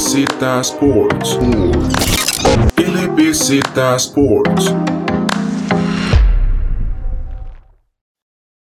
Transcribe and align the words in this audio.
LBZ 0.00 0.60
Sports. 0.60 1.38
LBZ 2.78 3.50
Sports. 3.96 4.74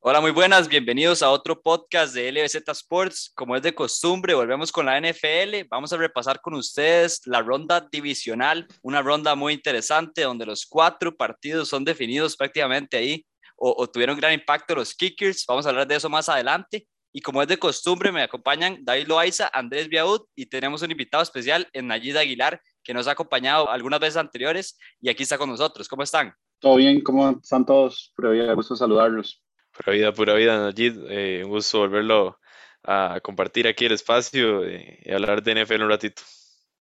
Hola, 0.01 0.21
muy 0.21 0.31
buenas, 0.31 0.69
bienvenidos 0.69 1.23
a 1.23 1.31
otro 1.31 1.63
podcast 1.63 2.15
de 2.15 2.31
LBZ 2.31 2.69
Sports. 2.69 3.33
Como 3.35 3.57
es 3.57 3.63
de 3.63 3.75
costumbre, 3.75 4.35
volvemos 4.35 4.71
con 4.71 4.85
la 4.85 5.01
NFL. 5.01 5.69
Vamos 5.71 5.91
a 5.95 5.97
repasar 5.97 6.39
con 6.43 6.53
ustedes 6.53 7.23
la 7.25 7.41
ronda 7.41 7.89
divisional, 7.91 8.69
una 8.83 9.01
ronda 9.01 9.35
muy 9.35 9.55
interesante 9.55 10.25
donde 10.25 10.45
los 10.45 10.67
cuatro 10.67 11.17
partidos 11.17 11.67
son 11.67 11.83
definidos 11.83 12.37
prácticamente 12.37 12.99
ahí 12.99 13.25
o, 13.57 13.75
o 13.79 13.89
tuvieron 13.89 14.19
gran 14.19 14.35
impacto 14.35 14.75
los 14.75 14.95
kickers. 14.95 15.47
Vamos 15.49 15.65
a 15.65 15.71
hablar 15.71 15.89
de 15.89 15.97
eso 15.97 16.11
más 16.11 16.29
adelante. 16.29 16.87
Y 17.13 17.21
como 17.21 17.43
es 17.43 17.49
de 17.49 17.59
costumbre, 17.59 18.11
me 18.11 18.23
acompañan 18.23 18.79
David 18.83 19.07
Loaiza, 19.07 19.51
Andrés 19.53 19.89
Biaud 19.89 20.23
y 20.35 20.47
tenemos 20.47 20.81
un 20.81 20.91
invitado 20.91 21.23
especial 21.23 21.69
en 21.75 21.89
Nayid 21.89 22.17
Aguilar, 22.17 22.63
que 22.83 22.95
nos 22.95 23.07
ha 23.07 23.13
acompañado 23.13 23.71
algunas 23.71 24.01
veces 24.01 24.17
anteriores 24.17 24.79
y 25.01 25.11
aquí 25.11 25.23
está 25.23 25.37
con 25.37 25.51
nosotros. 25.51 25.89
¿Cómo 25.89 26.03
están? 26.03 26.33
Todo 26.59 26.77
bien, 26.77 27.03
¿cómo 27.03 27.29
están 27.31 27.67
todos? 27.67 28.13
Pura 28.17 28.31
vida, 28.31 28.55
gusto 28.55 28.77
saludarlos. 28.77 29.43
Pura 29.77 29.93
vida, 29.93 30.13
pura 30.13 30.35
vida, 30.35 30.59
Nayid. 30.59 30.97
Eh, 31.11 31.45
un 31.45 31.51
gusto 31.51 31.81
volverlo 31.81 32.39
a 32.85 33.21
compartir 33.23 33.69
aquí 33.69 33.85
el 33.85 33.93
espacio 33.93 34.65
eh, 34.65 35.01
y 35.05 35.13
hablar 35.13 35.43
de 35.43 35.63
NFL 35.63 35.83
un 35.83 35.91
ratito. 35.91 36.23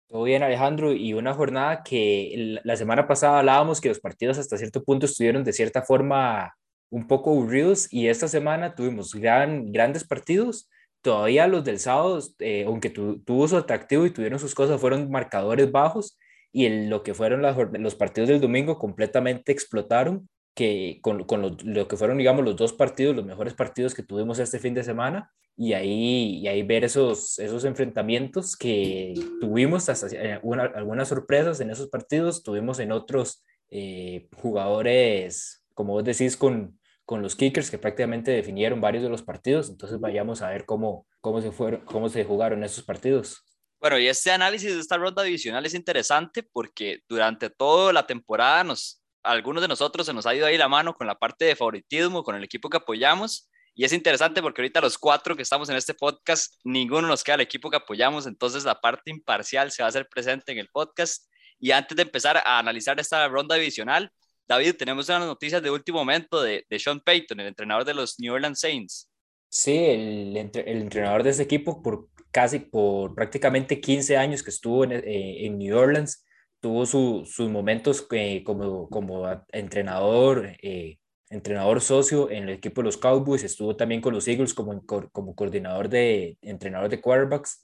Todo 0.09 0.23
bien, 0.23 0.43
Alejandro, 0.43 0.93
y 0.93 1.13
una 1.13 1.35
jornada 1.35 1.83
que 1.83 2.61
la 2.63 2.77
semana 2.77 3.07
pasada 3.07 3.41
hablábamos 3.41 3.81
que 3.81 3.89
los 3.89 4.01
partidos 4.01 4.39
hasta 4.39 4.57
cierto 4.57 4.83
punto 4.85 5.07
estuvieron 5.07 5.45
de 5.45 5.53
cierta 5.53 5.83
forma 5.83 6.55
un 6.95 7.09
poco 7.09 7.31
aburridos 7.33 7.93
y 7.93 8.07
esta 8.07 8.29
semana 8.29 8.77
tuvimos 8.77 9.15
gran, 9.15 9.73
grandes 9.73 10.05
partidos. 10.05 10.71
Todavía 11.03 11.49
los 11.49 11.65
del 11.65 11.81
sábado, 11.81 12.21
eh, 12.39 12.65
aunque 12.69 12.89
tuvo 12.89 13.49
su 13.49 13.57
atractivo 13.57 14.07
y 14.07 14.11
tuvieron 14.11 14.39
sus 14.39 14.55
cosas, 14.55 14.81
fueron 14.81 15.11
marcadores 15.11 15.73
bajos 15.73 16.17
y 16.53 16.87
lo 16.87 17.03
que 17.03 17.13
fueron 17.13 17.43
los 17.83 17.97
partidos 17.97 18.29
del 18.29 18.41
domingo 18.41 18.79
completamente 18.79 19.51
explotaron, 19.51 20.29
que 20.55 21.01
con, 21.03 21.25
con 21.25 21.43
lo, 21.43 21.57
lo, 21.65 21.89
que 21.89 21.97
fueron, 21.97 22.17
digamos, 22.17 22.45
los 22.45 22.55
dos 22.55 22.73
partidos, 22.73 23.17
los 23.17 23.27
mejores 23.27 23.55
partidos 23.55 23.93
que 23.93 24.05
tuvimos 24.05 24.39
este 24.39 24.61
fin 24.61 24.73
de 24.73 24.85
semana, 24.85 25.33
y 25.57 25.73
ahí, 25.73 26.39
y 26.39 26.47
ahí 26.47 26.63
ver 26.63 26.85
esos, 26.85 27.41
esos 27.41 27.65
enfrentamientos 27.65 28.57
que 28.57 29.15
tuvimos, 29.41 29.89
hasta, 29.89 30.07
eh, 30.13 30.39
una, 30.45 30.63
algunas 30.63 31.09
sorpresas 31.09 31.59
en 31.59 31.71
esos 31.71 31.89
partidos, 31.89 32.45
tuvimos 32.45 32.79
en 32.79 32.93
otros 32.93 33.43
eh, 33.69 34.29
jugadores, 34.37 35.65
como 35.75 35.95
vos 35.95 36.05
decís, 36.05 36.37
con, 36.37 36.79
con 37.05 37.23
los 37.23 37.37
kickers 37.37 37.71
que 37.71 37.79
prácticamente 37.79 38.31
definieron 38.31 38.81
varios 38.81 39.03
de 39.03 39.11
los 39.11 39.23
partidos. 39.23 39.69
Entonces 39.69 40.01
vayamos 40.01 40.43
a 40.43 40.51
ver 40.51 40.65
cómo, 40.65 41.07
cómo, 41.21 41.41
se, 41.41 41.53
fueron, 41.53 41.85
cómo 41.85 42.09
se 42.09 42.25
jugaron 42.25 42.65
esos 42.65 42.85
partidos. 42.85 43.45
Bueno, 43.81 43.99
y 43.99 44.09
este 44.09 44.31
análisis 44.31 44.73
de 44.73 44.81
esta 44.81 44.97
ronda 44.97 45.23
divisional 45.23 45.67
es 45.67 45.75
interesante 45.75 46.43
porque 46.43 47.01
durante 47.09 47.51
toda 47.51 47.93
la 47.93 48.07
temporada 48.07 48.65
nos, 48.65 49.03
algunos 49.23 49.61
de 49.61 49.69
nosotros 49.69 50.07
se 50.07 50.15
nos 50.15 50.25
ha 50.27 50.35
ido 50.35 50.47
ahí 50.47 50.57
la 50.57 50.69
mano 50.69 50.95
con 50.95 51.07
la 51.07 51.19
parte 51.19 51.45
de 51.45 51.57
favoritismo, 51.57 52.23
con 52.23 52.35
el 52.35 52.45
equipo 52.45 52.71
que 52.71 52.79
apoyamos. 52.79 53.51
Y 53.75 53.85
es 53.85 53.93
interesante 53.93 54.41
porque 54.41 54.63
ahorita 54.63 54.81
los 54.81 54.97
cuatro 54.97 55.37
que 55.37 55.43
estamos 55.43 55.69
en 55.69 55.77
este 55.77 55.95
podcast, 55.95 56.55
ninguno 56.65 57.09
nos 57.09 57.25
queda 57.25 57.35
el 57.35 57.41
equipo 57.41 57.71
que 57.71 57.77
apoyamos, 57.77 58.27
entonces 58.27 58.65
la 58.65 58.81
parte 58.81 59.11
imparcial 59.11 59.73
se 59.73 59.83
va 59.83 59.89
a 59.89 59.91
hacer 59.91 60.09
presente 60.09 60.53
en 60.53 60.59
el 60.59 60.69
podcast. 60.69 61.29
Y 61.59 61.73
antes 61.73 61.97
de 61.97 62.03
empezar 62.03 62.39
a 62.39 62.59
analizar 62.59 62.99
esta 63.01 63.27
ronda 63.29 63.57
divisional, 63.57 64.13
David, 64.47 64.77
tenemos 64.77 65.09
unas 65.09 65.27
noticias 65.27 65.63
de 65.63 65.71
último 65.71 65.99
momento 65.99 66.43
de, 66.43 66.65
de 66.69 66.79
Sean 66.79 67.01
Payton, 67.01 67.41
el 67.41 67.47
entrenador 67.47 67.85
de 67.85 67.95
los 67.95 68.19
New 68.19 68.35
Orleans 68.35 68.61
Saints. 68.61 69.11
Sí, 69.49 69.77
el, 69.77 70.37
el 70.37 70.83
entrenador 70.83 71.23
de 71.23 71.31
ese 71.31 71.45
equipo 71.45 71.83
por 71.83 72.09
casi, 72.35 72.59
por 72.59 73.15
prácticamente 73.15 73.81
15 73.81 74.17
años 74.17 74.43
que 74.43 74.51
estuvo 74.51 74.83
en, 74.83 74.91
eh, 74.93 75.47
en 75.47 75.57
New 75.57 75.79
Orleans, 75.79 76.27
tuvo 76.59 76.85
su, 76.85 77.25
sus 77.25 77.49
momentos 77.49 78.05
eh, 78.11 78.43
como, 78.43 78.89
como 78.91 79.25
entrenador, 79.53 80.57
eh, 80.61 80.99
entrenador 81.31 81.81
socio 81.81 82.29
en 82.31 82.49
el 82.49 82.55
equipo 82.57 82.81
de 82.81 82.87
los 82.87 82.97
Cowboys, 82.97 83.45
estuvo 83.45 83.77
también 83.77 84.01
con 84.01 84.15
los 84.15 84.27
Eagles 84.27 84.53
como, 84.53 84.85
como 84.85 85.35
coordinador 85.37 85.89
de 85.89 86.37
entrenador 86.43 86.89
de 86.89 87.01
quarterbacks 87.01 87.61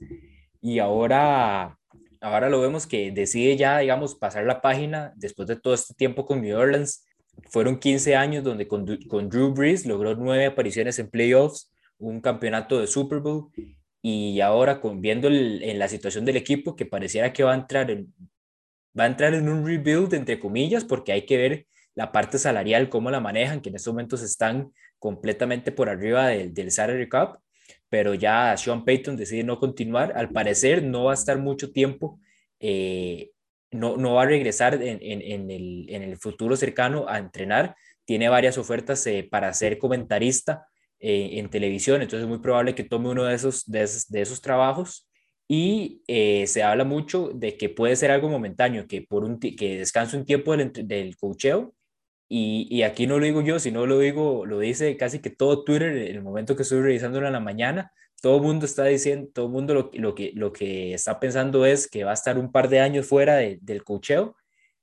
y 0.60 0.78
ahora 0.78 1.79
ahora 2.20 2.48
lo 2.48 2.60
vemos 2.60 2.86
que 2.86 3.10
decide 3.10 3.56
ya, 3.56 3.78
digamos, 3.78 4.14
pasar 4.14 4.44
la 4.44 4.60
página 4.60 5.12
después 5.16 5.48
de 5.48 5.56
todo 5.56 5.74
este 5.74 5.94
tiempo 5.94 6.26
con 6.26 6.42
New 6.42 6.56
Orleans. 6.56 7.06
Fueron 7.48 7.78
15 7.78 8.16
años 8.16 8.44
donde 8.44 8.68
con, 8.68 8.86
con 9.08 9.28
Drew 9.28 9.52
Brees 9.52 9.86
logró 9.86 10.14
nueve 10.14 10.46
apariciones 10.46 10.98
en 10.98 11.08
playoffs, 11.08 11.72
un 11.98 12.20
campeonato 12.20 12.80
de 12.80 12.86
Super 12.86 13.20
Bowl 13.20 13.50
y 14.02 14.40
ahora 14.40 14.80
con, 14.80 15.00
viendo 15.00 15.28
en 15.28 15.78
la 15.78 15.88
situación 15.88 16.24
del 16.24 16.36
equipo 16.36 16.76
que 16.76 16.86
pareciera 16.86 17.32
que 17.32 17.44
va 17.44 17.52
a 17.52 17.56
entrar 17.56 17.90
en, 17.90 18.12
va 18.98 19.04
a 19.04 19.06
entrar 19.06 19.34
en 19.34 19.48
un 19.48 19.66
rebuild 19.66 20.12
entre 20.14 20.40
comillas 20.40 20.84
porque 20.84 21.12
hay 21.12 21.26
que 21.26 21.36
ver 21.36 21.66
la 21.94 22.12
parte 22.12 22.38
salarial, 22.38 22.88
cómo 22.88 23.10
la 23.10 23.20
manejan, 23.20 23.60
que 23.60 23.68
en 23.68 23.76
estos 23.76 23.92
momentos 23.92 24.22
están 24.22 24.72
completamente 24.98 25.72
por 25.72 25.88
arriba 25.88 26.28
del, 26.28 26.54
del 26.54 26.70
salary 26.70 27.08
cap 27.08 27.40
pero 27.90 28.14
ya 28.14 28.56
Sean 28.56 28.84
Payton 28.84 29.16
decide 29.16 29.44
no 29.44 29.58
continuar. 29.58 30.12
Al 30.16 30.30
parecer 30.30 30.82
no 30.82 31.04
va 31.04 31.10
a 31.10 31.14
estar 31.14 31.38
mucho 31.38 31.72
tiempo, 31.72 32.20
eh, 32.60 33.32
no, 33.72 33.96
no 33.96 34.14
va 34.14 34.22
a 34.22 34.26
regresar 34.26 34.74
en, 34.74 34.98
en, 35.02 35.20
en, 35.20 35.50
el, 35.50 35.86
en, 35.88 36.02
el, 36.02 36.16
futuro 36.16 36.56
cercano 36.56 37.06
a 37.08 37.18
entrenar. 37.18 37.74
Tiene 38.04 38.28
varias 38.28 38.58
ofertas 38.58 39.06
eh, 39.06 39.26
para 39.28 39.52
ser 39.52 39.78
comentarista 39.78 40.66
eh, 41.00 41.30
en 41.34 41.50
televisión, 41.50 42.00
entonces 42.00 42.22
es 42.22 42.28
muy 42.28 42.38
probable 42.38 42.74
que 42.74 42.84
tome 42.84 43.10
uno 43.10 43.24
de 43.24 43.34
esos, 43.34 43.68
de 43.70 43.82
esos, 43.82 44.08
de 44.08 44.22
esos 44.22 44.40
trabajos. 44.40 45.08
Y 45.48 46.02
eh, 46.06 46.46
se 46.46 46.62
habla 46.62 46.84
mucho 46.84 47.32
de 47.34 47.56
que 47.56 47.68
puede 47.68 47.96
ser 47.96 48.12
algo 48.12 48.28
momentáneo, 48.28 48.86
que, 48.86 49.02
por 49.02 49.24
un 49.24 49.40
que 49.40 49.78
descanse 49.78 50.16
un 50.16 50.24
tiempo 50.24 50.56
del, 50.56 50.70
del 50.86 51.16
cocheo 51.16 51.74
y, 52.32 52.68
y, 52.70 52.84
aquí 52.84 53.08
no 53.08 53.18
lo 53.18 53.24
digo 53.24 53.42
yo, 53.42 53.58
sino 53.58 53.86
lo 53.86 53.98
digo, 53.98 54.46
lo 54.46 54.60
dice 54.60 54.96
casi 54.96 55.18
que 55.18 55.30
todo 55.30 55.64
Twitter, 55.64 55.96
en 55.96 56.16
el 56.16 56.22
momento 56.22 56.54
que 56.54 56.62
estoy 56.62 56.80
revisándolo 56.80 57.26
en 57.26 57.32
la 57.32 57.40
mañana, 57.40 57.92
todo 58.22 58.36
el 58.36 58.42
mundo 58.42 58.66
está 58.66 58.84
diciendo, 58.84 59.28
todo 59.34 59.46
el 59.46 59.52
mundo 59.52 59.74
lo, 59.74 59.90
lo, 59.94 60.14
que, 60.14 60.30
lo 60.36 60.52
que 60.52 60.94
está 60.94 61.18
pensando 61.18 61.66
es 61.66 61.88
que 61.88 62.04
va 62.04 62.12
a 62.12 62.14
estar 62.14 62.38
un 62.38 62.52
par 62.52 62.68
de 62.68 62.78
años 62.78 63.06
fuera 63.06 63.34
de, 63.36 63.58
del 63.62 63.82
cocheo 63.82 64.36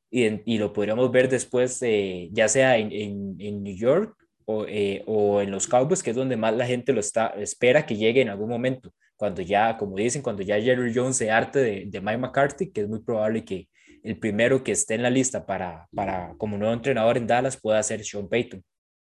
y, 0.09 0.25
y, 0.55 0.57
lo 0.57 0.73
podríamos 0.73 1.09
ver 1.09 1.29
después, 1.29 1.81
eh, 1.83 2.27
ya 2.33 2.49
sea 2.49 2.77
en, 2.77 2.91
en, 2.91 3.35
en, 3.39 3.63
New 3.63 3.77
York 3.77 4.13
o, 4.43 4.65
eh, 4.67 5.03
o 5.07 5.41
en 5.41 5.49
los 5.51 5.67
Cowboys, 5.67 6.03
que 6.03 6.09
es 6.09 6.17
donde 6.17 6.35
más 6.35 6.53
la 6.53 6.65
gente 6.65 6.91
lo 6.91 6.99
está, 6.99 7.27
espera 7.37 7.85
que 7.85 7.95
llegue 7.95 8.21
en 8.21 8.29
algún 8.29 8.49
momento, 8.49 8.93
cuando 9.15 9.41
ya, 9.41 9.77
como 9.77 9.95
dicen, 9.95 10.21
cuando 10.21 10.43
ya 10.43 10.59
Jerry 10.61 10.93
Jones 10.93 11.15
se 11.15 11.31
arte 11.31 11.59
de, 11.59 11.85
de 11.87 12.01
Mike 12.01 12.17
McCarthy, 12.17 12.71
que 12.71 12.81
es 12.81 12.89
muy 12.89 12.99
probable 12.99 13.45
que, 13.45 13.69
el 14.03 14.19
primero 14.19 14.63
que 14.63 14.71
esté 14.71 14.95
en 14.95 15.03
la 15.03 15.09
lista 15.09 15.45
para, 15.45 15.87
para 15.93 16.33
como 16.37 16.57
nuevo 16.57 16.73
entrenador 16.73 17.17
en 17.17 17.27
Dallas 17.27 17.59
pueda 17.59 17.81
ser 17.83 18.03
Sean 18.03 18.27
Payton. 18.27 18.63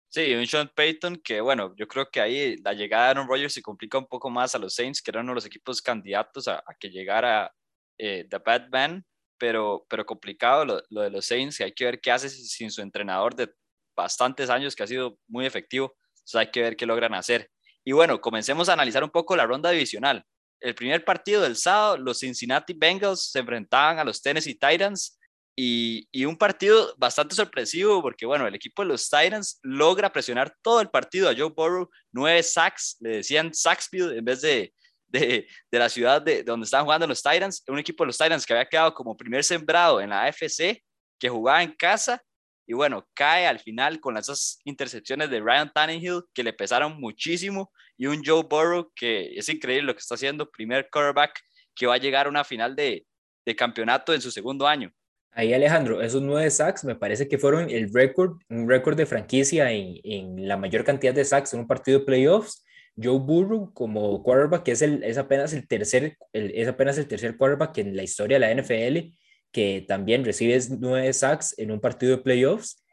Sí, 0.09 0.33
un 0.35 0.47
Sean 0.47 0.71
Payton 0.75 1.17
que, 1.17 1.41
bueno, 1.41 1.75
yo 1.77 1.89
creo 1.89 2.09
que 2.09 2.21
ahí 2.21 2.57
la 2.59 2.73
llegada 2.73 3.05
de 3.05 3.11
Aaron 3.11 3.29
Rodgers 3.29 3.55
se 3.55 3.63
complica 3.63 3.99
un 3.99 4.07
poco 4.07 4.31
más 4.31 4.55
a 4.55 4.59
los 4.59 4.75
Saints, 4.75 5.03
que 5.03 5.11
eran 5.11 5.25
uno 5.25 5.33
de 5.33 5.37
los 5.37 5.47
equipos 5.47 5.83
candidatos 5.83 6.47
a, 6.47 6.59
a 6.59 6.75
que 6.79 6.91
llegara 6.91 7.53
eh, 7.99 8.25
The 8.31 8.39
Batman, 8.39 9.05
pero, 9.39 9.85
pero 9.89 10.07
complicado 10.07 10.65
lo, 10.65 10.83
lo, 10.91 11.03
de 11.03 11.11
los 11.11 11.27
Saints, 11.27 11.59
y 11.59 11.65
hay 11.65 11.73
que 11.73 11.85
ver 11.85 12.01
qué 12.01 12.13
hace 12.13 12.29
sin 12.29 12.71
su 12.71 12.81
entrenador 12.81 13.35
de 13.35 13.51
bastantes 13.97 14.51
años, 14.51 14.77
que 14.77 14.85
ha 14.85 14.87
sido 14.87 15.19
muy 15.27 15.47
efectivo, 15.47 15.97
hay 16.35 16.51
que 16.51 16.63
ver 16.63 16.77
qué 16.77 16.87
logran 16.87 17.15
hacer. 17.15 17.51
Y 17.85 17.93
bueno, 17.93 18.21
comencemos 18.21 18.69
a 18.69 18.75
analizar 18.75 19.03
un 19.03 19.11
poco 19.11 19.37
la 19.37 19.47
ronda 19.47 19.71
divisional 19.71 20.25
el 20.65 20.75
primer 20.75 21.05
partido 21.05 21.43
del 21.43 21.57
sábado, 21.57 21.99
los 21.99 22.21
Cincinnati 22.21 22.73
Bengals 22.73 23.31
se 23.31 23.39
enfrentaban 23.39 23.99
a 23.99 24.05
los 24.05 24.23
Tennessee 24.23 24.55
Titans 24.55 25.19
y, 25.55 26.25
un 26.25 26.37
partido 26.37 26.95
bastante 26.97 27.35
sorpresivo 27.35 28.01
porque, 28.01 28.25
bueno, 28.25 28.47
el 28.47 28.55
equipo 28.55 28.83
de 28.83 28.89
los 28.89 29.09
Titans 29.09 29.61
logra 29.63 30.11
presionar 30.11 30.57
todo 30.63 30.81
el 30.81 30.89
partido 30.89 31.29
a 31.29 31.35
Joe 31.37 31.53
Burrow, 31.55 31.91
nueve 32.13 32.43
sacks, 32.43 32.97
le 33.01 33.19
decían 33.19 33.53
Sacksville 33.53 34.17
en 34.17 34.25
vez 34.25 34.41
de, 34.41 34.73
de, 35.07 35.47
de 35.71 35.79
la 35.79 35.89
ciudad 35.91 36.23
de, 36.23 36.37
de, 36.37 36.43
donde 36.45 36.65
estaban 36.65 36.87
jugando 36.87 37.07
los 37.07 37.23
Titans, 37.23 37.63
un 37.69 37.79
equipo 37.79 38.03
de 38.03 38.07
los 38.07 38.19
Titans 38.19 38.47
que 38.47 38.55
había 38.55 38.69
quedado 38.69 38.95
como 38.95 39.17
primer 39.17 39.45
sembrado 39.45 40.01
en 40.01 40.11
la 40.11 40.25
AFC, 40.25 40.83
que 41.19 41.29
jugaba 41.29 41.63
en 41.63 41.73
casa 41.73 42.23
y 42.67 42.73
bueno, 42.73 43.07
cae 43.15 43.47
al 43.47 43.59
final 43.61 44.01
con 44.01 44.17
esas 44.17 44.59
intercepciones 44.65 45.29
de 45.31 45.41
Ryan 45.41 45.71
Tannehill 45.73 46.23
que 46.33 46.43
le 46.43 46.53
pesaron 46.53 46.99
muchísimo 46.99 47.71
y 47.97 48.07
un 48.07 48.23
Joe 48.25 48.43
Burrow 48.43 48.91
que 48.95 49.37
es 49.37 49.49
increíble 49.49 49.87
lo 49.87 49.95
que 49.95 50.01
está 50.01 50.15
haciendo, 50.15 50.51
primer 50.51 50.89
quarterback 50.91 51.41
que 51.75 51.87
va 51.87 51.95
a 51.95 51.99
llegar 51.99 52.27
a 52.27 52.29
una 52.29 52.45
final 52.45 52.77
de, 52.77 53.07
de 53.45 53.57
campeonato 53.57 54.15
en 54.15 54.21
su 54.21 54.31
segundo 54.31 54.67
año. 54.67 54.93
Ahí 55.33 55.53
Alejandro, 55.53 56.01
esos 56.01 56.23
nueve 56.23 56.49
sacks 56.51 56.85
me 56.85 56.95
parece 56.95 57.27
que 57.27 57.39
fueron 57.39 57.69
el 57.69 57.93
récord, 57.93 58.39
un 58.49 58.69
récord 58.69 58.97
de 58.97 59.07
franquicia 59.07 59.73
en, 59.73 59.97
en, 60.05 60.47
la 60.47 60.57
mayor 60.57 60.85
cantidad 60.85 61.13
de 61.13 61.25
sacks 61.25 61.55
en 61.55 61.61
un 61.61 61.67
partido 61.67 61.99
de 61.99 62.05
playoffs. 62.05 62.65
Joe 62.97 63.19
Burrow 63.19 63.73
como 63.75 64.23
quarterback, 64.23 64.63
que 64.63 64.73
es, 64.73 64.83
el, 64.83 65.03
es, 65.03 65.19
apenas 65.19 65.53
el 65.53 65.67
tercer, 65.67 66.17
el, 66.33 66.53
es 66.55 66.69
apenas 66.69 66.97
el 66.99 67.09
tercer 67.09 67.37
quarterback 67.37 67.79
en 67.79 67.97
la 67.97 68.05
historia 68.05 68.39
de 68.39 68.47
la 68.47 68.63
NFL 68.63 69.13
que 69.51 69.85
también 69.87 70.25
recibe 70.25 70.59
nueve 70.81 71.13
sacks 71.13 71.57
en 71.59 71.71
un 71.71 71.81
partido 71.81 72.17
de 72.17 72.23
playoffs. 72.23 72.84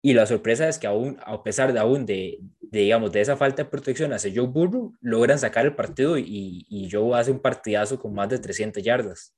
Y 0.00 0.14
la 0.14 0.26
sorpresa 0.26 0.68
es 0.68 0.78
que 0.78 0.86
aún, 0.86 1.18
a 1.24 1.42
pesar 1.42 1.72
de 1.72 1.80
aún 1.80 2.06
de, 2.06 2.38
de, 2.60 2.80
digamos, 2.80 3.12
de 3.12 3.20
esa 3.20 3.36
falta 3.36 3.64
de 3.64 3.68
protección 3.70 4.12
hacia 4.12 4.32
Joe 4.34 4.46
Burrow, 4.46 4.94
logran 5.00 5.38
sacar 5.38 5.66
el 5.66 5.74
partido 5.74 6.18
y, 6.18 6.66
y 6.68 6.88
Joe 6.90 7.18
hace 7.18 7.32
un 7.32 7.40
partidazo 7.40 7.98
con 7.98 8.14
más 8.14 8.28
de 8.28 8.38
300 8.38 8.82
yardas. 8.82 9.34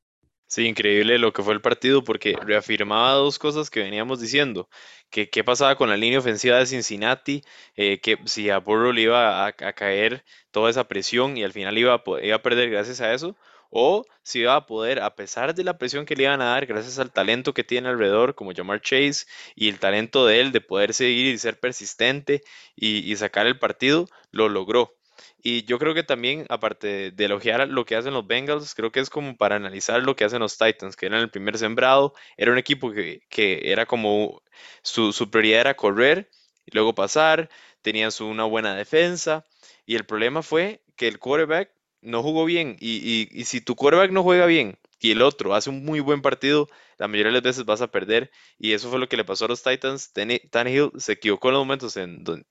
Sí, 0.51 0.67
increíble 0.67 1.19
lo 1.19 1.33
que 1.33 1.45
fue 1.45 1.55
el 1.55 1.61
partido 1.61 2.03
porque 2.03 2.37
reafirmaba 2.43 3.12
dos 3.12 3.39
cosas 3.39 3.71
que 3.71 3.85
veníamos 3.85 4.21
diciendo, 4.21 4.69
que 5.09 5.31
qué 5.31 5.45
pasaba 5.45 5.77
con 5.77 5.89
la 5.89 5.97
línea 5.97 6.19
ofensiva 6.19 6.59
de 6.59 6.67
Cincinnati, 6.67 7.43
eh, 7.77 8.01
que 8.01 8.19
si 8.25 8.51
a 8.51 8.59
Burrow 8.59 8.93
le 8.93 9.03
iba 9.03 9.47
a, 9.47 9.53
caer 9.53 10.25
toda 10.51 10.69
esa 10.69 10.89
presión 10.89 11.37
y 11.37 11.45
al 11.45 11.53
final 11.53 11.79
iba 11.79 11.95
a, 11.95 12.03
iba 12.25 12.35
a 12.35 12.43
perder 12.43 12.69
gracias 12.69 13.01
a 13.01 13.15
eso, 13.15 13.37
o 13.70 14.05
si 14.22 14.40
iba 14.40 14.56
a 14.56 14.67
poder, 14.67 15.00
a 15.00 15.14
pesar 15.17 15.55
de 15.55 15.64
la 15.64 15.78
presión 15.78 16.06
que 16.06 16.17
le 16.17 16.25
iban 16.25 16.43
a 16.43 16.46
dar, 16.46 16.67
gracias 16.67 16.99
al 16.99 17.12
talento 17.12 17.55
que 17.55 17.64
tiene 17.64 17.88
alrededor, 17.88 18.34
como 18.34 18.52
Jamar 18.55 18.81
Chase, 18.82 19.26
y 19.55 19.69
el 19.69 19.78
talento 19.78 20.26
de 20.26 20.40
él 20.40 20.52
de 20.52 20.61
poder 20.61 20.94
seguir 20.94 21.26
y 21.34 21.38
ser 21.38 21.58
persistente 21.58 22.43
y 22.76 23.14
sacar 23.17 23.46
el 23.46 23.58
partido, 23.58 24.06
lo 24.32 24.49
logró. 24.49 24.94
Y 25.43 25.64
yo 25.64 25.78
creo 25.78 25.94
que 25.94 26.02
también, 26.02 26.46
aparte 26.49 27.11
de 27.12 27.25
elogiar 27.25 27.67
lo 27.69 27.84
que 27.84 27.96
hacen 27.96 28.12
los 28.12 28.26
Bengals, 28.26 28.75
creo 28.75 28.93
que 28.93 29.00
es 29.00 29.11
como 29.11 29.37
para 29.37 29.56
analizar 29.56 30.02
lo 30.02 30.14
que 30.17 30.25
hacen 30.25 30.40
los 30.40 30.58
Titans, 30.58 30.96
que 30.96 31.06
eran 31.06 31.20
el 31.20 31.31
primer 31.31 31.56
sembrado, 31.58 32.14
era 32.37 32.52
un 32.52 32.58
equipo 32.58 32.93
que, 32.93 33.22
era 33.64 33.87
como 33.87 34.43
su, 34.82 35.12
su, 35.12 35.31
prioridad 35.31 35.61
era 35.61 35.75
correr 35.76 36.31
y 36.67 36.72
luego 36.75 36.94
pasar, 36.94 37.50
tenían 37.82 38.12
su, 38.12 38.26
una 38.26 38.44
buena 38.44 38.75
defensa, 38.75 39.46
y 39.87 39.96
el 39.96 40.05
problema 40.05 40.43
fue 40.43 40.82
que 40.96 41.08
el 41.08 41.19
quarterback 41.19 41.70
no 42.02 42.23
jugó 42.23 42.44
bien, 42.44 42.76
y, 42.81 43.29
y, 43.32 43.44
si 43.44 43.61
tu 43.61 43.75
quarterback 43.75 44.11
no 44.11 44.23
juega 44.23 44.47
bien 44.47 44.79
y 45.00 45.12
el 45.12 45.23
otro 45.23 45.55
hace 45.55 45.70
un 45.70 45.85
muy 45.85 46.00
buen 46.00 46.23
partido, 46.23 46.69
la 46.99 47.08
mayoría 47.08 47.29
de 47.31 47.35
las 47.35 47.43
veces 47.43 47.64
vas 47.64 47.81
a 47.81 47.91
perder, 47.91 48.31
y 48.58 48.73
eso 48.73 48.91
fue 48.91 48.99
lo 48.99 49.08
que 49.08 49.17
le 49.17 49.25
pasó 49.25 49.47
a 49.47 49.49
los 49.49 49.62
Titans. 49.62 50.12
Tannehill 50.12 50.91
se 50.99 51.12
equivocó 51.12 51.49
en 51.49 51.55
los 51.55 51.62
momentos 51.62 51.97
en 51.97 52.23
donde, 52.23 52.44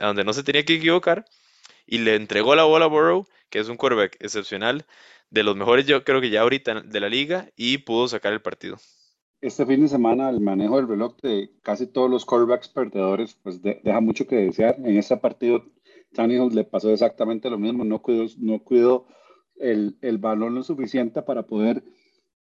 donde 0.00 0.24
no 0.24 0.32
se 0.32 0.42
tenía 0.42 0.64
que 0.64 0.74
equivocar, 0.74 1.24
y 1.86 1.98
le 1.98 2.16
entregó 2.16 2.56
la 2.56 2.64
bola 2.64 2.86
a 2.86 2.88
Burrow, 2.88 3.26
que 3.48 3.60
es 3.60 3.68
un 3.68 3.76
quarterback 3.76 4.16
excepcional, 4.20 4.86
de 5.30 5.42
los 5.44 5.56
mejores 5.56 5.86
yo 5.86 6.02
creo 6.04 6.20
que 6.20 6.30
ya 6.30 6.40
ahorita 6.40 6.82
de 6.82 7.00
la 7.00 7.08
liga, 7.08 7.48
y 7.56 7.78
pudo 7.78 8.08
sacar 8.08 8.32
el 8.32 8.42
partido. 8.42 8.78
Este 9.40 9.64
fin 9.64 9.82
de 9.82 9.88
semana 9.88 10.30
el 10.30 10.40
manejo 10.40 10.78
del 10.78 10.88
reloj 10.88 11.16
de 11.22 11.50
casi 11.62 11.86
todos 11.86 12.10
los 12.10 12.24
quarterbacks 12.24 12.68
perdedores 12.68 13.38
pues 13.40 13.62
deja 13.62 14.00
mucho 14.00 14.26
que 14.26 14.34
desear. 14.34 14.74
En 14.80 14.96
ese 14.96 15.16
partido 15.16 15.64
Tannehill 16.12 16.54
le 16.54 16.64
pasó 16.64 16.90
exactamente 16.90 17.50
lo 17.50 17.58
mismo, 17.58 17.84
no 17.84 18.00
cuidó, 18.00 18.26
no 18.38 18.62
cuidó 18.62 19.06
el, 19.56 19.96
el 20.00 20.18
balón 20.18 20.54
lo 20.54 20.62
suficiente 20.62 21.22
para 21.22 21.44
poder 21.44 21.82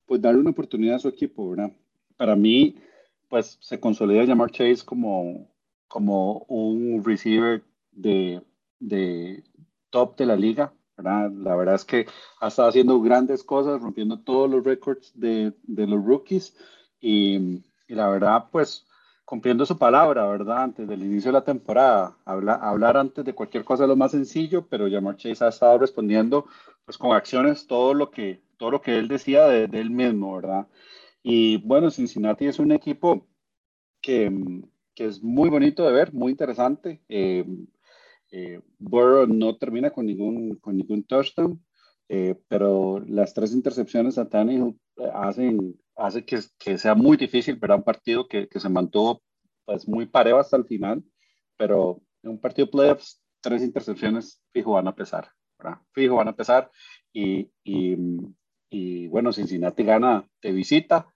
pues 0.05 0.21
darle 0.21 0.41
una 0.41 0.51
oportunidad 0.51 0.95
a 0.95 0.99
su 0.99 1.07
equipo, 1.07 1.49
¿verdad? 1.49 1.71
Para 2.17 2.35
mí, 2.35 2.75
pues 3.29 3.57
se 3.61 3.79
consolida 3.79 4.23
llamar 4.25 4.51
Chase 4.51 4.83
como, 4.85 5.49
como 5.87 6.39
un 6.49 7.03
receiver 7.03 7.63
de 7.91 8.41
de 8.87 9.43
top 9.89 10.17
de 10.17 10.25
la 10.25 10.35
liga, 10.35 10.73
¿verdad? 10.97 11.31
La 11.31 11.55
verdad 11.55 11.75
es 11.75 11.85
que 11.85 12.05
ha 12.39 12.47
estado 12.47 12.69
haciendo 12.69 12.99
grandes 13.01 13.43
cosas, 13.43 13.81
rompiendo 13.81 14.19
todos 14.19 14.49
los 14.49 14.63
récords 14.63 15.11
de, 15.15 15.53
de, 15.63 15.87
los 15.87 16.03
rookies 16.03 16.55
y, 16.99 17.61
y, 17.87 17.95
la 17.95 18.09
verdad, 18.09 18.49
pues 18.51 18.85
cumpliendo 19.33 19.65
su 19.65 19.79
palabra, 19.79 20.27
¿verdad? 20.27 20.61
Antes 20.61 20.87
del 20.87 21.03
inicio 21.03 21.29
de 21.29 21.39
la 21.39 21.43
temporada, 21.43 22.15
habla, 22.23 22.53
hablar 22.53 22.97
antes 22.97 23.25
de 23.25 23.33
cualquier 23.33 23.63
cosa 23.65 23.85
es 23.85 23.89
lo 23.89 23.95
más 23.95 24.11
sencillo, 24.11 24.67
pero 24.67 24.87
Jamar 24.87 25.17
Chase 25.17 25.43
ha 25.43 25.47
estado 25.47 25.79
respondiendo 25.79 26.45
pues 26.85 26.99
con 26.99 27.15
acciones 27.15 27.65
todo 27.65 27.95
lo 27.95 28.11
que, 28.11 28.43
todo 28.57 28.69
lo 28.69 28.81
que 28.83 28.95
él 28.99 29.07
decía 29.07 29.47
de, 29.47 29.63
él 29.63 29.89
mismo, 29.89 30.35
¿verdad? 30.35 30.67
Y 31.23 31.57
bueno, 31.65 31.89
Cincinnati 31.89 32.45
es 32.45 32.59
un 32.59 32.73
equipo 32.73 33.25
que, 34.01 34.31
que 34.93 35.05
es 35.05 35.23
muy 35.23 35.49
bonito 35.49 35.83
de 35.83 35.93
ver, 35.93 36.13
muy 36.13 36.29
interesante. 36.29 37.01
Eh, 37.09 37.43
eh, 38.29 38.61
Burrow 38.77 39.25
no 39.25 39.57
termina 39.57 39.89
con 39.89 40.05
ningún, 40.05 40.57
con 40.57 40.77
ningún 40.77 41.05
touchdown, 41.05 41.59
eh, 42.07 42.35
pero 42.47 42.99
las 43.07 43.33
tres 43.33 43.51
intercepciones 43.53 44.19
a 44.19 44.29
Tannehill 44.29 44.79
eh, 44.97 45.09
hacen, 45.11 45.81
hace 45.95 46.25
que, 46.25 46.77
sea 46.77 46.95
muy 46.95 47.17
difícil 47.17 47.55
ver 47.55 47.71
un 47.71 47.83
partido 47.83 48.27
que, 48.27 48.47
se 48.53 48.69
mantuvo 48.69 49.21
pues, 49.65 49.87
muy 49.87 50.05
parejo 50.05 50.39
hasta 50.39 50.57
el 50.57 50.65
final, 50.65 51.03
pero 51.57 52.01
en 52.23 52.31
un 52.31 52.39
partido 52.39 52.69
playoffs, 52.69 53.21
tres 53.41 53.61
intercepciones 53.61 54.41
fijo 54.51 54.73
van 54.73 54.87
a 54.87 54.95
pesar, 54.95 55.29
¿verdad? 55.57 55.79
Fijo 55.91 56.15
van 56.15 56.29
a 56.29 56.35
pesar 56.35 56.71
y, 57.11 57.51
y, 57.63 57.97
y 58.69 59.07
bueno, 59.07 59.33
Cincinnati 59.33 59.83
gana 59.83 60.27
de 60.41 60.51
visita 60.51 61.07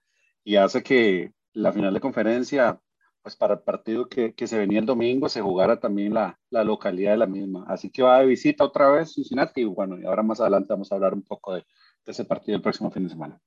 y 0.44 0.56
hace 0.56 0.82
que 0.82 1.32
la 1.52 1.72
final 1.72 1.94
de 1.94 2.00
conferencia 2.00 2.80
pues 3.22 3.36
para 3.36 3.54
el 3.54 3.60
partido 3.60 4.08
que, 4.08 4.34
se 4.46 4.58
venía 4.58 4.78
el 4.78 4.86
domingo 4.86 5.28
se 5.28 5.42
jugara 5.42 5.80
también 5.80 6.14
la, 6.14 6.38
la, 6.50 6.64
localidad 6.64 7.12
de 7.12 7.18
la 7.18 7.26
misma. 7.26 7.64
Así 7.68 7.90
que 7.90 8.02
va 8.02 8.20
de 8.20 8.26
visita 8.26 8.64
otra 8.64 8.90
vez 8.90 9.12
Cincinnati 9.12 9.62
y 9.62 9.64
bueno, 9.64 10.00
y 10.00 10.04
ahora 10.06 10.22
más 10.22 10.40
adelante 10.40 10.72
vamos 10.72 10.90
a 10.90 10.94
hablar 10.94 11.14
un 11.14 11.22
poco 11.22 11.54
de, 11.54 11.60
de 11.60 12.12
ese 12.12 12.24
partido 12.24 12.56
el 12.56 12.62
próximo 12.62 12.90
fin 12.90 13.04
de 13.04 13.10
semana. 13.10 13.40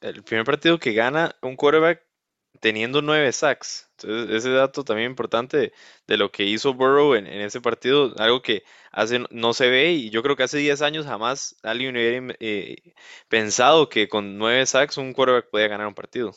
El 0.00 0.22
primer 0.22 0.44
partido 0.44 0.78
que 0.78 0.92
gana 0.92 1.34
un 1.42 1.56
quarterback 1.56 2.02
teniendo 2.60 3.02
nueve 3.02 3.32
sacks. 3.32 3.90
Entonces, 3.98 4.36
ese 4.36 4.50
dato 4.50 4.84
también 4.84 5.10
importante 5.10 5.72
de, 6.06 6.16
lo 6.16 6.30
que 6.30 6.44
hizo 6.44 6.74
Burrow 6.74 7.14
en, 7.14 7.26
ese 7.26 7.60
partido, 7.60 8.14
algo 8.18 8.42
que 8.42 8.62
hace 8.92 9.24
no 9.30 9.52
se 9.52 9.70
ve 9.70 9.92
y 9.92 10.10
yo 10.10 10.22
creo 10.22 10.36
que 10.36 10.42
hace 10.42 10.58
10 10.58 10.82
años 10.82 11.06
jamás 11.06 11.56
alguien 11.62 11.96
hubiera 11.96 12.34
eh, 12.40 12.76
pensado 13.28 13.88
que 13.88 14.08
con 14.08 14.38
nueve 14.38 14.64
sacks 14.66 14.98
un 14.98 15.12
quarterback 15.12 15.50
podía 15.50 15.68
ganar 15.68 15.86
un 15.86 15.94
partido. 15.94 16.32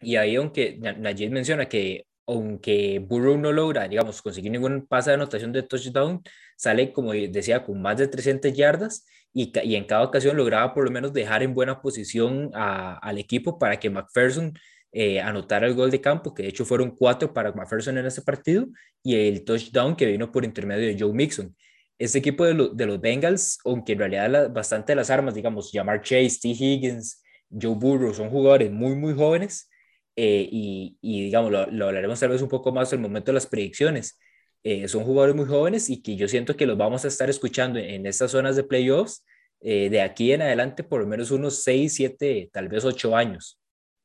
Y 0.00 0.16
ahí, 0.16 0.36
aunque 0.36 0.78
Najee 0.78 1.30
menciona 1.30 1.68
que 1.68 2.04
aunque 2.26 2.98
Burrow 2.98 3.38
no 3.38 3.52
logra, 3.52 3.88
digamos, 3.88 4.20
conseguir 4.20 4.52
ningún 4.52 4.86
pase 4.86 5.10
de 5.10 5.14
anotación 5.14 5.50
de 5.50 5.62
touchdown, 5.62 6.22
sale, 6.58 6.92
como 6.92 7.12
decía, 7.12 7.64
con 7.64 7.80
más 7.80 7.98
de 7.98 8.08
300 8.08 8.52
yardas 8.52 9.06
y, 9.32 9.52
y 9.62 9.76
en 9.76 9.84
cada 9.84 10.02
ocasión 10.02 10.36
lograba 10.36 10.74
por 10.74 10.84
lo 10.84 10.90
menos 10.90 11.12
dejar 11.12 11.42
en 11.42 11.54
buena 11.54 11.80
posición 11.80 12.50
al 12.54 13.18
equipo 13.18 13.58
para 13.58 13.78
que 13.78 13.90
McPherson 13.90 14.58
eh, 14.92 15.20
anotara 15.20 15.66
el 15.66 15.74
gol 15.74 15.90
de 15.90 16.00
campo, 16.00 16.34
que 16.34 16.42
de 16.42 16.48
hecho 16.48 16.64
fueron 16.64 16.90
cuatro 16.90 17.32
para 17.32 17.52
McPherson 17.52 17.98
en 17.98 18.06
ese 18.06 18.22
partido, 18.22 18.66
y 19.02 19.14
el 19.14 19.44
touchdown 19.44 19.96
que 19.96 20.06
vino 20.06 20.32
por 20.32 20.44
intermedio 20.44 20.88
de 20.88 20.96
Joe 20.98 21.12
Mixon. 21.12 21.54
Este 21.98 22.18
equipo 22.18 22.44
de, 22.44 22.70
de 22.74 22.86
los 22.86 23.00
Bengals, 23.00 23.58
aunque 23.64 23.92
en 23.92 23.98
realidad 23.98 24.52
bastante 24.52 24.92
de 24.92 24.96
las 24.96 25.10
armas, 25.10 25.34
digamos, 25.34 25.70
Jamar 25.72 26.02
Chase, 26.02 26.38
T. 26.40 26.48
Higgins, 26.48 27.22
Joe 27.50 27.74
Burrow, 27.74 28.14
son 28.14 28.30
jugadores 28.30 28.70
muy, 28.70 28.94
muy 28.96 29.14
jóvenes, 29.14 29.68
eh, 30.20 30.48
y, 30.50 30.98
digamos, 31.00 31.52
lo, 31.52 31.86
hablaremos 31.86 32.18
tal 32.18 32.30
vez 32.30 32.42
un 32.42 32.48
poco 32.48 32.72
más 32.72 32.92
en 32.92 32.98
el 32.98 33.02
momento 33.04 33.30
de 33.30 33.34
las 33.34 33.46
predicciones. 33.46 34.18
Eh, 34.64 34.88
son 34.88 35.04
jugadores 35.04 35.36
muy 35.36 35.46
jóvenes 35.46 35.88
y 35.88 36.02
que 36.02 36.16
yo 36.16 36.28
siento 36.28 36.56
que 36.56 36.66
los 36.66 36.76
vamos 36.76 37.04
a 37.04 37.08
estar 37.08 37.30
escuchando 37.30 37.78
en, 37.78 38.06
estas 38.06 38.32
zonas 38.32 38.56
de 38.56 38.64
playoffs 38.64 39.24
eh, 39.60 39.88
de 39.88 40.00
aquí 40.00 40.32
en 40.32 40.42
adelante 40.42 40.82
por 40.82 41.00
lo 41.00 41.06
menos 41.06 41.30
unos 41.30 41.62
6, 41.62 41.94
7, 41.94 42.50
tal 42.52 42.68
vez 42.68 42.84
8 42.84 43.16
años. 43.16 43.58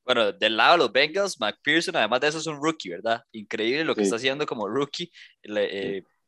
Bueno, 0.05 0.31
del 0.31 0.57
lado 0.57 0.73
de 0.73 0.77
los 0.79 0.91
Bengals, 0.91 1.39
McPherson, 1.39 1.95
además 1.95 2.19
de 2.21 2.27
eso, 2.27 2.37
es 2.37 2.47
un 2.47 2.61
rookie, 2.61 2.89
¿verdad? 2.89 3.21
Increíble 3.31 3.85
lo 3.85 3.95
que 3.95 4.01
está 4.01 4.17
haciendo 4.17 4.45
como 4.45 4.67
rookie. 4.67 5.09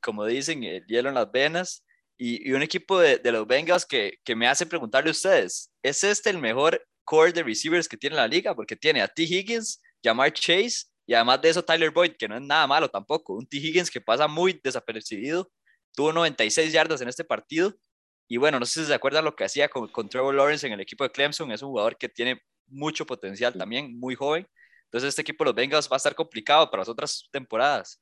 como 0.01 0.25
dicen, 0.25 0.63
el 0.63 0.85
hielo 0.85 1.09
en 1.09 1.15
las 1.15 1.29
venas. 1.31 1.83
Y, 2.17 2.49
y 2.49 2.53
un 2.53 2.61
equipo 2.61 2.97
de, 2.97 3.17
de, 3.17 3.31
los 3.33 3.45
Bengals 3.45 3.85
que, 3.85 4.19
que 4.23 4.35
me 4.35 4.47
hace 4.47 4.65
preguntarle 4.65 5.09
a 5.09 5.11
ustedes, 5.11 5.69
¿es 5.83 6.01
este 6.05 6.29
el 6.29 6.37
mejor 6.37 6.81
core 7.03 7.31
de 7.31 7.43
receivers 7.43 7.87
que 7.87 7.97
tiene 7.97 8.15
la 8.15 8.27
liga, 8.27 8.55
porque 8.55 8.75
tiene 8.75 9.01
a 9.01 9.07
T. 9.07 9.23
Higgins, 9.23 9.81
Jamar 10.03 10.33
Chase 10.33 10.85
y 11.05 11.13
además 11.13 11.41
de 11.41 11.49
eso 11.49 11.63
Tyler 11.63 11.91
Boyd, 11.91 12.13
que 12.17 12.27
no 12.27 12.35
es 12.35 12.41
nada 12.41 12.67
malo 12.67 12.89
tampoco. 12.89 13.33
Un 13.33 13.45
T. 13.45 13.57
Higgins 13.57 13.91
que 13.91 14.01
pasa 14.01 14.27
muy 14.27 14.59
desapercibido, 14.63 15.51
tuvo 15.93 16.11
96 16.13 16.71
yardas 16.71 17.01
en 17.01 17.09
este 17.09 17.23
partido. 17.23 17.73
Y 18.27 18.37
bueno, 18.37 18.59
no 18.59 18.65
sé 18.65 18.81
si 18.81 18.87
se 18.87 18.93
acuerdan 18.93 19.25
lo 19.25 19.35
que 19.35 19.43
hacía 19.43 19.69
con, 19.69 19.87
con 19.89 20.09
Trevor 20.09 20.33
Lawrence 20.33 20.65
en 20.65 20.73
el 20.73 20.81
equipo 20.81 21.03
de 21.03 21.11
Clemson. 21.11 21.51
Es 21.51 21.61
un 21.61 21.69
jugador 21.69 21.97
que 21.97 22.09
tiene 22.09 22.41
mucho 22.67 23.05
potencial 23.05 23.53
también, 23.53 23.99
muy 23.99 24.15
joven. 24.15 24.47
Entonces 24.85 25.09
este 25.09 25.21
equipo 25.21 25.43
de 25.43 25.49
los 25.49 25.55
Bengals 25.55 25.89
va 25.91 25.95
a 25.95 25.97
estar 25.97 26.15
complicado 26.15 26.69
para 26.71 26.81
las 26.81 26.89
otras 26.89 27.27
temporadas. 27.31 28.01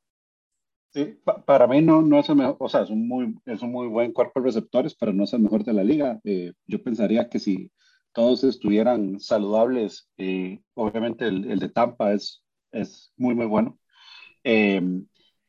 Sí, 0.94 1.18
para 1.46 1.68
mí 1.68 1.82
no, 1.82 2.04
no 2.04 2.20
es 2.20 2.30
el 2.30 2.36
mejor, 2.36 2.56
o 2.60 2.70
sea, 2.70 2.84
es 2.84 2.92
un 2.92 3.08
muy, 3.08 3.36
es 3.46 3.64
un 3.64 3.72
muy 3.72 3.88
buen 3.88 4.14
cuerpo 4.14 4.40
de 4.40 4.46
receptores, 4.46 4.94
pero 4.94 5.12
no 5.12 5.24
es 5.24 5.34
el 5.34 5.40
mejor 5.40 5.64
de 5.64 5.74
la 5.74 5.84
liga. 5.84 6.20
Eh, 6.24 6.54
yo 6.68 6.84
pensaría 6.84 7.28
que 7.30 7.40
si 7.40 7.72
todos 8.14 8.44
estuvieran 8.44 9.20
saludables. 9.20 10.10
Eh, 10.18 10.62
obviamente 10.76 11.26
el, 11.26 11.52
el, 11.52 11.60
de 11.60 11.70
Tampa 11.70 12.14
es, 12.14 12.43
es 12.74 13.14
muy, 13.16 13.36
muy 13.36 13.46
bueno. 13.46 13.80
Eh, 14.44 14.82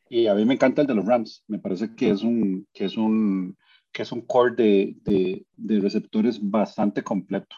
y 0.09 0.27
a 0.27 0.35
mí 0.35 0.45
me 0.45 0.53
encanta 0.53 0.81
el 0.81 0.87
de 0.87 0.95
los 0.95 1.05
Rams. 1.05 1.43
Me 1.47 1.59
parece 1.59 1.93
que 1.95 2.11
es 2.11 2.21
un, 2.23 2.67
que 2.73 2.85
es 2.85 2.95
un, 2.95 3.57
que 3.91 4.03
es 4.03 4.11
un 4.11 4.21
core 4.21 4.55
de, 4.55 4.95
de, 5.01 5.45
de 5.57 5.79
receptores 5.81 6.39
bastante 6.41 7.03
completo. 7.03 7.55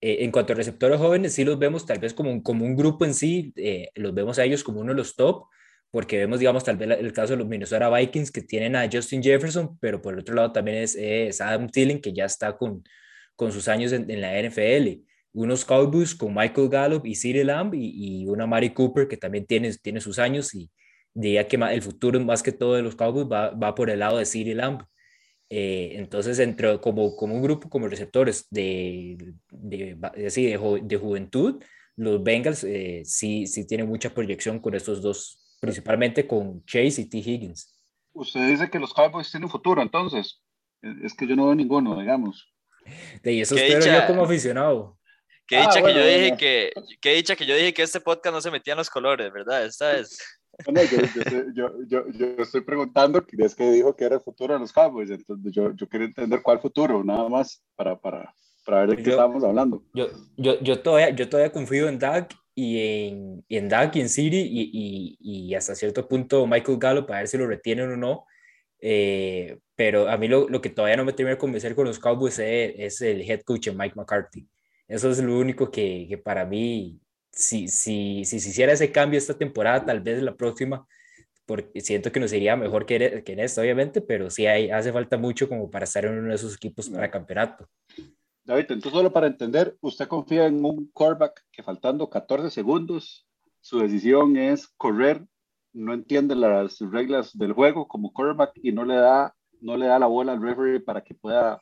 Eh, 0.00 0.24
en 0.24 0.30
cuanto 0.30 0.52
a 0.52 0.56
receptores 0.56 0.98
jóvenes, 0.98 1.32
sí 1.32 1.44
los 1.44 1.58
vemos 1.58 1.86
tal 1.86 1.98
vez 1.98 2.12
como 2.12 2.30
un, 2.30 2.42
como 2.42 2.66
un 2.66 2.76
grupo 2.76 3.06
en 3.06 3.14
sí, 3.14 3.54
los 3.94 4.12
vemos 4.12 4.38
a 4.38 4.44
ellos 4.44 4.62
como 4.62 4.80
uno 4.80 4.92
de 4.92 4.98
los 4.98 5.16
top, 5.16 5.46
porque 5.90 6.18
vemos, 6.18 6.40
digamos, 6.40 6.64
tal 6.64 6.76
vez 6.76 6.98
el 6.98 7.12
caso 7.12 7.32
de 7.32 7.38
los 7.38 7.46
Minnesota 7.46 7.88
Vikings 7.88 8.30
que 8.30 8.42
tienen 8.42 8.76
a 8.76 8.88
Justin 8.92 9.22
Jefferson, 9.22 9.78
pero 9.78 10.02
por 10.02 10.12
el 10.12 10.20
otro 10.20 10.34
lado 10.34 10.52
también 10.52 10.78
es, 10.78 10.96
es 10.96 11.40
Adam 11.40 11.70
Thielen, 11.70 12.00
que 12.00 12.12
ya 12.12 12.24
está 12.24 12.56
con, 12.56 12.82
con 13.36 13.52
sus 13.52 13.68
años 13.68 13.92
en, 13.92 14.20
la 14.20 14.42
NFL. 14.42 15.04
Unos 15.34 15.64
Cowboys 15.64 16.14
con 16.14 16.34
Michael 16.34 16.68
Gallup 16.68 17.04
y 17.04 17.14
CeeDee 17.14 17.44
Lamb 17.44 17.74
y, 17.74 18.24
una 18.26 18.46
Mari 18.46 18.70
Cooper 18.70 19.08
que 19.08 19.16
también 19.16 19.44
tiene, 19.44 19.74
tiene 19.76 20.00
sus 20.00 20.18
años 20.18 20.54
y, 20.54 20.70
diría 21.12 21.46
que 21.46 21.56
el 21.56 21.82
futuro 21.82 22.18
más 22.20 22.42
que 22.42 22.52
todo 22.52 22.74
de 22.74 22.82
los 22.82 22.96
Cowboys 22.96 23.26
va, 23.30 23.50
va 23.50 23.74
por 23.74 23.90
el 23.90 23.98
lado 24.00 24.18
de 24.18 24.26
CeeDee 24.26 24.54
Lamb. 24.54 24.82
Eh, 25.50 25.92
entonces, 25.96 26.38
entre, 26.38 26.80
como, 26.80 27.14
como 27.16 27.34
un 27.34 27.42
grupo, 27.42 27.68
como 27.68 27.86
receptores 27.86 28.46
de, 28.50 29.34
de, 29.50 29.96
de, 29.96 30.80
de 30.82 30.96
juventud, 30.96 31.62
los 31.96 32.22
Bengals 32.22 32.64
eh, 32.64 33.02
sí, 33.04 33.46
sí 33.46 33.66
tienen 33.66 33.88
mucha 33.88 34.12
proyección 34.12 34.58
con 34.58 34.74
estos 34.74 35.00
dos, 35.00 35.56
principalmente 35.60 36.26
con 36.26 36.64
Chase 36.64 37.02
y 37.02 37.08
T. 37.08 37.18
Higgins. 37.18 37.72
Usted 38.12 38.48
dice 38.48 38.70
que 38.70 38.78
los 38.78 38.92
Cowboys 38.92 39.30
tienen 39.30 39.48
futuro, 39.48 39.82
entonces. 39.82 40.40
Es 41.02 41.14
que 41.14 41.26
yo 41.26 41.34
no 41.34 41.46
veo 41.46 41.54
ninguno, 41.54 41.98
digamos. 41.98 42.52
De 43.22 43.40
eso 43.40 43.56
espero 43.56 43.84
yo 43.84 44.06
como 44.06 44.24
aficionado. 44.24 44.98
Qué 45.46 45.60
dicha, 45.60 45.82
que 45.82 45.94
yo 45.94 46.06
dije 46.06 46.36
que, 46.38 46.72
qué 47.00 47.14
dicha 47.14 47.36
que 47.36 47.46
yo 47.46 47.54
dije 47.54 47.74
que 47.74 47.82
este 47.82 48.00
podcast 48.00 48.34
no 48.34 48.40
se 48.40 48.50
metía 48.50 48.72
en 48.72 48.78
los 48.78 48.90
colores, 48.90 49.32
¿verdad? 49.32 49.64
Esta 49.64 49.96
es... 49.98 50.18
Bueno, 50.64 50.82
yo, 51.52 51.72
yo, 51.88 52.08
yo, 52.12 52.26
estoy 52.38 52.60
preguntando, 52.60 53.20
es 53.38 53.56
que 53.56 53.72
dijo 53.72 53.96
que 53.96 54.04
era 54.04 54.14
el 54.14 54.20
futuro 54.20 54.54
de 54.54 54.60
los 54.60 54.72
Cowboys, 54.72 55.10
entonces 55.10 55.52
yo, 55.52 55.74
yo 55.74 55.88
quiero 55.88 56.04
entender 56.04 56.42
cuál 56.42 56.60
futuro, 56.60 57.02
nada 57.02 57.28
más, 57.28 57.60
para, 57.74 57.98
para, 57.98 58.32
para 58.64 58.86
ver 58.86 58.96
de 58.96 59.02
qué 59.02 59.10
estamos 59.10 59.42
hablando. 59.42 59.82
Yo, 59.94 60.06
yo, 60.36 60.60
yo, 60.60 60.80
todavía, 60.80 61.10
yo 61.10 61.28
todavía 61.28 61.50
confío 61.50 61.88
en 61.88 61.98
Dak 61.98 62.36
y 62.54 62.78
en, 62.78 63.44
en 63.48 63.68
Dak 63.68 63.96
y 63.96 64.00
en 64.00 64.08
City 64.08 64.48
y, 64.48 64.70
y, 64.72 65.18
y, 65.20 65.54
hasta 65.56 65.74
cierto 65.74 66.06
punto 66.06 66.46
Michael 66.46 66.78
Gallup 66.78 67.06
para 67.06 67.18
ver 67.18 67.28
si 67.28 67.36
lo 67.36 67.48
retienen 67.48 67.90
o 67.90 67.96
no. 67.96 68.24
Eh, 68.80 69.58
pero 69.74 70.08
a 70.08 70.16
mí 70.18 70.28
lo, 70.28 70.48
lo, 70.48 70.60
que 70.60 70.70
todavía 70.70 70.96
no 70.96 71.04
me 71.04 71.12
termina 71.12 71.34
de 71.34 71.38
convencer 71.38 71.74
con 71.74 71.86
los 71.86 71.98
Cowboys 71.98 72.38
es, 72.38 72.74
es, 72.76 73.00
el 73.00 73.22
head 73.22 73.40
coach 73.42 73.68
Mike 73.70 73.94
McCarthy. 73.96 74.46
Eso 74.88 75.10
es 75.10 75.22
lo 75.22 75.38
único 75.38 75.70
que, 75.70 76.06
que 76.08 76.18
para 76.18 76.44
mí, 76.44 77.00
si, 77.32 77.68
si, 77.68 78.24
si 78.24 78.40
se 78.40 78.50
hiciera 78.50 78.72
ese 78.72 78.92
cambio 78.92 79.18
esta 79.18 79.36
temporada, 79.36 79.84
tal 79.84 80.00
vez 80.00 80.22
la 80.22 80.36
próxima, 80.36 80.86
porque 81.46 81.80
siento 81.80 82.12
que 82.12 82.20
nos 82.20 82.32
iría 82.32 82.56
mejor 82.56 82.86
que, 82.86 83.22
que 83.24 83.32
en 83.32 83.40
esta, 83.40 83.60
obviamente, 83.60 84.00
pero 84.00 84.30
sí 84.30 84.46
hay, 84.46 84.70
hace 84.70 84.92
falta 84.92 85.16
mucho 85.16 85.48
como 85.48 85.70
para 85.70 85.84
estar 85.84 86.04
en 86.04 86.18
uno 86.18 86.28
de 86.28 86.34
esos 86.34 86.54
equipos 86.54 86.88
para 86.90 87.10
campeonato. 87.10 87.68
David, 88.44 88.66
entonces 88.68 88.92
solo 88.92 89.10
para 89.10 89.26
entender, 89.26 89.76
¿usted 89.80 90.06
confía 90.06 90.46
en 90.46 90.62
un 90.64 90.90
quarterback 90.92 91.44
que 91.50 91.62
faltando 91.62 92.10
14 92.10 92.50
segundos, 92.50 93.26
su 93.60 93.78
decisión 93.78 94.36
es 94.36 94.68
correr, 94.76 95.24
no 95.72 95.94
entiende 95.94 96.34
las 96.34 96.78
reglas 96.80 97.36
del 97.36 97.54
juego 97.54 97.88
como 97.88 98.12
quarterback 98.12 98.52
y 98.62 98.72
no 98.72 98.84
le 98.84 98.96
da, 98.96 99.34
no 99.60 99.78
le 99.78 99.86
da 99.86 99.98
la 99.98 100.06
bola 100.06 100.32
al 100.32 100.42
referee 100.42 100.80
para 100.80 101.02
que 101.02 101.14
pueda, 101.14 101.58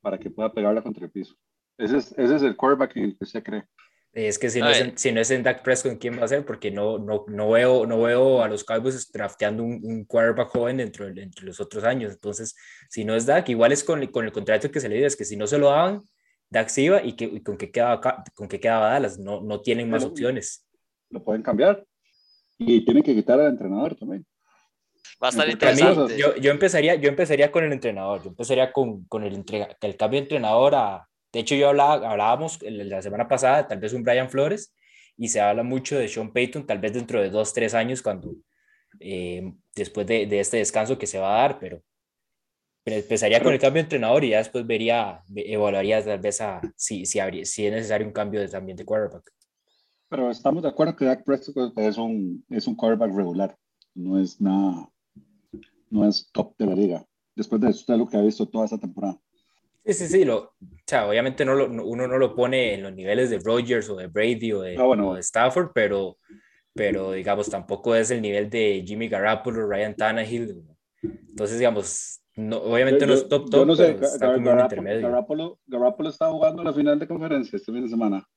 para 0.00 0.18
que 0.18 0.30
pueda 0.30 0.52
pegarla 0.52 0.82
contra 0.82 1.04
el 1.04 1.12
piso? 1.12 1.36
Ese 1.78 1.98
es, 1.98 2.12
ese 2.16 2.36
es 2.36 2.42
el 2.42 2.56
quarterback 2.56 2.96
en 2.96 3.04
el 3.04 3.18
que 3.18 3.24
usted 3.24 3.42
cree. 3.42 3.64
Es 4.12 4.38
que 4.38 4.48
si 4.48 4.60
no, 4.60 4.70
es 4.70 4.80
en, 4.80 4.96
si 4.96 5.12
no 5.12 5.20
es 5.20 5.30
en 5.30 5.42
Dak 5.42 5.62
Prescott, 5.62 5.98
¿quién 6.00 6.18
va 6.18 6.24
a 6.24 6.28
ser? 6.28 6.46
Porque 6.46 6.70
no, 6.70 6.98
no, 6.98 7.26
no, 7.28 7.50
veo, 7.50 7.86
no 7.86 8.00
veo 8.00 8.42
a 8.42 8.48
los 8.48 8.64
Cowboys 8.64 9.12
drafteando 9.12 9.62
un, 9.62 9.78
un 9.82 10.04
quarterback 10.06 10.48
joven 10.48 10.78
dentro, 10.78 11.06
entre 11.06 11.44
los 11.44 11.60
otros 11.60 11.84
años. 11.84 12.14
Entonces, 12.14 12.56
si 12.88 13.04
no 13.04 13.14
es 13.14 13.26
Dak, 13.26 13.46
igual 13.50 13.72
es 13.72 13.84
con, 13.84 14.06
con 14.06 14.24
el 14.24 14.32
contrato 14.32 14.70
que 14.70 14.80
se 14.80 14.88
le 14.88 14.96
dio, 14.96 15.06
es 15.06 15.16
que 15.16 15.26
si 15.26 15.36
no 15.36 15.46
se 15.46 15.58
lo 15.58 15.66
daban, 15.66 16.02
Dax 16.48 16.78
iba 16.78 17.02
y, 17.02 17.14
que, 17.14 17.42
con 17.42 17.56
qué 17.56 17.70
quedaba, 17.70 18.00
con 18.34 18.48
qué 18.48 18.60
quedaba 18.60 18.90
Dallas. 18.90 19.18
No, 19.18 19.42
no 19.42 19.60
tienen 19.60 19.90
más 19.90 20.04
opciones. 20.04 20.66
Lo 21.10 21.22
pueden 21.22 21.42
cambiar. 21.42 21.84
Y 22.58 22.84
tienen 22.84 23.02
que 23.02 23.14
quitar 23.14 23.38
al 23.38 23.48
entrenador 23.48 23.96
también. 23.96 24.24
Va 25.22 25.28
a 25.28 25.30
estar 25.30 25.48
interesante. 25.48 26.16
yo, 26.16 26.36
yo, 26.36 26.50
empezaría, 26.50 26.94
yo 26.94 27.08
empezaría 27.08 27.50
con 27.50 27.64
el 27.64 27.72
entrenador. 27.72 28.22
Yo 28.22 28.30
empezaría 28.30 28.72
con, 28.72 29.04
con 29.06 29.24
el, 29.24 29.44
el 29.80 29.96
cambio 29.96 30.20
de 30.20 30.24
entrenador 30.24 30.74
a... 30.74 31.06
De 31.36 31.40
hecho, 31.40 31.54
yo 31.54 31.68
hablaba, 31.68 32.10
hablábamos 32.10 32.62
la 32.62 33.02
semana 33.02 33.28
pasada, 33.28 33.68
tal 33.68 33.78
vez 33.78 33.92
un 33.92 34.02
Brian 34.02 34.30
Flores, 34.30 34.74
y 35.18 35.28
se 35.28 35.38
habla 35.38 35.62
mucho 35.62 35.98
de 35.98 36.08
Sean 36.08 36.32
Payton, 36.32 36.66
tal 36.66 36.78
vez 36.78 36.94
dentro 36.94 37.20
de 37.20 37.28
dos, 37.28 37.52
tres 37.52 37.74
años, 37.74 38.00
cuando 38.00 38.36
eh, 39.00 39.52
después 39.74 40.06
de, 40.06 40.24
de, 40.24 40.40
este 40.40 40.56
descanso 40.56 40.96
que 40.96 41.06
se 41.06 41.18
va 41.18 41.36
a 41.36 41.42
dar, 41.42 41.58
pero 41.58 41.82
empezaría 42.86 43.42
con 43.42 43.52
el 43.52 43.58
cambio 43.58 43.82
de 43.82 43.84
entrenador 43.84 44.24
y 44.24 44.30
ya 44.30 44.38
después 44.38 44.66
vería, 44.66 45.22
evaluaría 45.34 46.02
tal 46.02 46.20
vez 46.20 46.40
a, 46.40 46.62
si, 46.74 47.04
si, 47.04 47.18
habría, 47.18 47.44
si 47.44 47.66
es 47.66 47.72
necesario 47.74 48.06
un 48.06 48.14
cambio 48.14 48.40
de, 48.40 48.48
también 48.48 48.78
de 48.78 48.86
quarterback. 48.86 49.30
Pero 50.08 50.30
estamos 50.30 50.62
de 50.62 50.70
acuerdo 50.70 50.96
que 50.96 51.04
Dak 51.04 51.22
Prescott 51.22 51.76
es 51.76 51.98
un, 51.98 52.46
es 52.48 52.66
un 52.66 52.76
quarterback 52.76 53.14
regular, 53.14 53.54
no 53.94 54.18
es 54.18 54.40
nada, 54.40 54.88
no 55.90 56.08
es 56.08 56.30
top 56.32 56.56
de 56.56 56.64
la 56.64 56.74
liga. 56.74 57.06
Después 57.34 57.60
de 57.60 57.68
eso, 57.68 57.94
lo 57.94 58.08
que 58.08 58.16
ha 58.16 58.22
visto 58.22 58.48
toda 58.48 58.64
esa 58.64 58.78
temporada. 58.78 59.20
Sí, 59.86 59.92
sí, 59.94 60.08
sí, 60.08 60.24
lo, 60.24 60.36
o 60.38 60.54
sea, 60.84 61.08
obviamente 61.08 61.44
no 61.44 61.54
lo, 61.54 61.66
uno 61.84 62.08
no 62.08 62.18
lo 62.18 62.34
pone 62.34 62.74
en 62.74 62.82
los 62.82 62.92
niveles 62.92 63.30
de 63.30 63.38
Rodgers 63.38 63.88
o 63.88 63.94
de 63.94 64.08
Brady 64.08 64.52
o 64.52 64.62
de, 64.62 64.76
ah, 64.76 64.84
o 64.84 65.14
de 65.14 65.20
Stafford, 65.20 65.70
pero, 65.72 66.18
pero 66.74 67.12
digamos, 67.12 67.48
tampoco 67.48 67.94
es 67.94 68.10
el 68.10 68.20
nivel 68.20 68.50
de 68.50 68.82
Jimmy 68.84 69.08
Garoppolo, 69.08 69.68
Ryan 69.68 69.94
Tannehill. 69.94 70.64
Entonces, 71.02 71.58
digamos, 71.58 72.20
no, 72.34 72.56
obviamente 72.58 73.06
no 73.06 73.14
es 73.14 73.28
top 73.28 73.48
top, 73.48 73.64
no 73.64 73.76
sé, 73.76 73.94
pero 73.94 74.06
está 74.06 74.34
como 74.34 74.50
en 74.50 74.60
intermedio. 74.60 75.08
Garoppolo, 75.08 75.60
está 76.08 76.30
jugando 76.30 76.64
la 76.64 76.72
final 76.72 76.98
de 76.98 77.06
conferencia 77.06 77.56
este 77.56 77.72
fin 77.72 77.82
de 77.82 77.88
semana. 77.88 78.28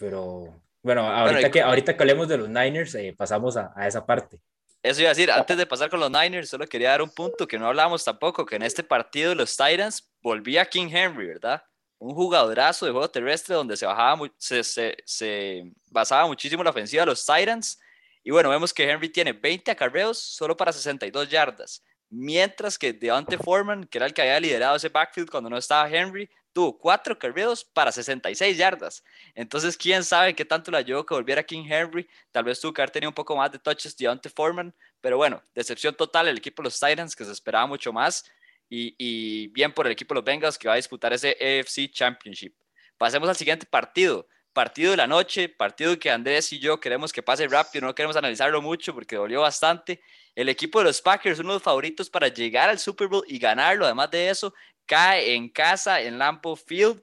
Pero 0.00 0.62
bueno, 0.82 1.02
ahorita, 1.02 1.50
que, 1.50 1.60
ahorita 1.60 1.96
que 1.96 2.02
hablemos 2.02 2.28
de 2.28 2.38
los 2.38 2.48
Niners, 2.48 2.94
eh, 2.94 3.14
pasamos 3.16 3.58
a, 3.58 3.72
a, 3.76 3.86
esa 3.86 4.06
parte. 4.06 4.40
Eso 4.82 5.00
iba 5.00 5.10
a 5.10 5.14
decir, 5.14 5.30
antes 5.30 5.56
de 5.56 5.66
pasar 5.66 5.88
con 5.90 6.00
los 6.00 6.10
Niners, 6.10 6.48
solo 6.48 6.66
quería 6.66 6.90
dar 6.90 7.02
un 7.02 7.10
punto 7.10 7.46
que 7.46 7.58
no 7.58 7.68
hablamos 7.68 8.04
tampoco, 8.04 8.44
que 8.44 8.56
en 8.56 8.62
este 8.62 8.82
partido 8.82 9.34
los 9.34 9.56
Titans 9.56 10.10
volvía 10.20 10.64
King 10.64 10.88
Henry, 10.90 11.28
¿verdad? 11.28 11.62
Un 11.98 12.14
jugadorazo 12.14 12.84
de 12.84 12.92
juego 12.92 13.08
terrestre 13.08 13.54
donde 13.54 13.76
se, 13.76 13.86
bajaba, 13.86 14.28
se, 14.38 14.64
se, 14.64 14.96
se 15.04 15.72
basaba 15.86 16.26
muchísimo 16.26 16.64
la 16.64 16.70
ofensiva 16.70 17.02
de 17.02 17.06
los 17.06 17.24
Titans. 17.24 17.80
Y 18.24 18.32
bueno, 18.32 18.50
vemos 18.50 18.74
que 18.74 18.90
Henry 18.90 19.08
tiene 19.08 19.32
20 19.32 19.70
acarreos 19.70 20.18
solo 20.18 20.56
para 20.56 20.72
62 20.72 21.28
yardas 21.28 21.82
mientras 22.12 22.78
que 22.78 22.92
Deontay 22.92 23.38
Foreman, 23.38 23.84
que 23.84 23.96
era 23.96 24.06
el 24.06 24.12
que 24.12 24.20
había 24.20 24.38
liderado 24.38 24.76
ese 24.76 24.90
backfield 24.90 25.30
cuando 25.30 25.48
no 25.48 25.56
estaba 25.56 25.88
Henry, 25.88 26.28
tuvo 26.52 26.78
cuatro 26.78 27.18
carreos 27.18 27.64
para 27.64 27.92
66 27.92 28.56
yardas. 28.56 29.04
Entonces, 29.34 29.76
quién 29.76 30.04
sabe 30.04 30.34
qué 30.34 30.44
tanto 30.44 30.70
le 30.70 30.78
ayudó 30.78 31.04
que 31.04 31.14
volviera 31.14 31.42
King 31.42 31.64
Henry. 31.68 32.08
Tal 32.30 32.44
vez 32.44 32.60
tuvo 32.60 32.72
que 32.72 32.82
haber 32.82 32.90
tenido 32.90 33.10
un 33.10 33.14
poco 33.14 33.36
más 33.36 33.50
de 33.50 33.58
touches 33.58 33.96
Deontay 33.96 34.32
Foreman, 34.34 34.74
pero 35.00 35.16
bueno, 35.16 35.42
decepción 35.54 35.94
total 35.94 36.28
el 36.28 36.38
equipo 36.38 36.62
de 36.62 36.66
los 36.66 36.78
Titans, 36.78 37.16
que 37.16 37.24
se 37.24 37.32
esperaba 37.32 37.66
mucho 37.66 37.92
más. 37.92 38.24
Y, 38.68 38.94
y 38.98 39.48
bien 39.48 39.72
por 39.72 39.86
el 39.86 39.92
equipo 39.92 40.14
de 40.14 40.20
los 40.20 40.24
Bengals, 40.24 40.58
que 40.58 40.68
va 40.68 40.74
a 40.74 40.76
disputar 40.76 41.12
ese 41.12 41.36
AFC 41.40 41.90
Championship. 41.90 42.54
Pasemos 42.96 43.28
al 43.28 43.36
siguiente 43.36 43.66
partido 43.66 44.26
partido 44.52 44.90
de 44.92 44.96
la 44.98 45.06
noche, 45.06 45.48
partido 45.48 45.98
que 45.98 46.10
Andrés 46.10 46.52
y 46.52 46.58
yo 46.58 46.78
queremos 46.78 47.12
que 47.12 47.22
pase 47.22 47.48
rápido, 47.48 47.86
no 47.86 47.94
queremos 47.94 48.16
analizarlo 48.16 48.60
mucho 48.60 48.94
porque 48.94 49.16
dolió 49.16 49.40
bastante. 49.40 50.00
El 50.34 50.48
equipo 50.48 50.78
de 50.78 50.86
los 50.86 51.02
Packers, 51.02 51.40
uno 51.40 51.50
de 51.50 51.54
los 51.56 51.62
favoritos 51.62 52.08
para 52.08 52.28
llegar 52.28 52.70
al 52.70 52.78
Super 52.78 53.08
Bowl 53.08 53.24
y 53.28 53.38
ganarlo, 53.38 53.84
además 53.84 54.10
de 54.10 54.30
eso, 54.30 54.54
cae 54.86 55.34
en 55.34 55.48
casa 55.48 56.00
en 56.00 56.18
Lampo 56.18 56.56
Field 56.56 57.00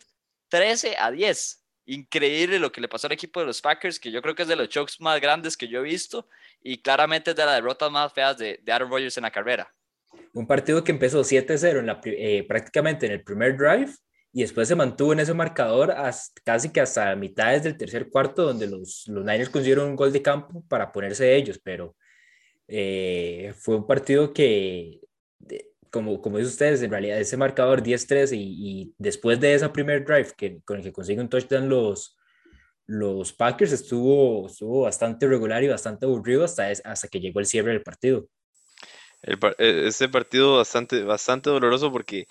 13 0.49 0.95
a 0.97 1.11
10. 1.11 1.63
Increíble 1.85 2.59
lo 2.59 2.71
que 2.71 2.81
le 2.81 2.87
pasó 2.87 3.07
al 3.07 3.13
equipo 3.13 3.39
de 3.39 3.45
los 3.45 3.61
Packers, 3.61 3.99
que 3.99 4.11
yo 4.11 4.21
creo 4.21 4.35
que 4.35 4.43
es 4.43 4.47
de 4.47 4.55
los 4.55 4.69
chokes 4.69 4.93
más 4.99 5.21
grandes 5.21 5.55
que 5.55 5.67
yo 5.67 5.79
he 5.79 5.83
visto 5.83 6.27
y 6.61 6.81
claramente 6.81 7.31
es 7.31 7.35
de 7.35 7.45
las 7.45 7.55
derrotas 7.55 7.91
más 7.91 8.11
feas 8.13 8.37
de, 8.37 8.59
de 8.61 8.71
Aaron 8.71 8.89
Rodgers 8.89 9.17
en 9.17 9.23
la 9.23 9.31
carrera. 9.31 9.73
Un 10.33 10.47
partido 10.47 10.83
que 10.83 10.91
empezó 10.91 11.21
7-0 11.21 11.99
eh, 12.05 12.45
prácticamente 12.47 13.05
en 13.05 13.13
el 13.13 13.23
primer 13.23 13.57
drive 13.57 13.91
y 14.31 14.41
después 14.41 14.67
se 14.67 14.75
mantuvo 14.75 15.13
en 15.13 15.19
ese 15.19 15.33
marcador 15.33 15.91
hasta, 15.91 16.41
casi 16.43 16.71
que 16.71 16.81
hasta 16.81 17.15
mitades 17.15 17.63
del 17.63 17.77
tercer 17.77 18.09
cuarto, 18.09 18.43
donde 18.43 18.67
los, 18.67 19.05
los 19.07 19.23
Niners 19.23 19.49
consiguieron 19.49 19.89
un 19.89 19.95
gol 19.95 20.11
de 20.11 20.21
campo 20.21 20.63
para 20.67 20.91
ponerse 20.91 21.35
ellos, 21.35 21.59
pero 21.63 21.95
eh, 22.69 23.53
fue 23.57 23.75
un 23.75 23.87
partido 23.87 24.31
que, 24.31 25.01
como, 25.89 26.21
como 26.21 26.37
dicen 26.37 26.51
ustedes, 26.51 26.81
en 26.83 26.91
realidad 26.91 27.19
ese 27.19 27.35
marcador 27.35 27.81
10-13 27.81 28.37
y, 28.37 28.81
y, 28.81 28.93
después 28.99 29.39
de 29.39 29.55
esa 29.55 29.73
primer 29.73 30.05
drive 30.05 30.33
que, 30.37 30.61
con 30.63 30.77
el 30.77 30.83
que 30.83 30.93
consiguen 30.93 31.21
un 31.21 31.29
touchdown 31.29 31.67
los, 31.67 32.15
los 32.85 33.33
Packers, 33.33 33.71
estuvo, 33.71 34.47
estuvo 34.47 34.81
bastante 34.81 35.27
regular 35.27 35.63
y 35.63 35.67
bastante 35.67 36.05
aburrido 36.05 36.43
hasta, 36.43 36.67
hasta 36.67 37.07
que 37.07 37.19
llegó 37.19 37.39
el 37.39 37.47
cierre 37.47 37.71
del 37.71 37.81
partido. 37.81 38.27
El, 39.21 39.37
e, 39.57 39.87
este 39.87 40.07
partido 40.07 40.57
bastante, 40.57 41.03
bastante 41.03 41.49
doloroso 41.49 41.91
porque 41.91 42.27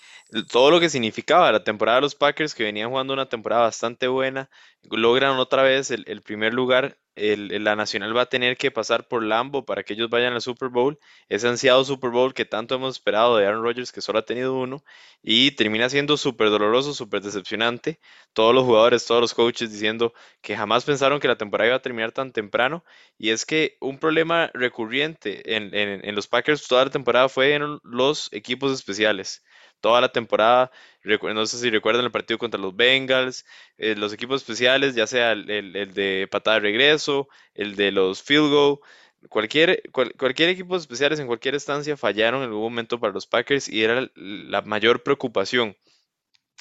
todo 0.51 0.71
lo 0.71 0.79
que 0.79 0.89
significaba 0.89 1.51
la 1.51 1.63
temporada 1.63 1.97
de 1.97 2.01
los 2.03 2.15
Packers, 2.15 2.55
que 2.55 2.63
venían 2.63 2.89
jugando 2.89 3.13
una 3.13 3.27
temporada 3.27 3.63
bastante 3.63 4.07
buena, 4.07 4.49
logran 4.89 5.37
otra 5.37 5.63
vez 5.63 5.91
el, 5.91 6.05
el 6.07 6.21
primer 6.21 6.53
lugar 6.53 6.97
la 7.19 7.75
Nacional 7.75 8.15
va 8.15 8.21
a 8.23 8.25
tener 8.27 8.57
que 8.57 8.71
pasar 8.71 9.07
por 9.07 9.23
Lambo 9.23 9.65
para 9.65 9.83
que 9.83 9.93
ellos 9.93 10.09
vayan 10.09 10.33
al 10.33 10.41
Super 10.41 10.69
Bowl, 10.69 10.99
ese 11.27 11.47
ansiado 11.47 11.83
Super 11.83 12.09
Bowl 12.09 12.33
que 12.33 12.45
tanto 12.45 12.75
hemos 12.75 12.95
esperado 12.95 13.37
de 13.37 13.45
Aaron 13.45 13.63
Rodgers, 13.63 13.91
que 13.91 14.01
solo 14.01 14.19
ha 14.19 14.25
tenido 14.25 14.55
uno, 14.55 14.83
y 15.21 15.51
termina 15.51 15.89
siendo 15.89 16.17
súper 16.17 16.49
doloroso, 16.49 16.93
súper 16.93 17.21
decepcionante. 17.21 17.99
Todos 18.33 18.55
los 18.55 18.63
jugadores, 18.63 19.05
todos 19.05 19.21
los 19.21 19.33
coaches 19.33 19.71
diciendo 19.71 20.13
que 20.41 20.55
jamás 20.55 20.85
pensaron 20.85 21.19
que 21.19 21.27
la 21.27 21.37
temporada 21.37 21.67
iba 21.67 21.77
a 21.77 21.81
terminar 21.81 22.11
tan 22.11 22.31
temprano, 22.31 22.83
y 23.17 23.31
es 23.31 23.45
que 23.45 23.77
un 23.81 23.99
problema 23.99 24.49
recurrente 24.53 25.55
en, 25.55 25.73
en, 25.75 26.05
en 26.05 26.15
los 26.15 26.27
Packers 26.27 26.67
toda 26.67 26.85
la 26.85 26.91
temporada 26.91 27.29
fue 27.29 27.53
en 27.53 27.79
los 27.83 28.31
equipos 28.33 28.71
especiales 28.71 29.43
toda 29.81 30.01
la 30.01 30.11
temporada. 30.11 30.71
No 31.03 31.45
sé 31.45 31.57
si 31.57 31.69
recuerdan 31.69 32.05
el 32.05 32.11
partido 32.11 32.37
contra 32.37 32.59
los 32.59 32.75
Bengals, 32.75 33.45
eh, 33.77 33.95
los 33.95 34.13
equipos 34.13 34.41
especiales, 34.41 34.95
ya 34.95 35.07
sea 35.07 35.31
el, 35.31 35.49
el, 35.49 35.93
de 35.93 36.27
patada 36.29 36.55
de 36.55 36.61
regreso, 36.61 37.29
el 37.53 37.75
de 37.75 37.91
los 37.91 38.21
field 38.21 38.49
goal, 38.49 38.79
cualquier, 39.29 39.81
cualquier 39.91 40.49
equipo 40.49 40.75
de 40.75 40.81
especiales 40.81 41.19
en 41.19 41.27
cualquier 41.27 41.55
estancia 41.55 41.97
fallaron 41.97 42.41
en 42.43 42.49
algún 42.49 42.63
momento 42.63 42.99
para 42.99 43.13
los 43.13 43.27
Packers 43.27 43.67
y 43.67 43.83
era 43.83 44.09
la 44.15 44.61
mayor 44.61 45.03
preocupación. 45.03 45.75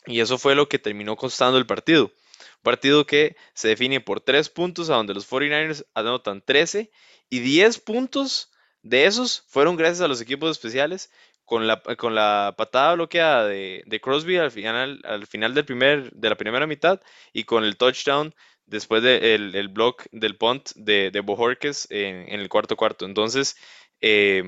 Y 0.07 0.21
eso 0.21 0.39
fue 0.39 0.55
lo 0.55 0.69
que 0.69 0.79
terminó 0.79 1.17
costando 1.17 1.59
el 1.59 1.67
partido. 1.67 2.07
Un 2.07 2.63
partido 2.63 3.07
que 3.07 3.37
se 3.55 3.69
define 3.69 4.01
por 4.01 4.21
tres 4.21 4.49
puntos, 4.49 4.91
a 4.91 4.95
donde 4.95 5.15
los 5.15 5.29
49ers 5.29 5.85
anotan 5.95 6.43
13 6.43 6.91
y 7.31 7.39
10 7.41 7.81
puntos 7.81 8.51
de 8.83 9.07
esos 9.07 9.45
fueron 9.49 9.77
gracias 9.77 10.01
a 10.01 10.09
los 10.09 10.21
equipos 10.21 10.51
especiales 10.51 11.11
con 11.49 11.67
la, 11.67 11.81
con 11.97 12.15
la 12.15 12.55
patada 12.59 12.95
bloqueada 12.95 13.47
de, 13.49 14.01
Crosby 14.03 14.37
al 14.37 14.51
final, 14.51 15.01
al 15.05 15.27
final 15.27 15.55
del 15.55 15.65
primer, 15.65 16.13
de 16.13 16.29
la 16.29 16.37
primera 16.37 16.67
mitad 16.67 17.01
y 17.33 17.45
con 17.45 17.65
el 17.65 17.79
touchdown 17.79 18.35
después 18.67 19.03
del 19.03 19.55
el 19.55 19.69
block 19.69 20.05
del 20.13 20.37
punt 20.37 20.73
de, 20.77 21.11
de 21.11 21.21
Bojorquez 21.21 21.87
en, 21.91 22.29
el 22.39 22.51
cuarto 22.51 22.77
cuarto. 22.77 23.07
Entonces, 23.07 23.57
eh, 24.03 24.45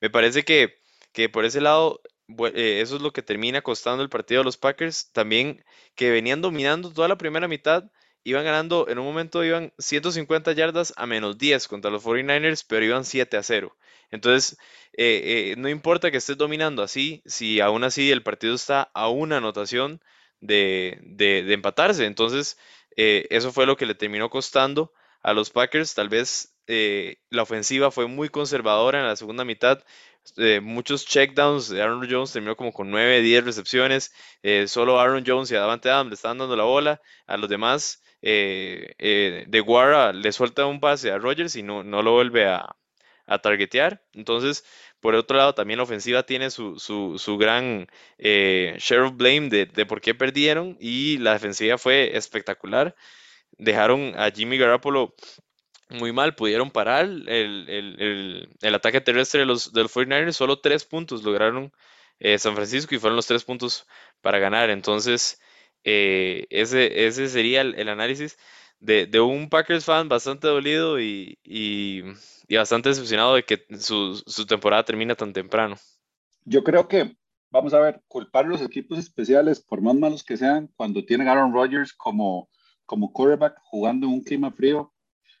me 0.00 0.10
parece 0.10 0.44
que, 0.44 0.80
que, 1.12 1.28
por 1.28 1.44
ese 1.44 1.60
lado, 1.60 2.00
eh, 2.54 2.80
eso 2.82 2.96
es 2.96 3.02
lo 3.02 3.12
que 3.12 3.22
termina 3.22 3.62
costando 3.62 4.02
el 4.02 4.08
partido 4.08 4.40
a 4.40 4.44
los 4.44 4.56
Packers. 4.56 5.12
También 5.12 5.64
que 5.94 6.10
venían 6.10 6.42
dominando 6.42 6.92
toda 6.92 7.06
la 7.06 7.18
primera 7.18 7.46
mitad, 7.46 7.84
iban 8.24 8.44
ganando, 8.44 8.88
en 8.88 8.98
un 8.98 9.04
momento 9.04 9.44
iban 9.44 9.72
150 9.78 10.50
yardas 10.54 10.92
a 10.96 11.06
menos 11.06 11.38
10 11.38 11.68
contra 11.68 11.92
los 11.92 12.02
49ers, 12.04 12.64
pero 12.66 12.84
iban 12.84 13.04
7 13.04 13.36
a 13.36 13.44
0. 13.44 13.76
Entonces, 14.16 14.58
eh, 14.96 15.54
no 15.58 15.68
importa 15.68 16.10
que 16.10 16.16
estés 16.18 16.36
dominando 16.36 16.82
así, 16.82 17.22
si 17.26 17.60
aún 17.60 17.84
así 17.84 18.10
el 18.10 18.22
partido 18.22 18.54
está 18.54 18.90
a 18.94 19.08
una 19.08 19.38
anotación 19.38 20.00
de, 20.40 20.98
de 21.02 21.52
empatarse. 21.52 22.06
Entonces, 22.06 22.58
eh, 22.96 23.26
eso 23.30 23.52
fue 23.52 23.66
lo 23.66 23.76
que 23.76 23.86
le 23.86 23.94
terminó 23.94 24.30
costando 24.30 24.92
a 25.22 25.32
los 25.34 25.50
Packers. 25.50 25.94
Tal 25.94 26.08
vez 26.08 26.56
eh, 26.66 27.18
la 27.30 27.42
ofensiva 27.42 27.90
fue 27.90 28.06
muy 28.08 28.28
conservadora 28.28 29.00
en 29.00 29.06
la 29.06 29.16
segunda 29.16 29.44
mitad. 29.44 29.84
Eh, 30.38 30.60
muchos 30.60 31.06
checkdowns. 31.06 31.70
Aaron 31.72 32.06
Jones 32.10 32.32
terminó 32.32 32.56
como 32.56 32.72
con 32.72 32.90
9, 32.90 33.20
10 33.20 33.44
recepciones. 33.44 34.12
solo 34.66 34.98
Aaron 35.00 35.24
Jones 35.26 35.50
y 35.50 35.56
Adamante 35.56 35.90
Adams 35.90 36.10
le 36.10 36.14
estaban 36.14 36.38
dando 36.38 36.56
la 36.56 36.64
bola. 36.64 37.00
A 37.26 37.36
los 37.36 37.48
demás, 37.50 38.02
de 38.22 39.62
Guara 39.64 40.12
le 40.12 40.32
suelta 40.32 40.66
un 40.66 40.80
pase 40.80 41.10
a 41.12 41.18
Rogers 41.18 41.54
y 41.56 41.62
no, 41.62 41.84
no 41.84 42.02
lo 42.02 42.12
vuelve 42.12 42.46
a, 42.46 42.76
a 43.26 43.38
targetear. 43.40 44.02
Entonces, 44.12 44.64
por 45.00 45.14
otro 45.14 45.36
lado, 45.36 45.54
también 45.54 45.78
la 45.78 45.84
ofensiva 45.84 46.24
tiene 46.24 46.50
su, 46.50 46.78
su, 46.78 47.38
gran 47.38 47.88
eh, 48.18 48.76
share 48.78 49.02
of 49.02 49.16
blame 49.16 49.48
de, 49.48 49.66
de, 49.66 49.86
por 49.86 50.00
qué 50.00 50.14
perdieron 50.14 50.76
y 50.80 51.18
la 51.18 51.32
defensiva 51.32 51.78
fue 51.78 52.16
espectacular. 52.16 52.94
Dejaron 53.58 54.14
a 54.16 54.30
Jimmy 54.30 54.58
Garoppolo 54.58 55.14
muy 55.90 56.12
mal, 56.12 56.34
pudieron 56.34 56.70
parar 56.70 57.04
el, 57.04 57.28
el, 57.68 58.48
el, 58.60 58.74
ataque 58.74 59.00
terrestre 59.00 59.40
de 59.40 59.46
los, 59.46 59.72
del 59.72 59.88
49ers, 59.88 60.32
solo 60.32 60.60
tres 60.60 60.84
puntos 60.84 61.22
lograron 61.22 61.72
eh, 62.18 62.38
San 62.38 62.54
Francisco 62.56 62.94
y 62.94 62.98
fueron 62.98 63.16
los 63.16 63.26
tres 63.26 63.44
puntos 63.44 63.86
para 64.20 64.38
ganar. 64.38 64.70
Entonces, 64.70 65.40
eh, 65.84 66.46
ese, 66.50 67.06
ese 67.06 67.28
sería 67.28 67.60
el, 67.60 67.88
análisis 67.88 68.38
de, 68.80 69.06
de, 69.06 69.20
un 69.20 69.48
Packers 69.48 69.84
fan 69.84 70.08
bastante 70.08 70.48
dolido 70.48 71.00
y 71.00 71.38
y 72.48 72.56
bastante 72.56 72.88
decepcionado 72.88 73.34
de 73.34 73.44
que 73.44 73.66
su, 73.78 74.22
su, 74.26 74.46
temporada 74.46 74.84
termina 74.84 75.14
tan 75.14 75.32
temprano. 75.32 75.76
Yo 76.44 76.62
creo 76.62 76.86
que, 76.86 77.16
vamos 77.50 77.74
a 77.74 77.80
ver, 77.80 78.02
culpar 78.08 78.46
los 78.46 78.62
equipos 78.62 78.98
especiales, 78.98 79.60
por 79.60 79.80
más 79.80 79.94
malos 79.94 80.22
que 80.22 80.36
sean, 80.36 80.70
cuando 80.76 81.04
tienen 81.04 81.28
Aaron 81.28 81.52
Rodgers 81.52 81.92
como, 81.92 82.48
como 82.84 83.12
quarterback 83.12 83.58
jugando 83.64 84.06
en 84.06 84.12
un 84.12 84.22
clima 84.22 84.52
frío 84.52 84.92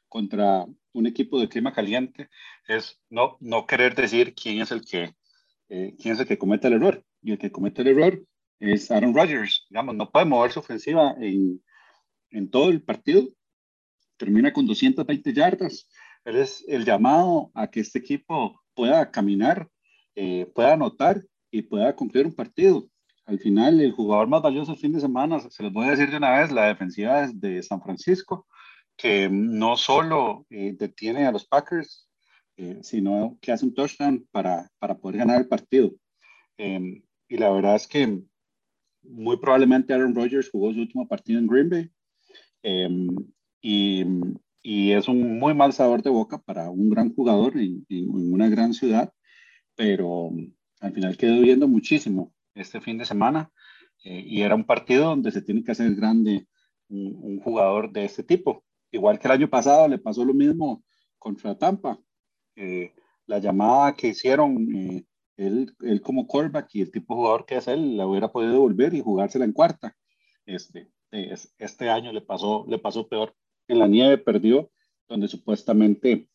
contra 0.08 0.66
un 0.92 1.06
equipo 1.06 1.38
de 1.38 1.48
clima 1.48 1.72
caliente, 1.72 2.28
es 2.66 3.00
no, 3.10 3.36
no 3.40 3.66
querer 3.66 3.94
decir 3.94 4.34
quién 4.34 4.60
es 4.60 4.70
el 4.72 4.84
que, 4.84 5.14
eh, 5.68 5.94
quién 6.00 6.14
es 6.14 6.20
el 6.20 6.26
que 6.26 6.38
comete 6.38 6.66
el 6.68 6.74
error. 6.74 7.04
Y 7.22 7.32
el 7.32 7.38
que 7.38 7.52
comete 7.52 7.82
el 7.82 7.88
error 7.88 8.22
es 8.58 8.90
Aaron 8.90 9.14
Rodgers. 9.14 9.66
Digamos, 9.68 9.94
no 9.94 10.10
puede 10.10 10.26
mover 10.26 10.52
su 10.52 10.60
ofensiva 10.60 11.14
en, 11.20 11.62
en 12.30 12.50
todo 12.50 12.70
el 12.70 12.82
partido. 12.82 13.28
Termina 14.16 14.52
con 14.52 14.66
220 14.66 15.32
yardas 15.34 15.88
es 16.34 16.64
el 16.66 16.84
llamado 16.84 17.50
a 17.54 17.68
que 17.68 17.80
este 17.80 18.00
equipo 18.00 18.60
pueda 18.74 19.10
caminar, 19.10 19.68
eh, 20.16 20.50
pueda 20.54 20.72
anotar 20.72 21.22
y 21.50 21.62
pueda 21.62 21.94
cumplir 21.94 22.26
un 22.26 22.34
partido. 22.34 22.88
Al 23.26 23.38
final, 23.38 23.80
el 23.80 23.92
jugador 23.92 24.28
más 24.28 24.42
valioso 24.42 24.72
el 24.72 24.78
fin 24.78 24.92
de 24.92 25.00
semana, 25.00 25.38
se 25.40 25.62
los 25.62 25.72
voy 25.72 25.86
a 25.86 25.90
decir 25.90 26.10
de 26.10 26.16
una 26.16 26.40
vez, 26.40 26.50
la 26.50 26.66
defensiva 26.66 27.28
de 27.32 27.62
San 27.62 27.80
Francisco, 27.80 28.46
que 28.96 29.28
no 29.30 29.76
solo 29.76 30.46
eh, 30.50 30.74
detiene 30.76 31.26
a 31.26 31.32
los 31.32 31.46
Packers, 31.46 32.08
eh, 32.56 32.78
sino 32.82 33.38
que 33.40 33.52
hace 33.52 33.66
un 33.66 33.74
touchdown 33.74 34.26
para, 34.30 34.70
para 34.78 34.96
poder 34.96 35.18
ganar 35.18 35.40
el 35.40 35.48
partido. 35.48 35.92
Em, 36.56 37.02
y 37.28 37.36
la 37.36 37.50
verdad 37.50 37.76
es 37.76 37.86
que 37.86 38.20
muy 39.02 39.36
probablemente 39.38 39.92
Aaron 39.92 40.14
Rodgers 40.14 40.50
jugó 40.50 40.72
su 40.72 40.80
último 40.80 41.06
partido 41.06 41.38
en 41.38 41.46
Green 41.46 41.68
Bay. 41.68 41.90
Em, 42.62 43.08
y 43.60 44.04
y 44.68 44.94
es 44.94 45.06
un 45.06 45.38
muy 45.38 45.54
mal 45.54 45.72
sabor 45.72 46.02
de 46.02 46.10
boca 46.10 46.38
para 46.38 46.70
un 46.70 46.90
gran 46.90 47.14
jugador 47.14 47.56
en, 47.56 47.86
una 48.10 48.48
gran 48.48 48.74
ciudad, 48.74 49.12
pero 49.76 50.32
al 50.80 50.92
final 50.92 51.16
quedó 51.16 51.40
viendo 51.40 51.68
muchísimo 51.68 52.32
este 52.52 52.80
fin 52.80 52.98
de 52.98 53.04
semana 53.04 53.52
eh, 54.02 54.24
y 54.26 54.42
era 54.42 54.56
un 54.56 54.64
partido 54.64 55.04
donde 55.04 55.30
se 55.30 55.40
tiene 55.40 55.62
que 55.62 55.70
hacer 55.70 55.94
grande 55.94 56.48
un, 56.88 57.38
jugador 57.44 57.92
de 57.92 58.06
este 58.06 58.24
tipo. 58.24 58.64
Igual 58.90 59.20
que 59.20 59.28
el 59.28 59.34
año 59.34 59.48
pasado 59.48 59.86
le 59.86 59.98
pasó 59.98 60.24
lo 60.24 60.34
mismo 60.34 60.82
contra 61.16 61.56
Tampa. 61.56 62.00
Eh, 62.56 62.92
la 63.26 63.38
llamada 63.38 63.94
que 63.94 64.08
hicieron 64.08 64.66
eh, 64.74 65.04
él, 65.36 65.76
él, 65.78 66.00
como 66.00 66.26
callback 66.26 66.74
y 66.74 66.80
el 66.80 66.90
tipo 66.90 67.14
de 67.14 67.18
jugador 67.18 67.46
que 67.46 67.58
es 67.58 67.68
él, 67.68 67.96
la 67.96 68.04
hubiera 68.08 68.32
podido 68.32 68.58
volver 68.58 68.94
y 68.94 69.00
jugársela 69.00 69.44
en 69.44 69.52
cuarta. 69.52 69.94
Este, 70.44 70.90
este 71.12 71.88
año 71.88 72.12
le 72.12 72.20
pasó, 72.20 72.64
le 72.68 72.80
pasó 72.80 73.06
peor 73.06 73.35
en 73.68 73.78
la 73.78 73.86
nieve 73.86 74.18
perdió, 74.18 74.70
donde 75.08 75.28
supuestamente 75.28 76.28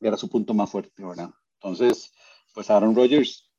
era 0.00 0.16
su 0.16 0.28
punto 0.28 0.54
más 0.54 0.70
fuerte, 0.70 1.04
¿verdad? 1.04 1.30
Entonces, 1.60 2.12
pues 2.54 2.70
Aaron 2.70 2.94
Rodgers, 2.94 3.50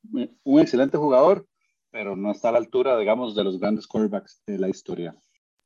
un 0.44 0.60
excelente 0.60 0.98
jugador, 0.98 1.46
pero 1.90 2.16
no 2.16 2.32
está 2.32 2.48
a 2.48 2.52
la 2.52 2.58
altura, 2.58 2.98
digamos, 2.98 3.34
de 3.34 3.44
los 3.44 3.58
grandes 3.58 3.86
quarterbacks 3.86 4.42
de 4.46 4.58
la 4.58 4.68
historia. 4.68 5.16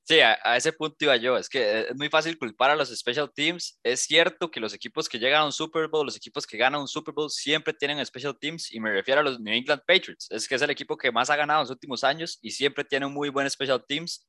Sí, 0.08 0.20
a, 0.20 0.56
ese 0.56 0.72
punto 0.72 0.96
iba 1.04 1.16
yo. 1.16 1.36
Es 1.36 1.50
que 1.50 1.80
es 1.80 1.94
muy 1.94 2.08
fácil 2.08 2.38
culpar 2.38 2.70
a 2.70 2.76
los 2.76 2.88
special 2.88 3.30
teams. 3.30 3.78
Es 3.82 4.00
cierto 4.00 4.50
que 4.50 4.58
los 4.58 4.72
equipos 4.72 5.06
que 5.06 5.18
llegan 5.18 5.42
a 5.42 5.44
un 5.44 5.52
Super 5.52 5.86
Bowl, 5.86 6.06
los 6.06 6.16
equipos 6.16 6.46
que 6.46 6.56
ganan 6.56 6.80
un 6.80 6.88
Super 6.88 7.12
Bowl, 7.12 7.28
siempre 7.28 7.74
tienen 7.74 8.04
special 8.06 8.34
teams. 8.40 8.72
Y 8.72 8.80
me 8.80 8.90
refiero 8.90 9.20
a 9.20 9.22
los 9.22 9.38
New 9.38 9.52
England 9.52 9.82
Patriots. 9.86 10.26
Es 10.30 10.48
que 10.48 10.54
es 10.54 10.62
el 10.62 10.70
equipo 10.70 10.96
que 10.96 11.12
más 11.12 11.28
ha 11.28 11.36
ganado 11.36 11.60
en 11.60 11.64
los 11.64 11.70
últimos 11.70 12.04
años 12.04 12.38
y 12.40 12.52
siempre 12.52 12.84
tiene 12.84 13.06
muy 13.06 13.28
buen 13.28 13.50
special 13.50 13.84
teams. 13.86 14.26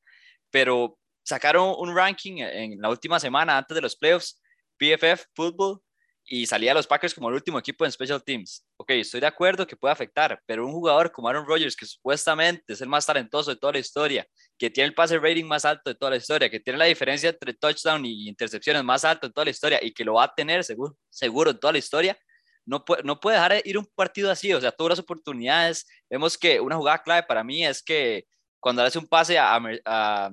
Pero 0.51 0.98
sacaron 1.23 1.75
un 1.77 1.95
ranking 1.95 2.37
en 2.39 2.79
la 2.81 2.89
última 2.89 3.19
semana 3.19 3.57
antes 3.57 3.75
de 3.75 3.81
los 3.81 3.95
playoffs, 3.95 4.41
PFF 4.77 5.25
Football, 5.35 5.81
y 6.31 6.45
salía 6.45 6.75
los 6.75 6.85
Packers 6.85 7.15
como 7.15 7.29
el 7.29 7.35
último 7.35 7.57
equipo 7.57 7.85
en 7.85 7.91
Special 7.91 8.23
Teams. 8.23 8.63
Ok, 8.77 8.91
estoy 8.91 9.19
de 9.19 9.25
acuerdo 9.25 9.65
que 9.65 9.75
puede 9.75 9.91
afectar, 9.91 10.39
pero 10.45 10.65
un 10.65 10.71
jugador 10.71 11.11
como 11.11 11.27
Aaron 11.27 11.45
Rodgers, 11.45 11.75
que 11.75 11.87
supuestamente 11.87 12.73
es 12.73 12.81
el 12.81 12.87
más 12.87 13.05
talentoso 13.05 13.49
de 13.49 13.57
toda 13.57 13.73
la 13.73 13.79
historia, 13.79 14.27
que 14.57 14.69
tiene 14.69 14.89
el 14.89 14.93
pase 14.93 15.17
rating 15.17 15.45
más 15.45 15.65
alto 15.65 15.89
de 15.89 15.95
toda 15.95 16.11
la 16.11 16.17
historia, 16.17 16.49
que 16.49 16.59
tiene 16.59 16.77
la 16.77 16.85
diferencia 16.85 17.29
entre 17.29 17.53
touchdown 17.55 18.05
y 18.05 18.29
intercepciones 18.29 18.83
más 18.83 19.03
alto 19.05 19.27
de 19.27 19.33
toda 19.33 19.45
la 19.45 19.51
historia 19.51 19.79
y 19.81 19.91
que 19.91 20.05
lo 20.05 20.13
va 20.15 20.25
a 20.25 20.35
tener 20.35 20.63
seguro, 20.63 20.95
seguro 21.09 21.49
en 21.49 21.59
toda 21.59 21.73
la 21.73 21.79
historia, 21.79 22.17
no 22.65 22.85
puede, 22.85 23.01
no 23.01 23.19
puede 23.19 23.37
dejar 23.37 23.61
ir 23.65 23.77
un 23.79 23.87
partido 23.95 24.29
así, 24.29 24.53
o 24.53 24.61
sea, 24.61 24.71
todas 24.71 24.91
las 24.91 24.99
oportunidades. 24.99 25.87
Vemos 26.07 26.37
que 26.37 26.59
una 26.59 26.75
jugada 26.75 27.01
clave 27.01 27.23
para 27.23 27.43
mí 27.43 27.65
es 27.65 27.81
que 27.81 28.25
cuando 28.59 28.83
hace 28.83 28.99
un 28.99 29.07
pase 29.07 29.39
a, 29.39 29.59
a, 29.85 30.31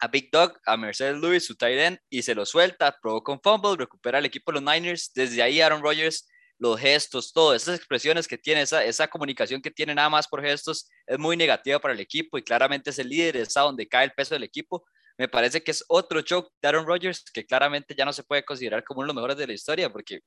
a 0.00 0.08
Big 0.08 0.30
Dog, 0.30 0.58
a 0.64 0.76
Mercedes 0.76 1.20
Lewis, 1.20 1.46
su 1.46 1.56
tight 1.56 1.78
end, 1.78 1.98
y 2.08 2.22
se 2.22 2.34
lo 2.34 2.46
suelta, 2.46 2.96
provoca 3.00 3.32
un 3.32 3.40
fumble, 3.42 3.76
recupera 3.76 4.18
el 4.18 4.24
equipo 4.24 4.52
de 4.52 4.60
los 4.60 4.74
Niners. 4.74 5.12
Desde 5.14 5.42
ahí 5.42 5.60
Aaron 5.60 5.82
Rodgers, 5.82 6.28
los 6.58 6.78
gestos, 6.78 7.32
todo, 7.32 7.54
esas 7.54 7.76
expresiones 7.76 8.26
que 8.26 8.38
tiene, 8.38 8.62
esa, 8.62 9.08
comunicación 9.08 9.62
que 9.62 9.70
tiene 9.70 9.94
nada 9.94 10.10
más 10.10 10.26
por 10.26 10.42
gestos, 10.42 10.88
es 11.06 11.18
muy 11.18 11.36
negativa 11.36 11.78
para 11.78 11.94
el 11.94 12.00
equipo 12.00 12.38
y 12.38 12.42
claramente 12.42 12.90
es 12.90 12.98
el 12.98 13.08
líder, 13.08 13.36
es 13.36 13.54
donde 13.54 13.88
cae 13.88 14.04
el 14.04 14.12
peso 14.12 14.34
del 14.34 14.44
equipo. 14.44 14.84
Me 15.16 15.28
parece 15.28 15.62
que 15.62 15.72
es 15.72 15.84
otro 15.88 16.20
choke 16.22 16.50
de 16.62 16.68
Aaron 16.68 16.86
Rodgers 16.86 17.24
que 17.32 17.44
claramente 17.44 17.94
ya 17.96 18.04
no 18.04 18.12
se 18.12 18.22
puede 18.22 18.44
considerar 18.44 18.84
como 18.84 19.00
uno 19.00 19.06
de 19.06 19.14
los 19.14 19.16
mejores 19.16 19.36
de 19.36 19.46
la 19.46 19.52
historia, 19.52 19.90
porque 19.90 20.20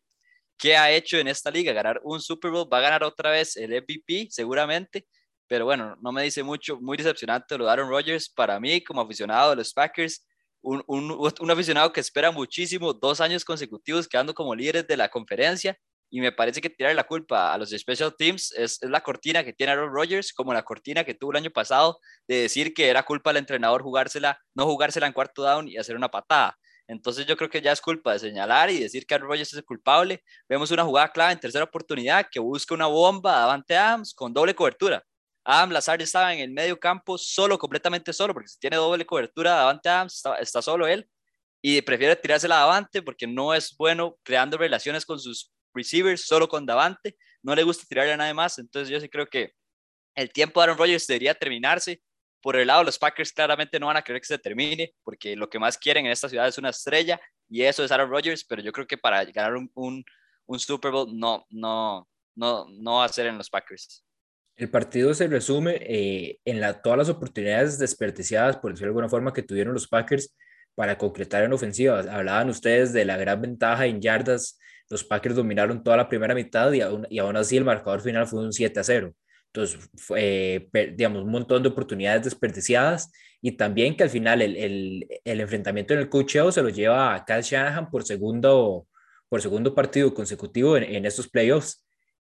¿qué 0.58 0.78
ha 0.78 0.92
hecho 0.92 1.18
en 1.18 1.28
esta 1.28 1.52
liga? 1.52 1.74
Ganar 1.74 2.02
un 2.04 2.22
Super 2.22 2.52
Bowl, 2.52 2.70
va 2.72 2.80
a 2.80 2.82
ganar 2.82 3.04
otra 3.04 3.32
vez 3.32 3.58
el 3.58 3.72
MVP, 3.72 4.28
seguramente, 4.30 5.08
pero 5.52 5.66
bueno, 5.66 5.98
no 6.02 6.14
me 6.14 6.24
dice 6.24 6.44
mucho, 6.44 6.80
muy 6.80 6.96
decepcionante 6.96 7.58
lo 7.58 7.66
de 7.66 7.72
Aaron 7.72 7.90
Rodgers 7.90 8.30
para 8.30 8.58
mí 8.58 8.82
como 8.82 9.02
aficionado 9.02 9.50
de 9.50 9.58
los 9.58 9.74
Packers, 9.74 10.26
un, 10.62 10.82
un, 10.88 11.12
un, 11.12 11.52
aficionado 11.52 11.92
que 11.92 12.00
espera 12.00 12.32
muchísimo, 12.32 12.94
dos 12.94 13.20
años 13.20 13.44
consecutivos 13.44 14.08
quedando 14.08 14.34
como 14.34 14.56
líderes 14.56 14.88
de 14.88 14.96
la 14.96 15.10
conferencia 15.10 15.78
y 16.10 16.22
me 16.22 16.32
parece 16.32 16.62
que 16.62 16.70
tirar 16.70 16.96
la 16.96 17.04
culpa 17.04 17.54
a 17.54 17.58
los 17.58 17.72
special 17.72 18.16
teams 18.18 18.54
es, 18.54 18.80
la 18.84 19.02
cortina 19.02 19.44
que 19.44 19.52
tiene 19.52 19.74
Aaron 19.74 19.94
Rodgers, 19.94 20.32
como 20.32 20.54
la 20.54 20.64
cortina 20.64 21.04
que 21.04 21.16
tuvo 21.16 21.32
el 21.32 21.40
año 21.40 21.52
pasado 21.52 22.00
de 22.30 22.44
decir 22.44 22.74
que 22.74 22.88
era 22.88 23.04
culpa 23.04 23.32
del 23.32 23.40
entrenador 23.40 23.82
jugársela, 23.84 24.40
no 24.56 24.66
jugársela 24.66 25.08
en 25.08 25.12
cuarto 25.12 25.44
down 25.44 25.68
y 25.68 25.76
hacer 25.76 25.98
una 25.98 26.08
patada. 26.08 26.58
Entonces 26.88 27.26
yo 27.26 27.36
creo 27.36 27.50
que 27.50 27.62
ya 27.62 27.74
es 27.74 27.82
culpa 27.82 28.14
de 28.14 28.20
señalar 28.20 28.70
y 28.70 28.80
decir 28.80 29.06
que 29.06 29.16
Aaron 29.16 29.28
Rodgers 29.28 29.52
es 29.52 29.64
culpable. 29.64 30.24
Vemos 30.48 30.72
una 30.72 30.86
jugada 30.86 31.10
clave 31.12 31.34
en 31.34 31.42
tercera 31.42 31.66
oportunidad 31.66 32.26
que 32.32 32.40
busca 32.40 32.74
una 32.74 32.88
bomba 32.88 33.34
Davante 33.34 33.76
Adams 33.76 34.14
con 34.14 34.34
doble 34.34 34.56
cobertura. 34.56 35.04
Adam 35.44 35.72
Lazard 35.72 36.02
estaba 36.02 36.34
en 36.34 36.40
el 36.40 36.52
medio 36.52 36.80
campo 36.80 37.18
solo, 37.18 37.58
completamente 37.58 38.14
solo, 38.14 38.34
porque 38.34 38.50
si 38.50 38.60
tiene 38.60 38.78
doble 38.78 39.06
cobertura 39.06 39.52
Davante 39.52 39.90
Adams, 39.90 40.24
está, 40.40 40.62
solo 40.62 40.88
él 40.88 41.10
y 41.62 41.82
prefiere 41.82 42.16
tirársela 42.16 42.58
a 42.58 42.60
Davante 42.62 43.02
porque 43.02 43.28
no 43.28 43.54
es 43.54 43.76
bueno 43.78 44.18
creando 44.24 44.58
relaciones 44.58 45.06
con 45.06 45.20
sus 45.20 45.52
receivers, 45.74 46.26
solo 46.26 46.48
con 46.48 46.66
Davante. 46.66 47.16
No 47.44 47.56
le 47.56 47.64
gusta 47.64 47.86
tirarle 47.88 48.14
a 48.14 48.18
nadie 48.18 48.34
más. 48.34 48.60
Entonces 48.60 48.90
yo 48.90 49.00
sí 49.00 49.10
creo 49.10 49.28
que 49.28 49.54
el 50.16 50.32
tiempo 50.32 50.60
de 50.60 50.66
Aaron 50.66 50.78
Rodgers 50.78 51.08
debería 51.08 51.34
terminarse 51.34 52.02
por 52.42 52.56
el 52.56 52.68
lado, 52.68 52.84
los 52.84 52.98
Packers 52.98 53.32
claramente 53.32 53.80
no 53.80 53.88
van 53.88 53.98
a 53.98 54.02
querer 54.02 54.20
que 54.20 54.28
se 54.28 54.38
termine, 54.38 54.94
porque 55.04 55.36
lo 55.36 55.50
que 55.50 55.60
más 55.60 55.78
quieren 55.78 56.06
en 56.06 56.12
esta 56.12 56.28
ciudad 56.28 56.48
es 56.48 56.58
una 56.58 56.70
estrella, 56.70 57.22
y 57.48 57.62
eso 57.62 57.84
es 57.84 57.92
Aaron 57.92 58.10
Rodgers, 58.10 58.44
pero 58.44 58.62
yo 58.62 58.72
creo 58.72 58.88
que 58.88 58.98
para 58.98 59.24
ganar 59.26 59.56
un, 59.56 59.72
un, 59.76 60.60
Super 60.60 60.92
Bowl 60.92 61.08
no, 61.18 61.46
no, 61.50 62.08
no, 62.36 62.66
no 62.70 62.96
va 62.96 63.06
a 63.06 63.10
ser 63.10 63.28
en 63.28 63.38
los 63.38 63.50
Packers. 63.50 64.04
El 64.62 64.70
partido 64.70 65.12
se 65.16 65.26
resume 65.26 65.80
eh, 65.82 66.40
en 66.46 66.62
la, 66.62 66.84
todas 66.84 66.96
las 66.96 67.10
oportunidades 67.10 67.80
desperdiciadas, 67.80 68.58
por 68.58 68.70
decirlo 68.70 68.90
de 68.90 68.92
alguna 68.92 69.10
forma, 69.10 69.34
que 69.34 69.42
tuvieron 69.42 69.74
los 69.74 69.88
Packers 69.88 70.36
para 70.76 71.00
concretar 71.00 71.44
en 71.44 71.52
ofensiva. 71.52 71.98
Hablaban 71.98 72.48
ustedes 72.48 72.94
de 72.94 73.04
la 73.04 73.18
gran 73.18 73.42
ventaja 73.42 73.88
en 73.88 74.00
yardas. 74.00 74.60
Los 74.88 75.04
Packers 75.04 75.36
dominaron 75.36 75.84
toda 75.84 75.98
la 75.98 76.08
primera 76.08 76.36
mitad 76.36 76.72
y 76.74 76.82
aún, 76.82 77.36
así 77.38 77.58
el 77.58 77.66
marcador 77.66 78.02
final 78.02 78.28
fue 78.28 78.44
un 78.44 78.54
7 78.54 78.80
a 78.80 78.84
0. 78.84 79.12
Entonces, 79.48 79.90
fue, 79.96 80.70
digamos, 80.96 81.24
un 81.24 81.32
montón 81.32 81.64
de 81.64 81.70
oportunidades 81.70 82.26
desperdiciadas 82.26 83.12
y 83.42 83.54
también 83.54 83.98
que 83.98 84.04
al 84.04 84.12
final 84.12 84.44
el, 84.44 85.08
enfrentamiento 85.26 85.96
en 85.96 86.02
el 86.02 86.10
cocheo 86.10 86.52
se 86.52 86.62
lo 86.62 86.70
lleva 86.70 87.16
a 87.16 87.26
Kyle 87.26 87.42
Shanahan 87.42 87.90
por 87.90 88.04
segundo, 88.04 88.88
por 89.28 89.42
segundo 89.42 89.74
partido 89.74 90.14
consecutivo 90.14 90.78
en, 90.78 90.84
en 90.84 91.06
estos 91.08 91.28
playoffs. 91.28 91.84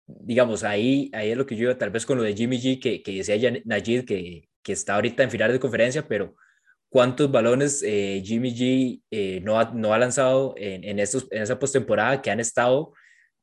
Digamos, 0.05 0.63
ahí, 0.63 1.09
ahí 1.13 1.31
es 1.31 1.37
lo 1.37 1.45
que 1.45 1.55
yo 1.55 1.63
iba 1.63 1.77
tal 1.77 1.89
vez 1.89 2.05
con 2.05 2.17
lo 2.17 2.23
de 2.23 2.35
Jimmy 2.35 2.59
G, 2.59 2.81
que, 2.81 3.01
que 3.01 3.13
decía 3.13 3.35
ya 3.37 3.53
Najid, 3.65 4.05
que, 4.05 4.49
que 4.61 4.73
está 4.73 4.95
ahorita 4.95 5.23
en 5.23 5.31
final 5.31 5.51
de 5.51 5.59
conferencia, 5.59 6.07
pero 6.07 6.35
¿cuántos 6.89 7.31
balones 7.31 7.83
eh, 7.83 8.21
Jimmy 8.23 8.53
G 8.53 9.01
eh, 9.11 9.39
no, 9.41 9.59
ha, 9.59 9.71
no 9.73 9.93
ha 9.93 9.97
lanzado 9.97 10.53
en, 10.57 10.83
en, 10.83 10.99
estos, 10.99 11.27
en 11.31 11.41
esa 11.41 11.57
postemporada 11.59 12.21
que 12.21 12.31
han 12.31 12.39
estado 12.39 12.93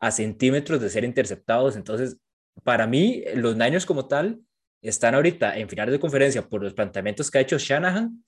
a 0.01 0.11
centímetros 0.11 0.81
de 0.81 0.91
ser 0.91 1.05
interceptados? 1.05 1.77
Entonces, 1.77 2.19
para 2.63 2.87
mí, 2.87 3.25
los 3.35 3.57
Niners 3.57 3.87
como 3.87 4.07
tal 4.07 4.41
están 4.83 5.15
ahorita 5.15 5.59
en 5.59 5.69
finales 5.69 5.93
de 5.93 6.01
conferencia 6.01 6.49
por 6.49 6.63
los 6.63 6.75
planteamientos 6.75 7.31
que 7.31 7.39
ha 7.39 7.43
hecho 7.43 7.59
Shanahan 7.59 8.25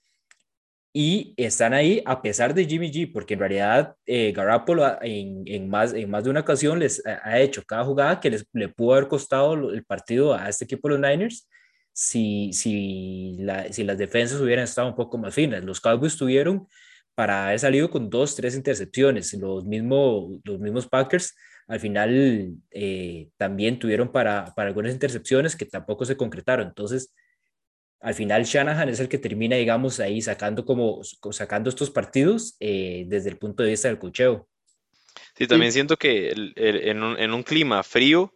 y 0.93 1.33
están 1.39 1.73
ahí 1.73 2.03
a 2.05 2.21
pesar 2.21 2.53
de 2.53 2.67
Jimmy 2.67 2.91
G, 2.91 3.11
porque 3.13 3.35
en 3.35 3.41
realidad 3.41 3.97
eh, 4.05 4.35
en, 5.03 5.43
en, 5.47 5.69
más, 5.69 5.95
en 5.95 6.11
más 6.11 6.25
de 6.25 6.31
una 6.31 6.41
ocasión 6.41 6.79
les 6.79 7.03
ha, 7.07 7.41
hecho 7.41 7.63
cada 7.67 7.85
jugada 7.85 8.21
que 8.21 8.31
les, 8.31 8.47
le 8.53 8.69
pudo 8.69 8.95
haber 8.95 9.09
costado 9.09 9.55
el 9.73 9.85
partido 9.85 10.35
a 10.35 10.49
este 10.49 10.65
equipo 10.65 10.89
de 10.89 10.99
los 10.99 11.11
Niners 11.11 11.49
si, 11.93 12.53
si, 12.53 13.37
la, 13.39 13.73
si 13.73 13.85
las 13.85 13.99
defensas 13.99 14.41
hubieran 14.41 14.65
estado 14.65 14.89
un 14.89 14.95
poco 14.95 15.17
más 15.19 15.35
finas. 15.35 15.65
Los 15.65 15.81
Cowboys 15.81 16.17
tuvieron 16.17 16.67
para 17.15 17.47
haber 17.47 17.59
salido 17.59 17.91
con 17.91 18.11
dos, 18.11 18.35
tres 18.37 18.55
intercepciones. 18.55 19.33
Los, 19.35 19.65
mismo, 19.65 20.41
los 20.45 20.59
mismos 20.59 20.89
Packers 20.89 21.35
al 21.69 21.81
final 21.81 22.55
eh, 22.71 23.31
también 23.37 23.79
tuvieron 23.79 24.11
para, 24.13 24.53
para 24.55 24.69
algunas 24.69 24.93
intercepciones 24.93 25.57
que 25.57 25.67
tampoco 25.67 26.05
se 26.05 26.17
concretaron. 26.17 26.69
Entonces, 26.69 27.15
al 28.03 28.15
final 28.15 28.45
Shanahan 28.45 28.89
es 28.89 28.99
el 29.01 29.09
que 29.09 29.19
termina, 29.19 29.57
digamos, 29.57 30.01
ahí 30.01 30.21
sacando 30.21 30.65
como 30.65 31.03
sacando 31.05 31.71
estos 31.71 31.91
partidos 31.91 32.57
eh, 32.59 33.05
desde 33.07 33.31
el 33.31 33.39
punto 33.39 33.63
de 33.63 33.71
vista 33.71 33.89
del 33.89 33.99
cocheo. 33.99 34.49
Sí, 35.37 35.47
también 35.47 35.73
siento 35.73 35.97
que 35.97 36.31
en, 36.31 37.03
un, 37.03 37.19
en, 37.19 37.33
un, 37.33 37.43
clima 37.43 37.83
frío, 37.83 38.35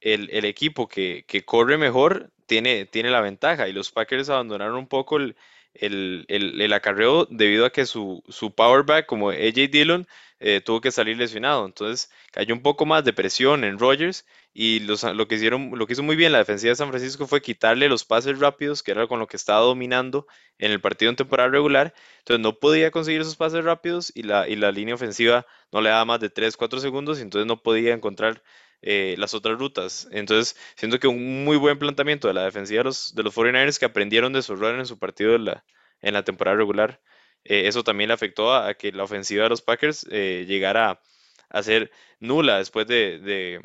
el, 0.00 0.28
el 0.30 0.44
equipo 0.44 0.86
que, 0.86 1.24
que, 1.26 1.44
corre 1.44 1.78
mejor 1.78 2.30
tiene, 2.46 2.84
tiene 2.84 3.10
la 3.10 3.20
ventaja 3.20 3.68
y 3.68 3.72
los 3.72 3.90
Packers 3.90 4.28
abandonaron 4.28 4.76
un 4.76 4.86
poco 4.86 5.16
el, 5.16 5.34
el, 5.80 6.24
el, 6.28 6.72
acarreo 6.72 7.26
debido 7.30 7.66
a 7.66 7.70
que 7.70 7.86
su, 7.86 8.22
su 8.28 8.54
powerback 8.54 9.06
como 9.06 9.30
AJ 9.30 9.70
Dillon 9.70 10.06
eh, 10.38 10.60
tuvo 10.60 10.80
que 10.80 10.90
salir 10.90 11.16
lesionado. 11.16 11.64
Entonces 11.64 12.10
cayó 12.32 12.54
un 12.54 12.62
poco 12.62 12.84
más 12.86 13.04
de 13.04 13.12
presión 13.12 13.64
en 13.64 13.78
Rogers 13.78 14.26
y 14.52 14.80
lo, 14.80 15.28
que 15.28 15.34
hicieron, 15.34 15.72
lo 15.74 15.86
que 15.86 15.94
hizo 15.94 16.02
muy 16.02 16.16
bien 16.16 16.32
la 16.32 16.38
defensiva 16.38 16.70
de 16.70 16.76
San 16.76 16.88
Francisco 16.88 17.26
fue 17.26 17.42
quitarle 17.42 17.88
los 17.88 18.04
pases 18.04 18.38
rápidos, 18.38 18.82
que 18.82 18.90
era 18.92 19.06
con 19.06 19.18
lo 19.18 19.26
que 19.26 19.36
estaba 19.36 19.60
dominando 19.60 20.26
en 20.58 20.72
el 20.72 20.80
partido 20.80 21.10
en 21.10 21.16
temporada 21.16 21.48
regular. 21.48 21.94
Entonces 22.18 22.42
no 22.42 22.58
podía 22.58 22.90
conseguir 22.90 23.20
esos 23.22 23.36
pases 23.36 23.64
rápidos 23.64 24.12
y 24.14 24.22
la, 24.22 24.48
y 24.48 24.56
la 24.56 24.72
línea 24.72 24.94
ofensiva 24.94 25.46
no 25.72 25.80
le 25.80 25.90
daba 25.90 26.04
más 26.04 26.20
de 26.20 26.30
3, 26.30 26.56
4 26.56 26.80
segundos 26.80 27.18
y 27.18 27.22
entonces 27.22 27.46
no 27.46 27.62
podía 27.62 27.94
encontrar 27.94 28.42
eh, 28.88 29.16
las 29.18 29.34
otras 29.34 29.58
rutas. 29.58 30.06
Entonces, 30.12 30.56
siento 30.76 31.00
que 31.00 31.08
un 31.08 31.44
muy 31.44 31.56
buen 31.56 31.76
planteamiento 31.76 32.28
de 32.28 32.34
la 32.34 32.44
defensiva 32.44 32.78
de 32.78 32.84
los, 32.84 33.16
de 33.16 33.24
los 33.24 33.36
49ers 33.36 33.80
que 33.80 33.84
aprendieron 33.84 34.32
de 34.32 34.42
su 34.42 34.52
error 34.52 34.78
en 34.78 34.86
su 34.86 34.96
partido 34.96 35.34
en 35.34 35.46
la, 35.46 35.64
en 36.02 36.14
la 36.14 36.22
temporada 36.22 36.56
regular. 36.56 37.00
Eh, 37.42 37.66
eso 37.66 37.82
también 37.82 38.06
le 38.06 38.14
afectó 38.14 38.54
a, 38.54 38.74
que 38.74 38.92
la 38.92 39.02
ofensiva 39.02 39.42
de 39.42 39.48
los 39.48 39.60
Packers 39.60 40.06
eh, 40.08 40.44
llegara 40.46 41.00
a, 41.48 41.62
ser 41.64 41.90
nula 42.20 42.58
después 42.58 42.86
de, 42.86 43.60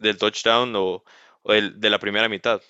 del 0.00 0.18
touchdown 0.18 0.74
o, 0.74 1.04
de 1.44 1.90
la 1.90 2.00
primera 2.00 2.28
mitad. 2.28 2.60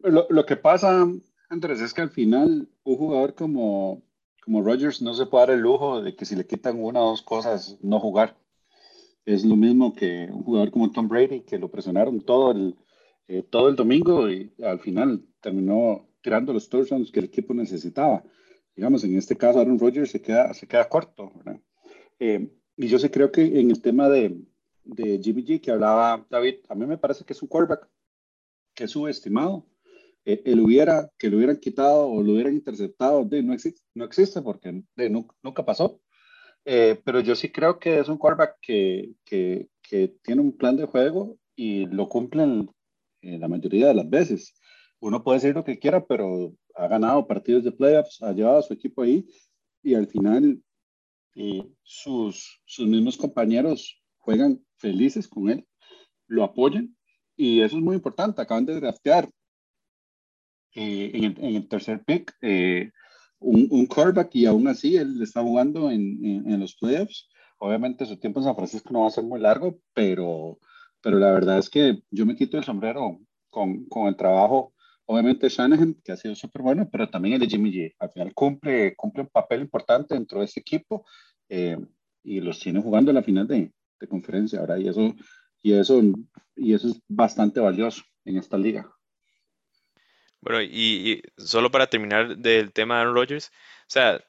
Lo, 0.00 0.26
lo, 0.28 0.44
que 0.44 0.56
pasa, 0.56 1.08
Andrés, 1.48 1.80
es 1.80 1.94
que 1.94 2.02
al 2.02 2.10
final 2.10 2.68
un 2.84 2.96
jugador 2.98 3.34
como, 3.34 4.02
como 4.44 4.60
Rodgers 4.60 5.00
no 5.00 5.14
se 5.14 5.24
puede 5.24 5.46
dar 5.46 5.54
el 5.54 5.62
lujo 5.62 6.02
de 6.02 6.14
que 6.14 6.26
si 6.26 6.36
le 6.36 6.46
quitan 6.46 6.78
una 6.78 7.00
o 7.00 7.08
dos 7.08 7.22
cosas, 7.22 7.78
no 7.80 7.98
jugar. 7.98 8.36
Es 9.24 9.44
lo 9.44 9.56
mismo 9.56 9.94
que 9.94 10.28
un 10.30 10.42
jugador 10.42 10.70
como 10.70 10.90
Tom 10.90 11.08
Brady, 11.08 11.40
que 11.42 11.58
lo 11.58 11.70
presionaron 11.70 12.20
todo 12.20 12.52
el, 12.52 12.76
eh, 13.28 13.42
todo 13.42 13.68
el 13.68 13.76
domingo 13.76 14.28
y 14.30 14.52
al 14.62 14.80
final 14.80 15.24
terminó 15.40 16.08
tirando 16.22 16.52
los 16.52 16.68
touchdowns 16.68 17.10
que 17.10 17.20
el 17.20 17.26
equipo 17.26 17.54
necesitaba. 17.54 18.24
Digamos, 18.74 19.04
en 19.04 19.16
este 19.16 19.36
caso 19.36 19.60
Aaron 19.60 19.78
Rodgers 19.78 20.10
se 20.10 20.20
queda, 20.20 20.52
se 20.54 20.66
queda 20.66 20.88
corto. 20.88 21.32
Eh, 22.18 22.50
y 22.76 22.86
yo 22.88 22.98
sí 22.98 23.08
creo 23.10 23.30
que 23.30 23.60
en 23.60 23.70
el 23.70 23.80
tema 23.80 24.08
de, 24.08 24.40
de 24.84 25.20
Jimmy 25.22 25.44
G 25.44 25.60
que 25.60 25.70
hablaba 25.70 26.26
David, 26.28 26.56
a 26.68 26.74
mí 26.74 26.86
me 26.86 26.98
parece 26.98 27.24
que 27.24 27.32
es 27.32 27.42
un 27.42 27.48
quarterback 27.48 27.88
que 28.74 28.84
es 28.84 28.90
subestimado. 28.90 29.66
Eh, 30.24 30.42
el 30.46 30.60
hubiera, 30.60 31.10
que 31.18 31.28
lo 31.28 31.36
hubieran 31.36 31.56
quitado 31.58 32.08
o 32.08 32.22
lo 32.22 32.32
hubieran 32.32 32.54
interceptado, 32.54 33.24
de, 33.24 33.42
no, 33.42 33.52
existe, 33.52 33.82
no 33.94 34.04
existe 34.04 34.40
porque 34.40 34.84
de, 34.96 35.10
nunca 35.10 35.64
pasó. 35.64 36.00
Eh, 36.64 37.00
pero 37.04 37.20
yo 37.20 37.34
sí 37.34 37.50
creo 37.50 37.78
que 37.78 37.98
es 37.98 38.08
un 38.08 38.18
quarterback 38.18 38.56
que, 38.60 39.12
que, 39.24 39.68
que 39.82 40.08
tiene 40.22 40.42
un 40.42 40.56
plan 40.56 40.76
de 40.76 40.86
juego 40.86 41.36
y 41.56 41.86
lo 41.86 42.08
cumplen 42.08 42.70
eh, 43.22 43.38
la 43.38 43.48
mayoría 43.48 43.88
de 43.88 43.94
las 43.94 44.08
veces. 44.08 44.54
Uno 45.00 45.24
puede 45.24 45.38
decir 45.38 45.54
lo 45.54 45.64
que 45.64 45.78
quiera, 45.78 46.04
pero 46.06 46.54
ha 46.74 46.86
ganado 46.86 47.26
partidos 47.26 47.64
de 47.64 47.72
playoffs, 47.72 48.22
ha 48.22 48.32
llevado 48.32 48.58
a 48.58 48.62
su 48.62 48.72
equipo 48.72 49.02
ahí 49.02 49.26
y 49.82 49.94
al 49.94 50.06
final 50.06 50.62
eh, 51.34 51.66
sus, 51.82 52.60
sus 52.64 52.86
mismos 52.86 53.16
compañeros 53.16 54.00
juegan 54.18 54.64
felices 54.76 55.26
con 55.26 55.50
él, 55.50 55.66
lo 56.28 56.44
apoyan 56.44 56.96
y 57.36 57.60
eso 57.60 57.76
es 57.76 57.82
muy 57.82 57.96
importante. 57.96 58.40
Acaban 58.40 58.66
de 58.66 58.76
draftear 58.76 59.28
en, 60.74 61.24
el, 61.24 61.38
en, 61.38 61.56
el, 61.56 61.68
tercer 61.68 62.04
pick 62.04 62.32
un, 63.42 63.68
un 63.70 63.86
quarterback 63.86 64.34
y 64.34 64.46
aún 64.46 64.68
así 64.68 64.96
él 64.96 65.20
está 65.22 65.42
jugando 65.42 65.90
en, 65.90 66.24
en, 66.24 66.60
los 66.60 66.74
playoffs. 66.76 67.28
Obviamente 67.58 68.06
su 68.06 68.16
tiempo 68.18 68.40
en 68.40 68.44
San 68.44 68.56
Francisco 68.56 68.90
no 68.92 69.02
va 69.02 69.08
a 69.08 69.10
ser 69.10 69.24
muy 69.24 69.40
largo, 69.40 69.78
pero, 69.94 70.58
pero 71.00 71.18
la 71.18 71.32
verdad 71.32 71.58
es 71.58 71.70
que 71.70 72.02
yo 72.10 72.26
me 72.26 72.36
quito 72.36 72.56
el 72.56 72.64
sombrero 72.64 73.20
con, 73.50 73.84
con 73.86 74.08
el 74.08 74.16
trabajo, 74.16 74.74
obviamente 75.06 75.48
Shanahan, 75.48 75.94
que 76.02 76.12
ha 76.12 76.16
sido 76.16 76.34
súper 76.34 76.62
bueno, 76.62 76.88
pero 76.90 77.08
también 77.08 77.34
el 77.34 77.40
de 77.40 77.48
Jimmy 77.48 77.70
G. 77.70 77.94
Al 77.98 78.10
final 78.10 78.34
cumple, 78.34 78.96
cumple 78.96 79.22
un 79.22 79.28
papel 79.28 79.60
importante 79.60 80.14
dentro 80.14 80.40
de 80.40 80.46
ese 80.46 80.60
equipo 80.60 81.04
eh, 81.48 81.76
y 82.24 82.40
los 82.40 82.58
tiene 82.60 82.80
jugando 82.80 83.10
en 83.10 83.16
la 83.16 83.22
final 83.22 83.46
de, 83.46 83.72
de 84.00 84.08
conferencia, 84.08 84.60
ahora 84.60 84.78
Y 84.78 84.88
eso, 84.88 85.14
y, 85.62 85.72
eso, 85.74 86.00
y 86.56 86.74
eso 86.74 86.88
es 86.88 87.00
bastante 87.08 87.60
valioso 87.60 88.02
en 88.24 88.38
esta 88.38 88.56
liga. 88.56 88.90
Bueno, 90.42 90.60
y, 90.60 91.22
solo 91.38 91.70
para 91.70 91.86
terminar 91.86 92.36
del 92.36 92.72
tema 92.72 92.96
de 92.96 93.00
Aaron 93.02 93.14
Rodgers, 93.14 93.52
sea, 93.86 94.20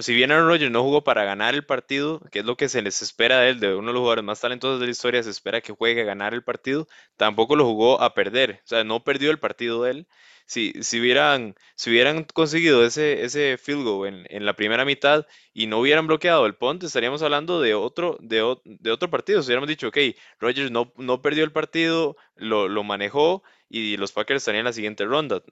si 0.00 0.14
bien 0.14 0.30
Aaron 0.32 0.48
Rodgers 0.48 0.70
no 0.70 0.82
jugó 0.82 1.04
para 1.04 1.24
ganar 1.24 1.54
el 1.54 1.64
partido, 1.66 2.20
que 2.30 2.40
es 2.40 2.44
lo 2.44 2.56
que 2.56 2.68
se 2.68 2.82
les 2.82 3.02
espera 3.02 3.40
de 3.40 3.50
él, 3.50 3.60
de 3.60 3.74
uno 3.74 3.88
de 3.88 3.92
los 3.94 4.00
jugadores 4.00 4.24
más 4.24 4.40
talentosos 4.40 4.80
de 4.80 4.86
la 4.86 4.92
historia, 4.92 5.22
se 5.22 5.30
espera 5.30 5.60
que 5.60 5.72
juegue 5.72 6.02
a 6.02 6.04
ganar 6.04 6.34
el 6.34 6.42
partido, 6.44 6.88
tampoco 7.16 7.56
lo 7.56 7.64
jugó 7.64 8.00
a 8.00 8.14
perder, 8.14 8.60
o 8.64 8.66
sea, 8.68 8.84
no 8.84 9.04
perdió 9.04 9.30
el 9.30 9.38
partido 9.38 9.82
de 9.84 9.90
él. 9.92 10.08
Si, 10.44 10.72
si, 10.82 11.00
hubieran, 11.00 11.54
si 11.76 11.90
hubieran 11.90 12.24
conseguido 12.24 12.84
ese, 12.84 13.22
ese 13.24 13.56
field 13.56 13.84
goal 13.84 14.08
en, 14.08 14.26
en 14.28 14.44
la 14.44 14.54
primera 14.54 14.84
mitad 14.84 15.26
y 15.54 15.66
no 15.66 15.78
hubieran 15.78 16.06
bloqueado 16.06 16.44
el 16.46 16.56
punt, 16.56 16.82
estaríamos 16.82 17.22
hablando 17.22 17.60
de 17.60 17.74
otro, 17.74 18.18
de, 18.20 18.56
de 18.64 18.90
otro 18.90 19.08
partido. 19.08 19.40
Si 19.40 19.46
hubiéramos 19.46 19.68
dicho, 19.68 19.88
ok, 19.88 19.98
Rodgers 20.40 20.70
no, 20.70 20.92
no 20.96 21.22
perdió 21.22 21.44
el 21.44 21.52
partido, 21.52 22.16
lo, 22.36 22.68
lo 22.68 22.82
manejó 22.84 23.42
y 23.68 23.96
los 23.96 24.12
Packers 24.12 24.42
estarían 24.42 24.60
en 24.60 24.64
la 24.66 24.72
siguiente 24.74 25.04
ronda. 25.06 25.42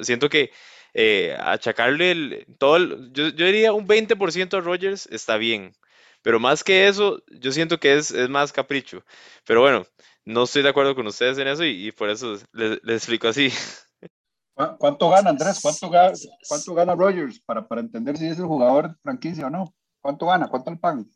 Siento 0.00 0.28
que 0.28 0.52
eh, 0.94 1.36
achacarle 1.40 2.10
el, 2.12 2.46
todo, 2.58 2.76
el- 2.76 3.12
yo, 3.12 3.28
yo 3.28 3.46
diría 3.46 3.72
un 3.72 3.86
20% 3.86 4.56
a 4.58 4.60
Rodgers 4.60 5.06
está 5.10 5.36
bien, 5.36 5.72
pero 6.22 6.40
más 6.40 6.64
que 6.64 6.88
eso, 6.88 7.22
yo 7.28 7.52
siento 7.52 7.78
que 7.80 7.96
es, 7.96 8.10
es 8.10 8.28
más 8.28 8.52
capricho. 8.52 9.04
Pero 9.46 9.60
bueno, 9.62 9.86
no 10.24 10.44
estoy 10.44 10.62
de 10.62 10.68
acuerdo 10.70 10.94
con 10.94 11.06
ustedes 11.06 11.38
en 11.38 11.48
eso 11.48 11.64
y, 11.64 11.88
y 11.88 11.92
por 11.92 12.10
eso 12.10 12.34
les, 12.52 12.80
les 12.84 12.96
explico 12.96 13.28
así. 13.28 13.50
¿Cu- 14.54 14.76
¿Cuánto 14.78 15.08
gana 15.10 15.30
Andrés? 15.30 15.58
¿Cuánto, 15.60 15.90
ga- 15.90 16.12
cuánto 16.48 16.74
gana 16.74 16.94
Rogers 16.94 17.40
para, 17.40 17.66
para 17.66 17.80
entender 17.80 18.16
si 18.16 18.26
es 18.26 18.38
el 18.38 18.46
jugador 18.46 18.96
franquicia 19.02 19.46
o 19.46 19.50
no? 19.50 19.74
¿Cuánto 20.00 20.26
gana? 20.26 20.48
¿Cuánto 20.48 20.70
le 20.70 20.76
pagan? 20.76 21.06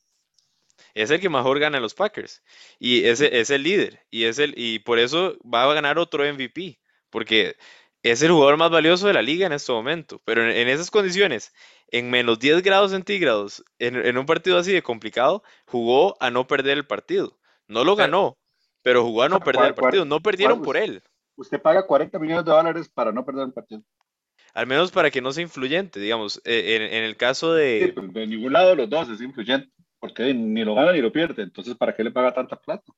Es 0.95 1.11
el 1.11 1.21
que 1.21 1.29
mejor 1.29 1.59
gana 1.59 1.81
los 1.81 1.95
Packers 1.95 2.43
y 2.79 3.05
es, 3.05 3.21
es 3.21 3.51
el 3.51 3.63
líder 3.63 4.01
y 4.11 4.25
es 4.25 4.39
el 4.39 4.55
y 4.57 4.81
por 4.81 4.99
eso 4.99 5.37
va 5.43 5.65
a 5.65 5.75
ganar 5.75 5.99
otro 5.99 6.25
MVP 6.25 6.81
porque 7.11 7.57
es 8.05 8.23
el 8.23 8.31
jugador 8.31 8.57
más 8.57 8.71
valioso 8.71 9.07
de 9.07 9.15
la 9.15 9.23
liga 9.23 9.47
en 9.47 9.53
este 9.53 9.73
momento. 9.73 10.21
Pero 10.25 10.45
en, 10.45 10.51
en 10.51 10.69
esas 10.69 10.91
condiciones, 10.91 11.53
en 11.89 12.11
menos 12.11 12.39
10 12.39 12.63
grados 12.63 12.93
centígrados, 12.93 13.65
en, 13.79 13.97
en 13.97 14.19
un 14.19 14.27
partido 14.27 14.59
así 14.59 14.73
de 14.73 14.83
complicado, 14.83 15.43
jugó 15.67 16.17
a 16.21 16.31
no 16.31 16.47
perder 16.47 16.79
el 16.79 16.87
partido. 16.87 17.39
No 17.67 17.83
lo 17.83 17.97
ganó, 17.97 18.37
pero 18.83 19.03
jugó 19.03 19.23
a 19.23 19.29
no 19.29 19.41
perder 19.41 19.67
el 19.69 19.75
partido. 19.75 20.05
No 20.05 20.21
perdieron 20.21 20.63
por 20.63 20.77
él. 20.77 21.03
Usted 21.37 21.61
paga 21.61 21.87
40 21.87 22.19
millones 22.19 22.45
de 22.45 22.51
dólares 22.53 22.89
para 22.89 23.11
no 23.11 23.25
perder 23.25 23.47
el 23.47 23.53
partido. 23.53 23.83
Al 24.53 24.67
menos 24.69 24.93
para 24.93 25.11
que 25.11 25.21
no 25.21 25.33
sea 25.33 25.43
influyente, 25.43 25.99
digamos. 25.99 26.41
eh, 26.45 26.77
En, 26.77 26.83
en 26.83 27.05
el 27.05 27.17
caso 27.17 27.57
Sí, 27.57 27.61
de... 27.61 27.93
pero 27.95 28.07
de 28.07 28.27
ningún 28.27 28.53
lado 28.53 28.69
de 28.71 28.77
los 28.77 28.91
dos 28.91 29.09
es 29.09 29.21
influyente, 29.21 29.69
porque 29.99 30.33
ni 30.33 30.63
lo 30.65 30.75
gana 30.77 30.93
ni 30.93 31.01
lo 31.01 31.11
pierde. 31.11 31.43
Entonces, 31.43 31.75
¿para 31.75 31.97
qué 31.97 32.05
le 32.05 32.13
paga 32.13 32.33
tanta 32.33 32.55
plata? 32.61 32.93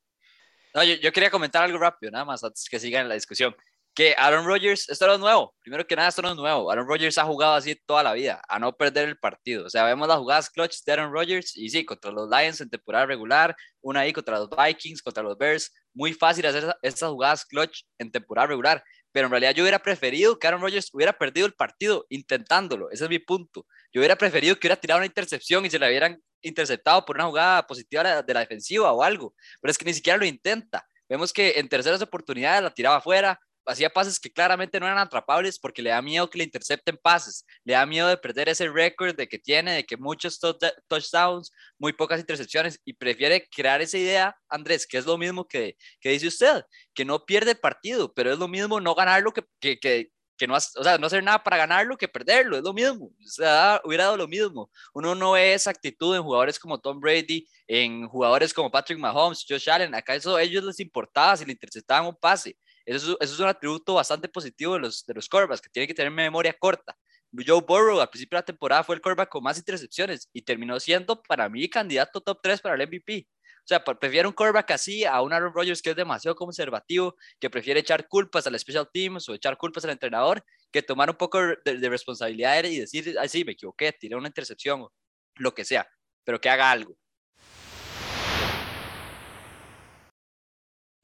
No, 0.75 0.83
yo, 0.83 0.95
yo 0.95 1.11
quería 1.11 1.31
comentar 1.31 1.63
algo 1.63 1.79
rápido, 1.79 2.11
nada 2.11 2.25
más, 2.25 2.43
antes 2.43 2.67
que 2.69 2.77
sigan 2.79 3.07
la 3.07 3.15
discusión. 3.15 3.55
Que 3.97 4.13
Aaron 4.15 4.45
Rodgers, 4.45 4.87
esto 4.89 5.07
no 5.07 5.13
es 5.13 5.19
nuevo. 5.19 5.55
Primero 5.63 5.87
que 5.87 5.95
nada, 5.95 6.09
esto 6.09 6.21
no 6.21 6.29
es 6.29 6.35
nuevo. 6.35 6.69
Aaron 6.69 6.87
Rodgers 6.87 7.17
ha 7.17 7.23
jugado 7.23 7.55
así 7.55 7.73
toda 7.87 8.03
la 8.03 8.13
vida, 8.13 8.39
a 8.47 8.59
no 8.59 8.71
perder 8.77 9.09
el 9.09 9.17
partido. 9.17 9.65
O 9.65 9.71
sea, 9.71 9.85
vemos 9.85 10.07
las 10.07 10.19
jugadas 10.19 10.51
clutch 10.51 10.83
de 10.85 10.91
Aaron 10.91 11.11
Rodgers 11.11 11.57
y 11.57 11.67
sí, 11.71 11.83
contra 11.83 12.11
los 12.11 12.29
Lions 12.29 12.61
en 12.61 12.69
temporada 12.69 13.07
regular, 13.07 13.55
una 13.81 14.01
ahí 14.01 14.13
contra 14.13 14.37
los 14.37 14.49
Vikings, 14.51 15.01
contra 15.01 15.23
los 15.23 15.35
Bears. 15.35 15.73
Muy 15.95 16.13
fácil 16.13 16.45
hacer 16.45 16.75
esas 16.83 17.09
jugadas 17.09 17.43
clutch 17.43 17.85
en 17.97 18.11
temporada 18.11 18.45
regular. 18.45 18.83
Pero 19.11 19.25
en 19.25 19.31
realidad 19.31 19.55
yo 19.55 19.63
hubiera 19.63 19.79
preferido 19.79 20.37
que 20.37 20.45
Aaron 20.45 20.61
Rodgers 20.61 20.91
hubiera 20.93 21.13
perdido 21.13 21.47
el 21.47 21.53
partido 21.53 22.05
intentándolo. 22.09 22.91
Ese 22.91 23.05
es 23.05 23.09
mi 23.09 23.17
punto. 23.17 23.65
Yo 23.91 23.99
hubiera 23.99 24.15
preferido 24.15 24.53
que 24.57 24.67
hubiera 24.67 24.79
tirado 24.79 24.99
una 24.99 25.07
intercepción 25.07 25.65
y 25.65 25.71
se 25.71 25.79
la 25.79 25.87
hubieran 25.87 26.21
interceptado 26.43 27.03
por 27.03 27.15
una 27.15 27.25
jugada 27.25 27.65
positiva 27.65 28.21
de 28.21 28.33
la 28.35 28.41
defensiva 28.41 28.91
o 28.91 29.01
algo. 29.01 29.33
Pero 29.59 29.71
es 29.71 29.77
que 29.79 29.85
ni 29.85 29.95
siquiera 29.95 30.19
lo 30.19 30.25
intenta. 30.25 30.85
Vemos 31.09 31.33
que 31.33 31.53
en 31.57 31.67
terceras 31.67 32.01
oportunidades 32.01 32.61
la 32.61 32.69
tiraba 32.69 32.97
afuera, 32.97 33.39
hacía 33.67 33.89
pases 33.89 34.19
que 34.19 34.31
claramente 34.31 34.79
no 34.79 34.85
eran 34.87 34.97
atrapables 34.97 35.59
porque 35.59 35.81
le 35.81 35.89
da 35.91 36.01
miedo 36.01 36.29
que 36.29 36.37
le 36.39 36.43
intercepten 36.45 36.97
pases, 36.97 37.45
le 37.63 37.73
da 37.73 37.85
miedo 37.85 38.07
de 38.07 38.17
perder 38.17 38.49
ese 38.49 38.69
récord 38.69 39.15
de 39.15 39.27
que 39.27 39.37
tiene, 39.39 39.73
de 39.73 39.83
que 39.85 39.97
muchos 39.97 40.39
tou- 40.39 40.57
touchdowns, 40.87 41.51
muy 41.77 41.93
pocas 41.93 42.19
intercepciones 42.19 42.79
y 42.85 42.93
prefiere 42.93 43.47
crear 43.49 43.81
esa 43.81 43.97
idea, 43.97 44.35
Andrés, 44.49 44.87
que 44.87 44.97
es 44.97 45.05
lo 45.05 45.17
mismo 45.17 45.47
que, 45.47 45.75
que 45.99 46.09
dice 46.09 46.27
usted, 46.27 46.63
que 46.93 47.05
no 47.05 47.25
pierde 47.25 47.51
el 47.51 47.59
partido, 47.59 48.13
pero 48.13 48.31
es 48.31 48.39
lo 48.39 48.47
mismo 48.47 48.79
no 48.79 48.95
ganarlo 48.95 49.31
que, 49.33 49.43
que, 49.59 49.79
que, 49.79 50.11
que 50.37 50.47
no, 50.47 50.55
o 50.55 50.59
sea, 50.59 50.97
no 50.97 51.07
hacer 51.07 51.23
nada 51.23 51.43
para 51.43 51.57
ganarlo 51.57 51.97
que 51.97 52.07
perderlo, 52.07 52.57
es 52.57 52.63
lo 52.63 52.73
mismo, 52.73 53.05
o 53.07 53.27
sea, 53.27 53.81
hubiera 53.83 54.05
dado 54.05 54.17
lo 54.17 54.27
mismo. 54.27 54.69
Uno 54.93 55.15
no 55.15 55.31
ve 55.31 55.53
esa 55.53 55.71
actitud 55.71 56.15
en 56.15 56.23
jugadores 56.23 56.59
como 56.59 56.79
Tom 56.79 56.99
Brady, 56.99 57.47
en 57.67 58.07
jugadores 58.07 58.53
como 58.53 58.69
Patrick 58.71 58.99
Mahomes, 58.99 59.45
Josh 59.47 59.69
Allen, 59.69 59.93
acá 59.95 60.15
eso 60.15 60.35
a 60.35 60.43
ellos 60.43 60.63
les 60.63 60.79
importaba 60.79 61.35
si 61.37 61.43
le 61.45 61.53
interceptaban 61.53 62.07
un 62.07 62.15
pase. 62.15 62.55
Eso, 62.87 63.11
es- 63.11 63.17
eso 63.21 63.33
es 63.35 63.39
un 63.39 63.47
atributo 63.47 63.93
bastante 63.95 64.29
positivo 64.29 64.73
de 64.75 64.79
los, 64.81 65.05
de 65.05 65.13
los 65.13 65.27
quarterbacks, 65.29 65.61
que 65.61 65.69
tienen 65.69 65.87
que 65.87 65.93
tener 65.93 66.11
memoria 66.11 66.53
corta. 66.53 66.95
Joe 67.45 67.61
Burrow 67.61 67.99
al 67.99 68.09
principio 68.09 68.37
de 68.37 68.41
la 68.41 68.45
temporada 68.45 68.83
fue 68.83 68.95
el 68.95 69.01
quarterback 69.01 69.29
con 69.29 69.43
más 69.43 69.57
intercepciones 69.57 70.29
y 70.33 70.41
terminó 70.43 70.79
siendo 70.79 71.21
para 71.23 71.49
mí 71.49 71.69
candidato 71.69 72.21
top 72.21 72.39
3 72.41 72.61
para 72.61 72.75
el 72.75 72.81
MVP. 72.83 73.27
O 73.43 73.67
sea, 73.67 73.83
pre- 73.83 73.95
prefiero 73.95 74.29
un 74.29 74.33
quarterback 74.35 74.71
así 74.71 75.03
a 75.03 75.21
un 75.21 75.33
Aaron 75.33 75.53
Rodgers 75.53 75.81
que 75.81 75.89
es 75.89 75.95
demasiado 75.95 76.35
conservativo, 76.35 77.15
que 77.39 77.49
prefiere 77.49 77.81
echar 77.81 78.07
culpas 78.07 78.47
al 78.47 78.57
special 78.57 78.89
teams 78.93 79.27
o 79.27 79.33
echar 79.33 79.57
culpas 79.57 79.83
al 79.83 79.91
entrenador, 79.91 80.43
que 80.71 80.81
tomar 80.81 81.09
un 81.09 81.17
poco 81.17 81.39
de, 81.65 81.77
de 81.77 81.89
responsabilidad 81.89 82.63
y 82.63 82.79
decir, 82.79 83.15
ay, 83.19 83.27
sí, 83.27 83.43
me 83.43 83.51
equivoqué, 83.53 83.91
tiré 83.91 84.15
una 84.15 84.27
intercepción, 84.29 84.81
o 84.83 84.93
lo 85.35 85.53
que 85.53 85.65
sea, 85.65 85.85
pero 86.23 86.39
que 86.39 86.49
haga 86.49 86.71
algo. 86.71 86.95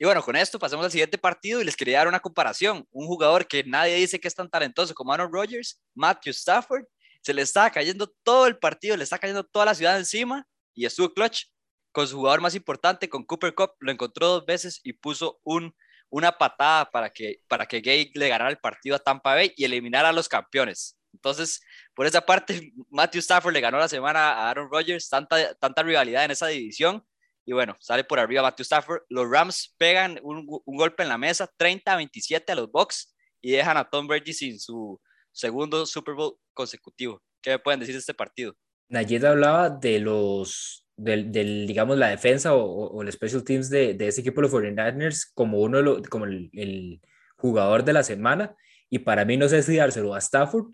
Y 0.03 0.05
bueno, 0.05 0.21
con 0.21 0.35
esto 0.35 0.59
pasamos 0.59 0.83
al 0.83 0.91
siguiente 0.91 1.17
partido 1.17 1.61
y 1.61 1.63
les 1.63 1.77
quería 1.77 1.99
dar 1.99 2.09
una 2.09 2.19
comparación. 2.19 2.85
Un 2.91 3.07
jugador 3.07 3.47
que 3.47 3.63
nadie 3.63 3.95
dice 3.95 4.19
que 4.19 4.27
es 4.27 4.35
tan 4.35 4.49
talentoso 4.49 4.93
como 4.93 5.13
Aaron 5.13 5.31
Rodgers, 5.31 5.81
Matthew 5.95 6.31
Stafford, 6.31 6.83
se 7.21 7.33
le 7.33 7.41
estaba 7.41 7.69
cayendo 7.69 8.13
todo 8.21 8.45
el 8.47 8.57
partido, 8.57 8.97
le 8.97 9.05
está 9.05 9.17
cayendo 9.17 9.45
toda 9.45 9.63
la 9.63 9.73
ciudad 9.73 9.97
encima 9.97 10.45
y 10.73 10.85
estuvo 10.85 11.13
clutch 11.13 11.45
con 11.93 12.05
su 12.05 12.17
jugador 12.17 12.41
más 12.41 12.53
importante, 12.53 13.07
con 13.07 13.23
Cooper 13.23 13.55
Cup, 13.55 13.75
lo 13.79 13.93
encontró 13.93 14.27
dos 14.27 14.45
veces 14.45 14.81
y 14.83 14.91
puso 14.91 15.39
un, 15.45 15.73
una 16.09 16.37
patada 16.37 16.91
para 16.91 17.09
que, 17.09 17.39
para 17.47 17.65
que 17.65 17.79
Gay 17.79 18.11
le 18.13 18.27
ganara 18.27 18.49
el 18.49 18.57
partido 18.57 18.97
a 18.97 18.99
Tampa 18.99 19.35
Bay 19.35 19.53
y 19.55 19.63
eliminara 19.63 20.09
a 20.09 20.11
los 20.11 20.27
campeones. 20.27 20.97
Entonces, 21.13 21.61
por 21.93 22.05
esa 22.05 22.19
parte, 22.25 22.73
Matthew 22.89 23.19
Stafford 23.19 23.53
le 23.53 23.61
ganó 23.61 23.77
la 23.77 23.87
semana 23.87 24.33
a 24.33 24.49
Aaron 24.49 24.69
Rodgers, 24.69 25.07
tanta, 25.07 25.55
tanta 25.55 25.81
rivalidad 25.81 26.25
en 26.25 26.31
esa 26.31 26.47
división. 26.47 27.05
Y 27.45 27.53
bueno, 27.53 27.75
sale 27.79 28.03
por 28.03 28.19
arriba 28.19 28.41
Matthew 28.41 28.63
Stafford. 28.63 29.01
Los 29.09 29.29
Rams 29.29 29.75
pegan 29.77 30.19
un, 30.23 30.47
un 30.47 30.77
golpe 30.77 31.03
en 31.03 31.09
la 31.09 31.17
mesa, 31.17 31.51
30 31.57 31.93
a 31.93 31.95
27 31.97 32.51
a 32.51 32.55
los 32.55 32.71
Bucks 32.71 33.13
y 33.41 33.51
dejan 33.51 33.77
a 33.77 33.89
Tom 33.89 34.07
Brady 34.07 34.33
sin 34.33 34.59
su 34.59 34.99
segundo 35.31 35.85
Super 35.85 36.15
Bowl 36.15 36.37
consecutivo. 36.53 37.21
¿Qué 37.41 37.51
me 37.51 37.59
pueden 37.59 37.79
decir 37.81 37.95
de 37.95 37.99
este 37.99 38.13
partido? 38.13 38.55
Nayed 38.89 39.23
hablaba 39.25 39.69
de 39.69 39.99
los, 39.99 40.85
del, 40.95 41.31
del, 41.31 41.67
digamos, 41.67 41.97
la 41.97 42.09
defensa 42.09 42.53
o, 42.53 42.63
o, 42.63 43.01
el 43.01 43.11
special 43.11 43.43
teams 43.43 43.69
de, 43.69 43.93
de 43.95 44.07
ese 44.07 44.21
equipo 44.21 44.41
los 44.41 44.51
49ers 44.51 45.31
como 45.33 45.59
uno 45.59 45.77
de 45.77 45.83
los, 45.83 46.07
como 46.07 46.25
el, 46.25 46.49
el, 46.53 47.01
jugador 47.35 47.83
de 47.83 47.91
la 47.91 48.03
semana. 48.03 48.55
Y 48.89 48.99
para 48.99 49.25
mí 49.25 49.35
no 49.35 49.49
sé 49.49 49.61
si 49.63 49.75
dárselo 49.75 50.13
a 50.13 50.19
Stafford 50.19 50.67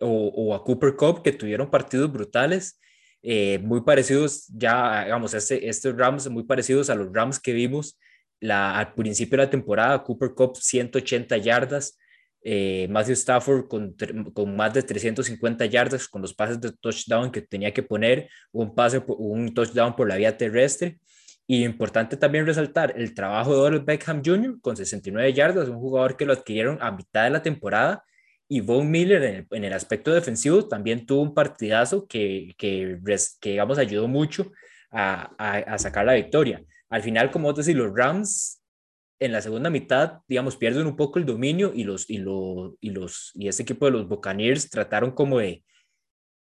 o, 0.00 0.08
o 0.34 0.54
a 0.54 0.64
Cooper 0.64 0.96
Cup, 0.96 1.22
que 1.22 1.30
tuvieron 1.30 1.70
partidos 1.70 2.10
brutales, 2.10 2.80
eh, 3.22 3.58
muy 3.58 3.82
parecidos 3.82 4.46
ya, 4.48 5.04
digamos, 5.04 5.34
este, 5.34 5.68
estos 5.68 5.96
Rams 5.96 6.28
muy 6.28 6.44
parecidos 6.44 6.90
a 6.90 6.94
los 6.94 7.12
Rams 7.12 7.40
que 7.40 7.52
vimos 7.52 7.98
la, 8.40 8.78
al 8.78 8.94
principio 8.94 9.38
de 9.38 9.44
la 9.44 9.50
temporada. 9.50 10.02
Cooper 10.02 10.34
Cup 10.34 10.56
180 10.56 11.36
yardas, 11.38 11.98
eh, 12.42 12.86
Matthew 12.90 13.14
Stafford 13.14 13.68
con, 13.68 13.96
con, 14.32 14.56
más 14.56 14.74
de 14.74 14.82
350 14.82 15.66
yardas 15.66 16.06
con 16.08 16.22
los 16.22 16.34
pases 16.34 16.60
de 16.60 16.72
touchdown 16.72 17.30
que 17.32 17.42
tenía 17.42 17.72
que 17.72 17.82
poner, 17.82 18.28
un 18.52 18.74
pase, 18.74 19.02
un 19.06 19.52
touchdown 19.54 19.96
por 19.96 20.08
la 20.08 20.16
vía 20.16 20.36
terrestre. 20.36 20.98
Y 21.48 21.64
importante 21.64 22.16
también 22.16 22.44
resaltar 22.44 22.94
el 22.96 23.14
trabajo 23.14 23.54
de 23.54 23.60
Odell 23.60 23.84
Beckham 23.84 24.20
Jr. 24.24 24.60
con 24.60 24.76
69 24.76 25.32
yardas, 25.32 25.68
un 25.68 25.78
jugador 25.78 26.16
que 26.16 26.24
lo 26.26 26.32
adquirieron 26.32 26.78
a 26.80 26.90
mitad 26.90 27.24
de 27.24 27.30
la 27.30 27.42
temporada. 27.42 28.04
Y 28.48 28.60
Von 28.60 28.90
Miller 28.90 29.22
en 29.22 29.34
el, 29.34 29.46
en 29.50 29.64
el 29.64 29.72
aspecto 29.72 30.12
defensivo 30.12 30.66
también 30.68 31.04
tuvo 31.04 31.22
un 31.22 31.34
partidazo 31.34 32.06
que, 32.06 32.54
que, 32.56 32.98
que 33.40 33.50
digamos, 33.50 33.78
ayudó 33.78 34.06
mucho 34.08 34.52
a, 34.90 35.32
a, 35.38 35.58
a 35.74 35.78
sacar 35.78 36.06
la 36.06 36.14
victoria. 36.14 36.62
Al 36.88 37.02
final, 37.02 37.30
como 37.30 37.48
vos 37.48 37.56
decís, 37.56 37.76
los 37.76 37.92
Rams 37.94 38.62
en 39.18 39.32
la 39.32 39.40
segunda 39.40 39.70
mitad, 39.70 40.18
digamos, 40.28 40.56
pierden 40.56 40.86
un 40.86 40.94
poco 40.94 41.18
el 41.18 41.24
dominio 41.24 41.72
y 41.74 41.84
los 41.84 42.08
y 42.08 42.18
lo, 42.18 42.76
y 42.80 42.90
los 42.90 43.32
y 43.34 43.48
este 43.48 43.62
equipo 43.62 43.86
de 43.86 43.92
los 43.92 44.08
Buccaneers 44.08 44.68
trataron 44.68 45.10
como 45.12 45.38
de, 45.38 45.64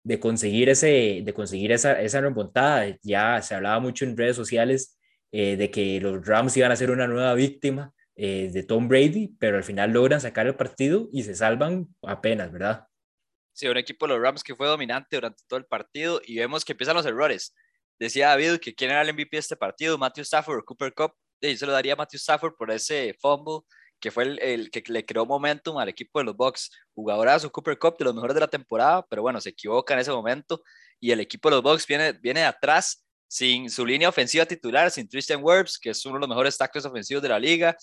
de 0.05 0.21
conseguir 0.21 0.69
ese 0.69 1.23
de 1.25 1.35
conseguir 1.35 1.73
esa, 1.73 2.01
esa 2.01 2.21
remontada. 2.21 2.97
Ya 3.03 3.41
se 3.43 3.55
hablaba 3.55 3.81
mucho 3.81 4.05
en 4.05 4.17
redes 4.17 4.37
sociales 4.37 4.99
eh, 5.33 5.57
de 5.57 5.71
que 5.71 6.01
los 6.01 6.27
Rams 6.27 6.57
iban 6.57 6.71
a 6.71 6.77
ser 6.77 6.91
una 6.91 7.07
nueva 7.07 7.35
víctima 7.35 7.93
eh, 8.23 8.51
de 8.53 8.63
Tom 8.63 8.87
Brady, 8.87 9.29
pero 9.39 9.57
al 9.57 9.65
final 9.65 9.93
logran 9.93 10.21
sacar 10.21 10.47
el 10.47 10.55
partido 10.55 11.09
y 11.11 11.23
se 11.23 11.35
salvan 11.35 11.89
apenas, 12.03 12.53
¿verdad? 12.53 12.87
Sí, 13.55 13.67
un 13.67 13.79
equipo 13.79 14.07
de 14.07 14.13
los 14.13 14.23
Rams 14.23 14.45
que 14.45 14.55
fue 14.55 14.67
dominante 14.67 15.17
durante 15.17 15.43
todo 15.49 15.59
el 15.59 15.65
partido 15.65 16.21
y 16.23 16.37
vemos 16.37 16.63
que 16.63 16.73
empiezan 16.73 16.97
los 16.97 17.07
errores. 17.07 17.55
Decía 17.99 18.29
David 18.29 18.59
que 18.59 18.75
quién 18.75 18.91
era 18.91 19.01
el 19.01 19.15
MVP 19.15 19.31
de 19.33 19.39
este 19.39 19.57
partido, 19.57 19.97
Matthew 19.97 20.25
Stafford 20.25 20.59
o 20.59 20.65
Cooper 20.67 20.93
Cup 20.93 21.15
y 21.41 21.57
se 21.57 21.65
lo 21.65 21.73
daría 21.73 21.95
a 21.95 21.97
Matthew 21.97 22.19
Stafford 22.19 22.57
por 22.59 22.71
ese 22.71 23.17
fumble 23.19 23.61
que 23.99 24.11
fue 24.11 24.25
el, 24.25 24.39
el, 24.41 24.71
que 24.71 24.83
le 24.89 25.07
creó 25.07 25.25
momentum 25.25 25.79
al 25.79 25.89
equipo 25.89 26.19
de 26.19 26.27
los 26.27 26.37
Bucks. 26.37 26.71
Jugadorazo 26.95 27.51
Cooper 27.51 27.79
Cup 27.79 27.97
de 27.97 28.05
los 28.05 28.15
mejores 28.15 28.35
de 28.35 28.41
la 28.41 28.49
temporada, 28.49 29.07
pero 29.09 29.23
bueno, 29.23 29.41
se 29.41 29.49
equivoca 29.49 29.95
en 29.95 30.01
ese 30.01 30.11
momento 30.11 30.63
y 31.01 31.11
el 31.11 31.21
equipo 31.21 31.49
de 31.49 31.57
los 31.57 31.63
Bucks 31.63 31.87
viene, 31.87 32.13
viene 32.13 32.41
de 32.41 32.47
atrás 32.47 33.03
sin 33.27 33.71
su 33.71 33.87
línea 33.87 34.11
ofensiva 34.11 34.45
titular, 34.45 34.91
sin 34.91 35.09
Tristan 35.09 35.41
Wirfs, 35.43 35.79
que 35.79 35.91
es 35.91 36.05
uno 36.05 36.17
de 36.17 36.21
los 36.21 36.29
mejores 36.29 36.59
tackles 36.59 36.85
ofensivos 36.85 37.23
de 37.23 37.29
la 37.31 37.39
liga, 37.39 37.77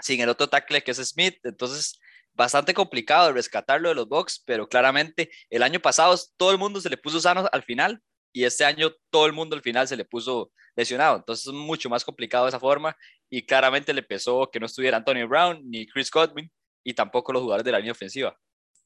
sin 0.00 0.20
el 0.20 0.28
otro 0.28 0.48
tackle 0.48 0.82
que 0.82 0.90
es 0.90 0.98
Smith, 0.98 1.38
entonces 1.44 1.98
bastante 2.34 2.72
complicado 2.72 3.32
rescatarlo 3.32 3.88
de 3.88 3.96
los 3.96 4.08
Bucks, 4.08 4.42
pero 4.46 4.68
claramente 4.68 5.30
el 5.50 5.62
año 5.62 5.80
pasado 5.80 6.16
todo 6.36 6.52
el 6.52 6.58
mundo 6.58 6.80
se 6.80 6.88
le 6.88 6.96
puso 6.96 7.20
sano 7.20 7.48
al 7.50 7.62
final 7.64 8.00
y 8.32 8.44
este 8.44 8.64
año 8.64 8.92
todo 9.10 9.26
el 9.26 9.32
mundo 9.32 9.56
al 9.56 9.62
final 9.62 9.88
se 9.88 9.96
le 9.96 10.04
puso 10.04 10.52
lesionado. 10.76 11.16
Entonces 11.16 11.46
es 11.46 11.52
mucho 11.52 11.90
más 11.90 12.04
complicado 12.04 12.44
de 12.44 12.50
esa 12.50 12.60
forma 12.60 12.96
y 13.28 13.44
claramente 13.44 13.92
le 13.92 14.02
pesó 14.04 14.48
que 14.52 14.60
no 14.60 14.66
estuviera 14.66 14.96
Antonio 14.96 15.26
Brown 15.26 15.60
ni 15.68 15.86
Chris 15.86 16.10
Godwin 16.10 16.50
y 16.84 16.94
tampoco 16.94 17.32
los 17.32 17.42
jugadores 17.42 17.64
de 17.64 17.72
la 17.72 17.78
línea 17.78 17.92
ofensiva. 17.92 18.36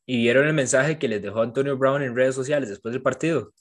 ¿Y 0.07 0.17
vieron 0.17 0.47
el 0.47 0.55
mensaje 0.55 0.99
que 0.99 1.09
les 1.09 1.23
dejó 1.23 1.43
Antonio 1.43 1.77
Brown 1.77 2.03
en 2.03 2.17
redes 2.17 2.35
sociales 2.35 2.71
después 2.71 2.93
del 2.93 3.03
partido? 3.03 3.53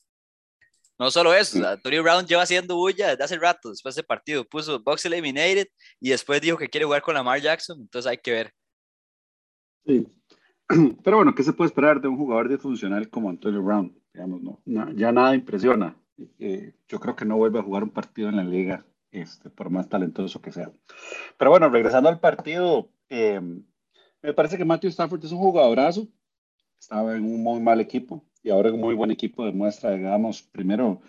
No 1.02 1.10
solo 1.10 1.34
eso, 1.34 1.68
Antonio 1.68 2.04
Brown 2.04 2.28
lleva 2.28 2.44
haciendo 2.44 2.76
bulla 2.76 3.10
desde 3.10 3.24
hace 3.24 3.40
rato, 3.40 3.72
después 3.72 3.96
del 3.96 4.06
partido, 4.06 4.46
puso 4.48 4.84
Box 4.84 5.04
Eliminated 5.06 5.66
y 6.00 6.12
después 6.12 6.40
dijo 6.40 6.60
que 6.60 6.70
quiere 6.70 6.86
jugar 6.86 7.02
con 7.02 7.16
Lamar 7.16 7.42
Jackson, 7.42 7.80
entonces 7.80 8.08
hay 8.08 8.20
que 8.20 8.30
ver. 8.30 8.54
Sí, 9.84 10.08
pero 11.04 11.18
bueno, 11.18 11.34
¿qué 11.34 11.42
se 11.42 11.54
puede 11.54 11.70
esperar 11.70 12.02
de 12.02 12.08
un 12.08 12.18
jugador 12.18 12.50
disfuncional 12.50 13.10
como 13.10 13.32
Antonio 13.32 13.64
Brown? 13.64 14.00
Digamos, 14.14 14.42
no, 14.44 14.92
ya 14.94 15.12
nada 15.12 15.34
impresiona. 15.34 15.98
Eh, 16.38 16.76
yo 16.88 17.00
creo 17.00 17.16
que 17.16 17.26
no 17.26 17.36
vuelve 17.36 17.58
a 17.58 17.64
jugar 17.64 17.82
un 17.82 17.90
partido 17.90 18.30
en 18.30 18.36
la 18.36 18.44
liga, 18.44 18.86
este, 19.10 19.50
por 19.50 19.72
más 19.72 19.90
talentoso 19.90 20.40
que 20.40 20.52
sea. 20.52 20.72
Pero 21.36 21.50
bueno, 21.50 21.68
regresando 21.70 22.10
al 22.10 22.20
partido, 22.20 22.92
eh, 23.10 23.42
me 24.22 24.34
parece 24.36 24.56
que 24.56 24.66
Matthew 24.66 24.92
Stafford 24.92 25.26
es 25.26 25.32
un 25.32 25.40
jugadorazo, 25.40 26.08
estaba 26.80 27.16
en 27.16 27.24
un 27.24 27.42
muy 27.42 27.60
mal 27.60 27.82
equipo 27.82 28.24
y 28.43 28.49
ahora 28.49 28.71
un 28.71 28.80
muy 28.80 28.95
buen 28.95 29.12
equipo 29.12 29.45
demuestra, 29.45 29.91
digamos, 29.91 30.43
primero, 30.43 31.01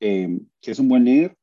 eh, 0.00 0.40
que 0.60 0.70
es 0.70 0.78
un 0.78 0.88
buen 0.88 1.04
líder 1.04 1.36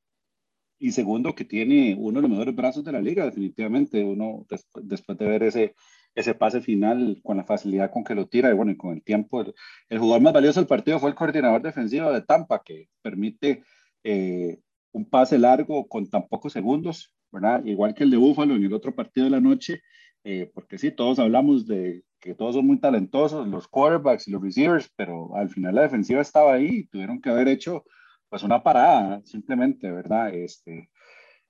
y 0.80 0.92
segundo, 0.92 1.36
que 1.36 1.46
tiene 1.46 1.96
uno 1.98 2.18
de 2.18 2.24
los 2.24 2.32
mejores 2.32 2.56
brazos 2.56 2.84
de 2.84 2.92
la 2.92 3.02
liga, 3.02 3.26
definitivamente. 3.26 4.04
Uno, 4.04 4.46
después, 4.50 4.88
después 4.88 5.18
de 5.18 5.26
ver 5.26 5.44
ese, 5.44 5.76
ese 6.16 6.36
pase 6.36 6.62
final 6.62 7.20
con 7.24 7.38
la 7.38 7.44
facilidad 7.44 7.92
con 7.92 8.04
que 8.04 8.16
lo 8.16 8.28
tira 8.28 8.50
y 8.50 8.54
bueno, 8.54 8.72
y 8.72 8.78
con 8.78 8.94
el 8.94 9.04
tiempo, 9.04 9.42
el, 9.90 10.00
jugador 10.00 10.22
más 10.22 10.34
valioso 10.34 10.60
del 10.60 10.68
partido 10.68 11.00
fue 11.00 11.10
el 11.10 11.16
coordinador 11.16 11.62
defensivo 11.62 12.12
de 12.12 12.22
Tampa, 12.22 12.62
que 12.64 12.90
permite 13.02 13.64
eh, 14.04 14.60
un 14.92 15.10
pase 15.10 15.38
largo 15.40 15.88
con 15.88 16.10
tan 16.10 16.28
pocos 16.28 16.54
segundos, 16.54 17.14
¿verdad? 17.32 17.64
Igual 17.66 17.94
que 17.94 18.04
el 18.04 18.12
de 18.12 18.18
Búfalo 18.18 18.56
en 18.56 18.64
el 18.64 18.74
otro 18.74 18.94
partido 18.94 19.26
de 19.26 19.32
la 19.32 19.42
noche, 19.42 19.82
eh, 20.24 20.52
porque 20.54 20.78
sí, 20.78 20.92
todos 20.92 21.20
hablamos 21.20 21.68
de 21.68 22.04
que 22.20 22.36
todos 22.36 22.56
son 22.56 22.68
muy 22.68 22.80
talentosos, 22.80 23.48
los 23.48 23.68
quarterbacks 23.68 24.28
y 24.28 24.32
los 24.32 24.42
receivers, 24.42 24.90
pero 24.96 25.36
al 25.36 25.50
final 25.50 25.76
la 25.76 25.82
defensiva 25.82 26.22
estaba 26.22 26.54
ahí 26.54 26.68
y 26.68 26.88
tuvieron 26.88 27.22
que 27.22 27.30
haber 27.30 27.50
hecho 27.50 27.84
pues 28.30 28.44
una 28.44 28.64
parada, 28.64 29.22
simplemente, 29.26 29.92
¿verdad? 29.92 30.34
Este, 30.34 30.90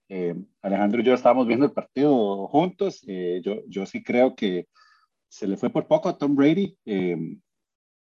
eh, 0.09 0.35
Alejandro 0.61 1.01
y 1.01 1.05
yo 1.05 1.13
estábamos 1.13 1.47
viendo 1.47 1.65
el 1.65 1.71
partido 1.71 2.47
juntos. 2.47 3.03
Eh, 3.07 3.41
yo, 3.43 3.61
yo 3.67 3.85
sí 3.85 4.03
creo 4.03 4.35
que 4.35 4.67
se 5.29 5.47
le 5.47 5.57
fue 5.57 5.69
por 5.69 5.87
poco 5.87 6.09
a 6.09 6.17
Tom 6.17 6.35
Brady. 6.35 6.77
Eh, 6.85 7.17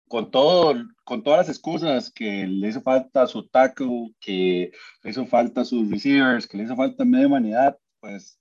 con, 0.08 0.30
todo, 0.30 0.74
con 1.04 1.22
todas 1.22 1.38
las 1.38 1.48
excusas 1.48 2.12
que 2.12 2.46
le 2.46 2.68
hizo 2.68 2.82
falta 2.82 3.26
su 3.26 3.48
tackle, 3.48 4.14
que 4.20 4.70
le 5.02 5.10
hizo 5.10 5.24
falta 5.26 5.64
sus 5.64 5.90
receivers, 5.90 6.46
que 6.46 6.58
le 6.58 6.64
hizo 6.64 6.76
falta 6.76 7.04
media 7.04 7.28
humanidad, 7.28 7.78
pues 7.98 8.38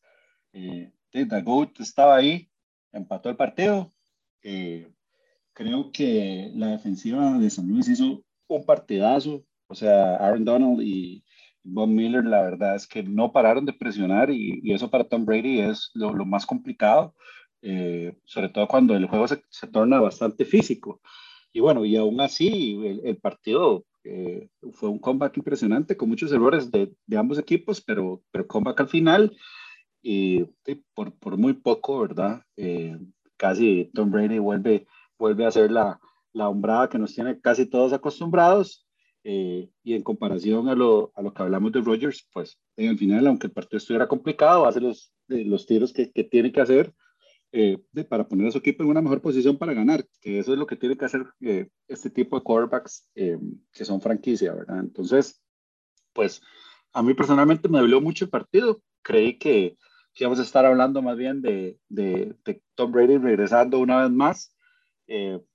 eh, 0.51 0.91
The 1.12 1.41
Goat 1.41 1.80
estaba 1.80 2.15
ahí, 2.15 2.50
empató 2.91 3.30
el 3.30 3.36
partido. 3.36 3.93
creo 4.41 5.91
que 5.91 6.52
la 6.56 6.67
defensiva 6.67 7.38
de 7.38 7.50
San 7.50 7.67
Luis 7.67 7.88
hizo 7.89 8.24
un 8.47 8.65
partidazo. 8.65 9.43
O 9.67 9.76
sea, 9.76 10.15
Aaron 10.17 10.43
Donald 10.45 10.82
y, 10.82 11.24
Von 11.63 11.93
Miller, 11.93 12.26
la 12.26 12.41
verdad 12.41 12.76
es 12.76 12.88
que 12.88 13.04
no 13.04 13.32
pararon 13.32 13.65
de 13.65 13.74
presionar 13.74 14.32
y, 14.32 14.62
eso 14.74 14.89
para 14.89 15.04
Tom 15.04 15.26
Brady 15.26 15.60
es 15.60 15.91
lo, 15.93 16.26
más 16.26 16.45
complicado, 16.45 17.15
eh, 17.62 18.15
sobre 18.26 18.50
todo 18.50 18.67
cuando 18.67 18.95
el 18.95 19.06
juego 19.08 19.28
se, 19.28 19.43
se, 19.50 19.67
torna 19.67 20.00
bastante 20.00 20.45
físico. 20.45 21.02
Y 21.54 21.60
bueno, 21.60 21.86
y 21.86 21.95
aún 21.97 22.19
así 22.21 22.80
el, 23.04 23.17
partido 23.17 23.86
eh, 24.04 24.50
fue 24.74 24.89
un 24.89 25.00
comeback 25.00 25.38
impresionante 25.38 25.97
con 25.97 26.10
muchos 26.10 26.32
errores 26.32 26.71
de, 26.71 26.93
de 27.06 27.17
ambos 27.17 27.38
equipos, 27.38 27.82
pero, 27.82 28.24
pero 28.32 28.47
comeback 28.47 28.82
al 28.82 28.89
final 28.89 29.38
y 30.01 30.45
por, 30.93 31.13
por, 31.13 31.37
muy 31.37 31.53
poco, 31.53 31.99
¿verdad? 31.99 32.43
Eh, 32.57 32.97
casi 33.37 33.91
Tom 33.93 34.11
Brady 34.11 34.39
vuelve, 34.39 34.87
vuelve 35.17 35.45
a 35.45 35.49
hacer 35.49 35.71
la, 35.71 35.99
la 36.33 36.49
hombrada 36.49 36.89
que 36.89 36.97
nos 36.97 37.13
tiene 37.13 37.39
casi 37.39 37.65
todos 37.65 37.93
acostumbrados 37.93 38.87
eh, 39.23 39.69
y 39.83 39.93
en 39.93 40.01
comparación 40.01 40.67
a 40.67 40.75
lo, 40.75 41.11
a 41.15 41.21
lo 41.21 41.33
que 41.33 41.43
hablamos 41.43 41.71
de 41.71 41.81
Rogers, 41.81 42.27
pues 42.33 42.59
en 42.75 42.89
el 42.89 42.97
final, 42.97 43.27
aunque 43.27 43.47
el 43.47 43.53
partido 43.53 43.77
estuviera 43.77 44.07
complicado, 44.07 44.65
hace 44.65 44.81
los, 44.81 45.13
los 45.27 45.65
tiros 45.67 45.93
que, 45.93 46.11
que, 46.11 46.23
tiene 46.23 46.51
que 46.51 46.61
hacer 46.61 46.93
eh, 47.51 47.77
para 48.09 48.27
poner 48.27 48.47
a 48.47 48.51
su 48.51 48.57
equipo 48.57 48.81
en 48.81 48.89
una 48.89 49.01
mejor 49.01 49.21
posición 49.21 49.57
para 49.57 49.73
ganar, 49.73 50.05
que 50.21 50.39
eso 50.39 50.53
es 50.53 50.59
lo 50.59 50.65
que 50.65 50.75
tiene 50.75 50.97
que 50.97 51.05
hacer 51.05 51.27
eh, 51.41 51.69
este 51.87 52.09
tipo 52.09 52.37
de 52.37 52.43
quarterbacks 52.43 53.09
que 53.13 53.85
son 53.85 54.01
franquicia, 54.01 54.55
¿verdad? 54.55 54.79
Entonces, 54.79 55.39
pues 56.13 56.41
a 56.93 57.03
mí 57.03 57.13
personalmente 57.13 57.69
me 57.69 57.79
dolió 57.79 58.01
mucho 58.01 58.25
el 58.25 58.31
partido. 58.31 58.81
Creí 59.03 59.37
que, 59.37 59.77
que 60.13 60.24
íbamos 60.24 60.39
a 60.39 60.43
estar 60.43 60.65
hablando 60.65 61.02
más 61.02 61.17
bien 61.17 61.41
de, 61.41 61.80
de, 61.89 62.36
Tom 62.76 62.91
Brady 62.91 63.17
regresando 63.17 63.80
una 63.80 64.04
vez 64.04 64.12
más, 64.12 64.56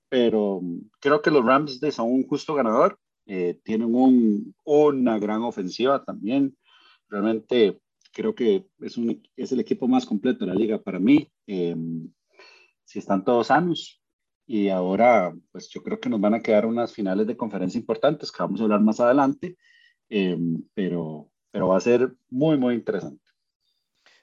pero 0.09 0.61
creo 1.01 1.23
que 1.23 1.31
los 1.31 1.45
Rams 1.45 1.81
son 1.93 2.13
un 2.13 2.27
justo 2.27 2.55
ganador 2.55 2.99
eh, 3.27 3.59
tienen 3.65 3.93
un, 3.95 4.55
una 4.65 5.19
gran 5.19 5.43
ofensiva 5.43 6.05
también. 6.05 6.57
Realmente 7.09 7.81
creo 8.13 8.35
que 8.35 8.67
es, 8.81 8.97
un, 8.97 9.23
es 9.37 9.53
el 9.53 9.61
equipo 9.61 9.89
más 9.89 10.07
completo 10.07 10.45
de 10.45 10.53
la 10.53 10.59
liga 10.59 10.81
para 10.81 11.01
mí. 11.01 11.31
Em, 11.47 12.09
si 12.85 13.01
están 13.01 13.25
todos 13.25 13.49
sanos. 13.49 14.01
Y 14.47 14.69
ahora, 14.69 15.35
pues 15.51 15.69
yo 15.71 15.83
creo 15.83 15.99
que 15.99 16.09
nos 16.09 16.21
van 16.21 16.35
a 16.35 16.41
quedar 16.41 16.67
unas 16.67 16.93
finales 16.93 17.27
de 17.27 17.37
conferencia 17.37 17.79
importantes 17.81 18.31
que 18.31 18.43
vamos 18.43 18.61
a 18.61 18.65
hablar 18.65 18.81
más 18.81 19.01
adelante, 19.01 19.57
em, 20.09 20.63
pero, 20.73 21.33
pero 21.51 21.69
va 21.69 21.79
a 21.79 21.81
ser 21.81 22.15
muy, 22.31 22.57
muy 22.57 22.75
interesante. 22.75 23.26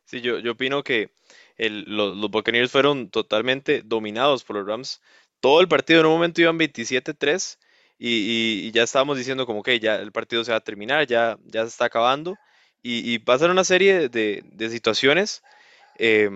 Sí, 0.05 0.21
yo, 0.21 0.39
yo 0.39 0.51
opino 0.53 0.83
que 0.83 1.11
el, 1.57 1.83
los, 1.87 2.15
los 2.17 2.29
Buccaneers 2.31 2.71
fueron 2.71 3.09
totalmente 3.09 3.81
dominados 3.83 4.43
por 4.43 4.57
los 4.57 4.67
Rams. 4.67 5.01
Todo 5.39 5.61
el 5.61 5.67
partido 5.67 6.01
en 6.01 6.05
un 6.07 6.13
momento 6.13 6.41
iban 6.41 6.57
27-3 6.57 7.59
y, 7.97 8.71
ya 8.71 8.83
estábamos 8.83 9.17
diciendo 9.17 9.45
como 9.45 9.63
que 9.63 9.79
ya 9.79 9.95
el 9.95 10.11
partido 10.11 10.43
se 10.43 10.51
va 10.51 10.57
a 10.57 10.61
terminar, 10.61 11.07
ya, 11.07 11.37
ya 11.45 11.61
se 11.63 11.69
está 11.69 11.85
acabando 11.85 12.37
y, 12.81 13.13
y 13.13 13.19
pasan 13.19 13.51
una 13.51 13.63
serie 13.63 14.09
de, 14.09 14.43
de 14.45 14.69
situaciones 14.69 15.43
eh, 15.97 16.29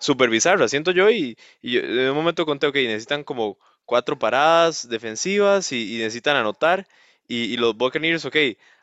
súper 0.00 0.30
bizarras, 0.30 0.70
siento 0.70 0.90
yo, 0.90 1.10
y, 1.10 1.36
y, 1.62 1.78
en 1.78 2.10
un 2.10 2.14
momento 2.16 2.46
conté, 2.46 2.70
que 2.72 2.86
necesitan 2.86 3.24
como 3.24 3.58
cuatro 3.84 4.18
paradas 4.18 4.88
defensivas 4.88 5.72
y, 5.72 5.98
necesitan 5.98 6.36
anotar 6.36 6.86
y, 7.28 7.56
los 7.56 7.76
Buccaneers, 7.76 8.24
ok, 8.24 8.36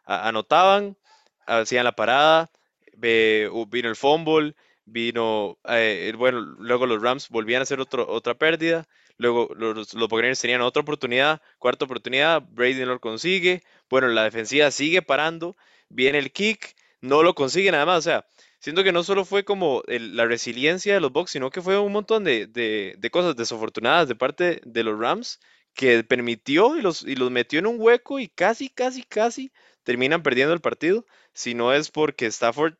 anotaban, 0.05 0.97
hacían 1.45 1.85
la 1.85 1.93
parada, 1.95 2.49
vino 2.95 3.89
el 3.89 3.95
fumble, 3.95 4.55
vino, 4.85 5.57
eh, 5.67 6.13
bueno, 6.17 6.41
luego 6.41 6.85
los 6.85 7.01
Rams 7.01 7.29
volvían 7.29 7.61
a 7.61 7.63
hacer 7.63 7.79
otro, 7.79 8.07
otra 8.09 8.35
pérdida, 8.35 8.87
Luego 9.17 9.49
los, 9.55 9.93
los 9.93 10.09
Buccaneers 10.09 10.39
tenían 10.39 10.61
otra 10.61 10.81
oportunidad, 10.81 11.41
cuarta 11.59 11.85
oportunidad, 11.85 12.41
Brady 12.41 12.79
no 12.79 12.93
lo 12.93 12.99
consigue. 12.99 13.63
Bueno, 13.89 14.07
la 14.07 14.23
defensiva 14.23 14.71
sigue 14.71 15.01
parando, 15.01 15.55
viene 15.89 16.17
el 16.17 16.31
kick, 16.31 16.75
no 17.01 17.23
lo 17.23 17.35
consigue 17.35 17.71
nada 17.71 17.85
más. 17.85 17.99
O 17.99 18.01
sea, 18.01 18.25
siento 18.59 18.83
que 18.83 18.91
no 18.91 19.03
solo 19.03 19.25
fue 19.25 19.43
como 19.43 19.83
la 19.87 20.25
resiliencia 20.25 20.95
de 20.95 20.99
los 20.99 21.11
Bucks, 21.11 21.31
sino 21.31 21.51
que 21.51 21.61
fue 21.61 21.77
un 21.79 21.91
montón 21.91 22.23
de, 22.23 22.47
de, 22.47 23.09
cosas 23.11 23.35
desafortunadas 23.35 24.07
de 24.07 24.15
parte 24.15 24.61
de 24.65 24.83
los 24.83 24.99
Rams 24.99 25.39
que 25.75 26.03
permitió 26.03 26.77
y 26.77 26.81
los, 26.81 27.03
y 27.03 27.15
los 27.15 27.31
metió 27.31 27.59
en 27.59 27.67
un 27.67 27.77
hueco 27.79 28.19
y 28.19 28.27
casi, 28.27 28.69
casi, 28.69 29.03
casi 29.03 29.51
terminan 29.83 30.23
perdiendo 30.23 30.53
el 30.53 30.61
partido. 30.61 31.05
Si 31.33 31.53
no 31.53 31.73
es 31.73 31.91
porque 31.91 32.25
Stafford 32.27 32.75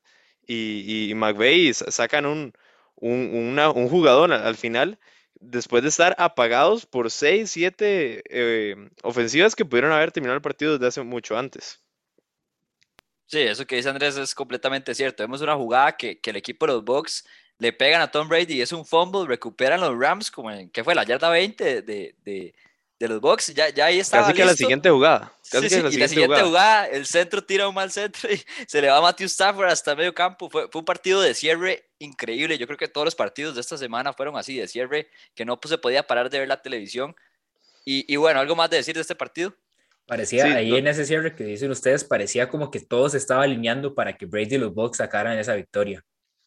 y, 0.45 1.09
y 1.09 1.15
McVeigh 1.15 1.73
sacan 1.73 2.25
un, 2.25 2.53
un, 2.95 3.89
jugador 3.89 4.31
al 4.31 4.55
final 4.55 4.99
después 5.35 5.83
de 5.83 5.89
estar 5.89 6.15
apagados 6.17 6.85
por 6.85 7.11
6, 7.11 7.49
7 7.49 8.23
eh, 8.29 8.75
ofensivas 9.03 9.55
que 9.55 9.65
pudieron 9.65 9.91
haber 9.91 10.11
terminado 10.11 10.37
el 10.37 10.41
partido 10.41 10.73
desde 10.73 10.87
hace 10.87 11.03
mucho 11.03 11.37
antes. 11.37 11.81
Sí, 13.25 13.39
eso 13.39 13.65
que 13.65 13.75
dice 13.77 13.89
Andrés 13.89 14.15
es 14.17 14.35
completamente 14.35 14.93
cierto. 14.93 15.23
Vemos 15.23 15.41
una 15.41 15.55
jugada 15.55 15.97
que, 15.97 16.19
el 16.23 16.35
equipo 16.35 16.65
de 16.65 16.73
los 16.73 16.83
Bucks 16.83 17.25
le 17.57 17.73
pegan 17.73 18.01
a 18.01 18.11
Tom 18.11 18.27
Brady 18.27 18.55
y 18.55 18.61
es 18.61 18.71
un 18.71 18.85
fumble, 18.85 19.25
recuperan 19.27 19.81
los 19.81 19.97
Rams 19.97 20.29
como 20.29 20.51
en, 20.51 20.69
¿qué 20.69 20.83
fue? 20.83 20.95
La 20.95 21.03
yarda 21.03 21.29
20 21.29 21.81
de, 21.81 22.15
de, 22.23 22.55
de 23.03 23.09
los 23.09 23.19
Bucks, 23.19 23.53
ya, 23.53 23.67
ya 23.67 23.87
ahí 23.87 23.99
estaba 23.99 24.27
Casi 24.27 24.37
que 24.37 24.45
la 24.45 24.55
siguiente 24.55 24.89
jugada. 24.89 25.33
Casi 25.51 25.67
que 25.67 25.81
la, 25.83 25.89
y 25.89 25.97
la 25.97 26.07
siguiente 26.07 26.41
jugada. 26.41 26.87
el 26.87 27.05
centro 27.05 27.43
tira 27.43 27.67
un 27.67 27.75
mal 27.75 27.91
centro 27.91 28.31
y 28.31 28.41
se 28.67 28.81
le 28.81 28.87
va 28.87 28.97
a 28.97 29.01
Matthew 29.01 29.25
Stafford 29.25 29.67
hasta 29.67 29.93
medio 29.93 30.13
campo. 30.13 30.49
Fue, 30.49 30.69
fue, 30.71 30.79
un 30.79 30.85
partido 30.85 31.21
de 31.21 31.33
cierre 31.33 31.89
increíble. 31.99 32.57
Yo 32.57 32.65
creo 32.65 32.77
que 32.77 32.87
todos 32.87 33.03
los 33.03 33.15
partidos 33.15 33.55
de 33.55 33.61
esta 33.61 33.77
semana 33.77 34.13
fueron 34.13 34.37
así, 34.37 34.57
de 34.57 34.69
cierre, 34.69 35.09
que 35.35 35.43
no 35.43 35.59
pues, 35.59 35.71
se 35.71 35.77
podía 35.77 36.07
parar 36.07 36.29
de 36.29 36.39
ver 36.39 36.47
la 36.47 36.61
televisión. 36.61 37.13
Y, 37.83 38.05
y 38.11 38.15
bueno, 38.15 38.39
¿algo 38.39 38.55
más 38.55 38.69
de 38.69 38.77
decir 38.77 38.95
de 38.95 39.01
este 39.01 39.15
partido? 39.15 39.53
Parecía, 40.05 40.45
ahí 40.45 40.73
en 40.73 40.87
ese 40.87 41.05
cierre 41.05 41.35
que 41.35 41.43
dicen 41.43 41.71
ustedes, 41.71 42.05
parecía 42.05 42.47
como 42.47 42.71
que 42.71 42.79
todo 42.79 43.09
se 43.09 43.17
estaba 43.17 43.43
alineando 43.43 43.95
para 43.95 44.17
que 44.17 44.25
Brady 44.25 44.55
y 44.55 44.57
los 44.59 44.73
Bucks 44.73 44.97
sacaran 44.97 45.37
esa 45.37 45.55
victoria. 45.55 46.05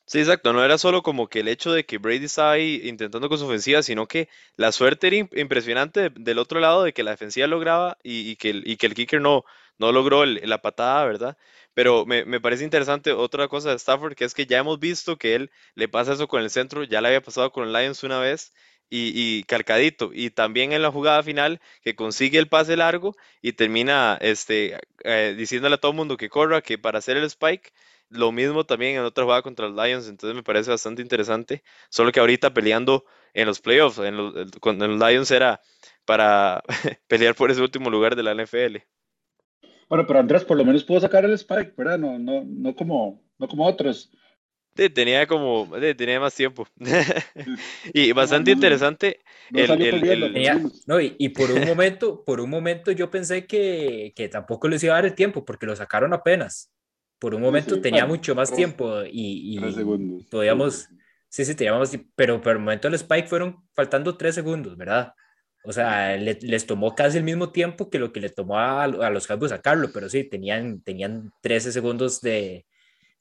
Sí, 0.09 0.21
exacto. 0.21 0.53
No 0.53 0.65
era 0.65 0.79
solo 0.79 1.03
como 1.03 1.29
que 1.29 1.41
el 1.41 1.49
hecho 1.49 1.73
de 1.73 1.85
que 1.85 1.99
Brady 1.99 2.27
estaba 2.27 2.53
ahí 2.53 2.81
intentando 2.85 3.29
con 3.29 3.39
su 3.39 3.47
ofensiva, 3.47 3.83
sino 3.83 4.07
que 4.07 4.29
la 4.57 4.71
suerte 4.71 5.09
era 5.09 5.17
impresionante 5.17 6.11
del 6.11 6.39
otro 6.39 6.61
lado 6.61 6.85
de 6.85 6.93
que 6.93 7.03
la 7.03 7.11
defensiva 7.11 7.47
lograba 7.49 7.99
y, 8.05 8.37
que, 8.37 8.51
el, 8.51 8.63
y 8.67 8.77
kicker 8.77 9.21
no, 9.21 9.45
logró 9.79 10.25
la 10.25 10.63
patada, 10.63 11.05
¿verdad? 11.05 11.37
Pero 11.75 12.07
me, 12.07 12.41
parece 12.41 12.63
interesante 12.65 13.13
otra 13.13 13.49
cosa 13.49 13.71
de 13.71 13.77
Stafford, 13.77 14.15
que 14.15 14.25
es 14.25 14.33
que 14.35 14.47
ya 14.47 14.59
hemos 14.59 14.79
visto 14.79 15.19
que 15.19 15.35
él 15.35 15.51
le 15.75 15.89
pasa 15.89 16.13
eso 16.13 16.29
con 16.29 16.41
el 16.43 16.51
centro, 16.51 16.85
ya 16.85 17.01
le 17.01 17.09
había 17.09 17.21
pasado 17.21 17.51
con 17.51 17.65
el 17.65 17.73
Lions 17.73 18.03
una 18.05 18.21
vez, 18.21 18.53
y, 18.89 19.43
calcadito. 19.45 20.11
Y 20.13 20.31
también 20.31 20.73
en 20.73 20.83
la 20.83 20.93
jugada 20.93 21.23
final 21.23 21.61
que 21.83 21.97
consigue 21.97 22.39
el 22.39 22.49
pase 22.49 22.77
largo 22.77 23.17
y 23.43 23.53
termina 23.55 24.19
este, 24.21 24.79
eh, 25.05 25.35
diciéndole 25.37 25.75
a 25.75 25.79
todo 25.79 25.93
el 25.93 25.97
mundo 25.97 26.17
que 26.17 26.29
corra, 26.29 26.63
que 26.63 26.79
para 26.79 26.99
hacer 26.99 27.17
el 27.17 27.25
spike, 27.25 27.73
lo 28.09 28.33
mismo 28.33 28.65
también 28.65 28.97
en 28.97 29.03
otra 29.03 29.25
jugada 29.25 29.43
contra 29.43 29.69
los 29.69 29.77
Lions, 29.77 30.09
entonces 30.09 30.35
me 30.35 30.43
parece 30.43 30.71
bastante 30.71 31.03
interesante. 31.03 31.63
Solo 31.91 32.13
que 32.13 32.21
ahorita 32.21 32.55
peleando 32.55 33.05
en 33.35 33.47
los 33.47 33.61
playoffs, 33.61 33.99
en 33.99 34.17
los, 34.17 34.51
con 34.61 34.79
los 34.79 34.99
Lions 34.99 35.31
era 35.31 35.61
para 36.05 36.63
pelear 37.09 37.35
por 37.35 37.51
ese 37.51 37.63
último 37.63 37.91
lugar 37.91 38.17
de 38.17 38.23
la 38.23 38.35
NFL. 38.35 38.79
Bueno, 39.89 40.07
pero 40.07 40.19
Andrés 40.19 40.45
por 40.45 40.57
lo 40.57 40.65
menos 40.65 40.85
pudo 40.85 41.01
sacar 41.01 41.25
el 41.25 41.33
spike, 41.35 41.75
¿verdad? 41.77 41.99
No, 41.99 42.19
no, 42.19 42.43
no, 42.45 42.75
como, 42.75 43.23
no 43.39 43.49
como 43.49 43.67
otros. 43.67 44.11
Sí, 44.77 44.91
tenía 44.91 45.27
como, 45.27 45.71
tenía 45.97 46.21
más 46.21 46.35
tiempo. 46.35 46.67
y 47.95 48.13
bastante 48.13 48.51
interesante. 48.51 49.21
no, 50.87 51.01
y, 51.01 51.29
por 51.31 51.51
un 51.51 51.65
momento, 51.65 52.23
por 52.25 52.41
un 52.41 52.51
momento 52.51 52.93
yo 52.93 53.11
pensé 53.11 53.47
que, 53.47 54.13
que, 54.15 54.29
tampoco 54.29 54.69
les 54.69 54.85
iba 54.85 54.93
a 54.93 54.97
dar 54.97 55.07
el 55.07 55.15
tiempo, 55.15 55.47
porque 55.47 55.65
lo 55.65 55.75
sacaron 55.75 56.13
apenas. 56.13 56.71
Por 57.19 57.35
un 57.35 57.43
momento 57.43 57.81
tenía 57.81 58.07
mucho 58.07 58.35
más 58.35 58.55
tiempo 58.55 59.03
y, 59.05 59.57
y 59.57 60.25
podíamos, 60.31 60.89
sí, 61.29 61.45
sí, 61.45 61.55
teníamos, 61.55 61.91
pero 62.15 62.41
por 62.41 62.53
el 62.53 62.59
momento 62.59 62.89
del 62.89 62.95
spike 62.97 63.29
fueron 63.29 63.65
faltando 63.75 64.17
tres 64.17 64.35
segundos, 64.35 64.77
¿verdad? 64.77 65.13
O 65.65 65.73
sea, 65.73 66.17
les 66.17 66.67
tomó 66.67 66.95
casi 66.95 67.19
el 67.19 67.25
mismo 67.25 67.51
tiempo 67.51 67.91
que 67.91 67.99
lo 67.99 68.13
que 68.13 68.21
le 68.21 68.29
tomó 68.29 68.59
a, 68.59 68.85
a 68.85 69.11
los 69.11 69.27
Cowboys 69.27 69.51
sacarlo, 69.51 69.91
pero 69.93 70.09
sí, 70.09 70.25
tenían, 70.25 70.81
tenían 70.83 71.33
13 71.43 71.73
segundos 71.73 72.21
de, 72.21 72.67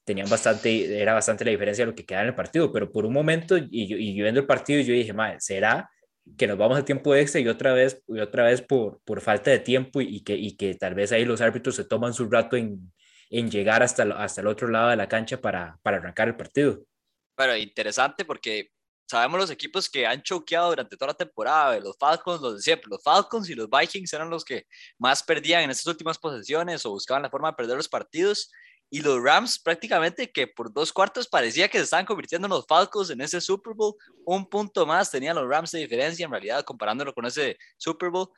tenían 0.03 0.29
bastante, 0.29 1.01
era 1.01 1.13
bastante 1.13 1.43
la 1.43 1.51
diferencia 1.51 1.83
de 1.83 1.91
lo 1.91 1.95
que 1.95 2.05
quedaba 2.05 2.23
en 2.23 2.29
el 2.29 2.35
partido, 2.35 2.71
pero 2.71 2.91
por 2.91 3.05
un 3.05 3.13
momento, 3.13 3.57
y 3.57 3.87
yo, 3.87 3.97
y 3.97 4.13
viendo 4.13 4.39
el 4.39 4.45
partido, 4.45 4.79
yo 4.81 4.93
dije, 4.93 5.13
madre, 5.13 5.37
¿será 5.39 5.89
que 6.37 6.47
nos 6.47 6.57
vamos 6.57 6.77
a 6.77 6.85
tiempo 6.85 7.15
extra 7.15 7.41
y 7.41 7.47
otra 7.47 7.73
vez, 7.73 8.03
y 8.07 8.19
otra 8.19 8.43
vez 8.43 8.61
por, 8.61 9.01
por 9.03 9.21
falta 9.21 9.51
de 9.51 9.59
tiempo 9.59 10.01
y, 10.01 10.23
que, 10.23 10.35
y 10.35 10.55
que 10.55 10.75
tal 10.75 10.95
vez 10.95 11.11
ahí 11.11 11.25
los 11.25 11.41
árbitros 11.41 11.75
se 11.75 11.85
toman 11.85 12.13
su 12.13 12.29
rato 12.29 12.55
en, 12.55 12.91
en 13.30 13.49
llegar 13.49 13.84
hasta, 13.84 14.03
hasta 14.03 14.41
el 14.41 14.47
otro 14.47 14.67
lado 14.67 14.89
de 14.89 14.95
la 14.95 15.07
cancha 15.07 15.39
para, 15.39 15.80
para 15.82 15.97
arrancar 15.97 16.28
el 16.28 16.36
partido? 16.36 16.84
Bueno, 17.38 17.55
interesante 17.55 18.23
porque 18.26 18.71
sabemos 19.07 19.39
los 19.39 19.51
equipos 19.51 19.89
que 19.89 20.05
han 20.07 20.21
choqueado 20.21 20.69
durante 20.69 20.97
toda 20.97 21.11
la 21.11 21.17
temporada, 21.17 21.80
los 21.80 21.97
Falcons, 21.97 22.41
los 22.41 22.55
de 22.55 22.61
siempre, 22.61 22.88
los 22.89 23.03
Falcons 23.03 23.49
y 23.49 23.55
los 23.55 23.69
Vikings 23.69 24.13
eran 24.13 24.30
los 24.30 24.43
que 24.43 24.65
más 24.97 25.21
perdían 25.23 25.63
en 25.63 25.71
estas 25.71 25.88
últimas 25.88 26.17
posesiones 26.17 26.86
o 26.86 26.91
buscaban 26.91 27.23
la 27.23 27.30
forma 27.30 27.49
de 27.49 27.55
perder 27.55 27.78
los 27.78 27.89
partidos 27.89 28.51
y 28.89 29.01
los 29.01 29.21
Rams 29.21 29.59
prácticamente 29.59 30.32
que 30.32 30.47
por 30.47 30.71
dos 30.71 30.93
cuartos 30.93 31.28
parecía 31.28 31.67
que 31.67 31.80
se 31.80 31.84
estaban 31.84 32.05
convirtiendo 32.05 32.45
en 32.45 32.51
los 32.51 32.65
Falcons 32.67 33.09
en 33.09 33.21
ese 33.21 33.41
Super 33.41 33.73
Bowl. 33.73 33.95
Un 34.26 34.47
punto 34.47 34.86
más 34.86 35.11
tenían 35.11 35.36
los 35.36 35.47
Rams 35.47 35.71
de 35.71 35.80
diferencia 35.80 36.26
en 36.26 36.32
realidad 36.32 36.63
comparándolo 36.63 37.13
con 37.13 37.26
ese 37.26 37.57
Super 37.78 38.09
Bowl. 38.09 38.30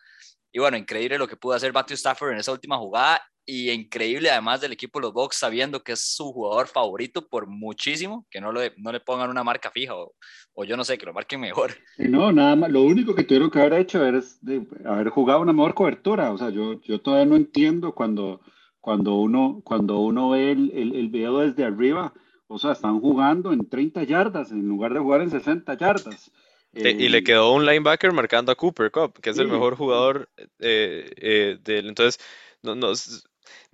Y 0.52 0.60
bueno, 0.60 0.78
increíble 0.78 1.18
lo 1.18 1.28
que 1.28 1.36
pudo 1.36 1.54
hacer 1.54 1.74
Matthew 1.74 1.96
Stafford 1.96 2.32
en 2.32 2.40
esa 2.40 2.52
última 2.52 2.78
jugada 2.78 3.22
y 3.48 3.72
increíble 3.72 4.30
además 4.30 4.62
del 4.62 4.74
equipo 4.74 5.00
de 5.00 5.04
los 5.08 5.14
Bucks 5.14 5.38
sabiendo 5.38 5.82
que 5.82 5.94
es 5.94 6.02
su 6.02 6.32
jugador 6.32 6.68
favorito 6.68 7.28
por 7.28 7.48
muchísimo, 7.48 8.28
que 8.30 8.42
no 8.42 8.52
le, 8.52 8.74
no 8.78 8.92
le 8.92 9.00
pongan 9.00 9.30
una 9.30 9.44
marca 9.44 9.72
fija 9.72 9.96
o, 9.96 10.14
o 10.54 10.66
yo 10.66 10.78
no 10.78 10.84
sé, 10.84 10.98
que 10.98 11.06
lo 11.06 11.14
marquen 11.14 11.40
mejor. 11.40 11.72
No, 11.98 12.32
nada 12.32 12.56
más, 12.56 12.70
lo 12.70 12.84
único 12.84 13.16
que 13.16 13.24
tuvieron 13.24 13.50
que 13.50 13.60
haber 13.60 13.74
hecho 13.74 14.06
es 14.06 14.38
de, 14.44 14.68
haber 14.86 15.10
jugado 15.10 15.42
una 15.42 15.54
mejor 15.54 15.74
cobertura, 15.74 16.32
o 16.32 16.38
sea, 16.38 16.50
yo, 16.50 16.80
yo 16.82 17.00
todavía 17.00 17.26
no 17.26 17.36
entiendo 17.36 17.96
cuando 17.96 18.42
cuando 18.88 19.16
uno, 19.16 19.62
cuando 19.66 20.00
uno 20.00 20.30
ve 20.30 20.52
el, 20.52 20.72
el, 20.74 21.10
video 21.10 21.40
desde 21.40 21.66
arriba, 21.66 22.14
o 22.48 22.58
sea, 22.58 22.72
están 22.72 23.02
jugando 23.02 23.52
en 23.52 23.68
30 23.68 24.04
yardas 24.04 24.50
en 24.52 24.66
lugar 24.66 24.94
de 24.94 25.00
jugar 25.02 25.20
en 25.20 25.30
60 25.30 25.78
yardas. 25.78 26.32
y 26.72 27.10
le 27.10 27.18
eh, 27.18 27.24
quedó 27.26 27.52
un 27.52 27.66
linebacker 27.66 28.14
marcando 28.14 28.50
a 28.50 28.56
Cooper 28.56 28.90
Cup, 28.90 29.20
que 29.20 29.32
es 29.32 29.38
el 29.40 29.50
mejor 29.50 29.76
jugador 29.76 30.30
eh, 30.60 31.12
eh, 31.18 31.58
del. 31.62 31.90
Entonces, 31.90 32.18
no, 32.64 32.76
no, 32.76 32.94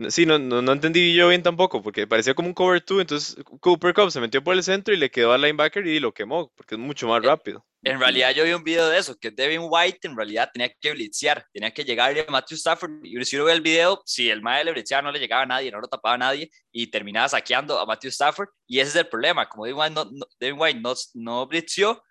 Sí, 0.09 0.25
no, 0.25 0.39
no, 0.39 0.71
entendí 0.71 1.13
yo 1.13 1.29
bien 1.29 1.43
tampoco, 1.43 1.81
porque 1.81 2.07
parecía 2.07 2.33
como 2.33 2.47
un 2.47 2.53
cover 2.53 2.83
2, 2.83 3.01
entonces 3.01 3.43
Cooper 3.59 3.93
Cup 3.93 4.11
se 4.11 4.19
metió 4.19 4.43
por 4.43 4.55
el 4.55 4.63
centro 4.63 4.93
y 4.93 4.97
le 4.97 5.11
quedó 5.11 5.33
al 5.33 5.41
linebacker 5.41 5.85
y 5.85 5.99
lo 5.99 6.13
quemó, 6.13 6.51
porque 6.55 6.75
es 6.75 6.79
mucho 6.79 7.07
más 7.07 7.23
rápido. 7.23 7.65
En 7.83 7.99
realidad 7.99 8.31
yo 8.31 8.43
vi 8.43 8.53
un 8.53 8.63
video 8.63 8.87
de 8.87 8.97
eso, 8.97 9.17
que 9.19 9.29
Devin 9.29 9.67
White 9.69 10.07
en 10.07 10.15
realidad 10.15 10.49
tenía 10.51 10.73
que 10.79 10.91
blitzear, 10.91 11.45
tenía 11.53 11.71
que 11.71 11.83
llegarle 11.83 12.25
a 12.27 12.31
Matthew 12.31 12.55
Stafford, 12.55 12.91
y 13.03 13.23
si 13.25 13.35
uno 13.35 13.45
ve 13.45 13.53
el 13.53 13.61
video, 13.61 14.01
si 14.05 14.29
el 14.29 14.41
mae 14.41 14.63
le 14.63 14.71
blitzeaba 14.71 15.03
no 15.03 15.11
le 15.11 15.19
llegaba 15.19 15.43
a 15.43 15.47
nadie, 15.47 15.71
no 15.71 15.79
lo 15.79 15.87
tapaba 15.87 16.15
a 16.15 16.17
nadie, 16.17 16.49
y 16.71 16.87
terminaba 16.87 17.29
saqueando 17.29 17.79
a 17.79 17.85
Matthew 17.85 18.09
Stafford, 18.09 18.49
y 18.65 18.79
ese 18.79 18.89
es 18.89 18.95
el 18.95 19.07
problema, 19.07 19.47
como 19.47 19.65
Devin 19.65 19.79
White 19.79 19.93
no, 19.93 20.05
no, 20.05 20.25
Devin 20.39 20.59
White 20.59 20.79
no, 20.79 20.93
no 21.13 21.47
blitzeó, 21.47 22.03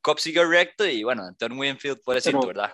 Cobb 0.00 0.18
siguió 0.20 0.48
recto, 0.48 0.86
y 0.86 1.02
bueno, 1.02 1.24
Antonio 1.24 1.58
Winfield 1.58 2.00
por 2.02 2.16
eso, 2.16 2.40
¿verdad? 2.40 2.72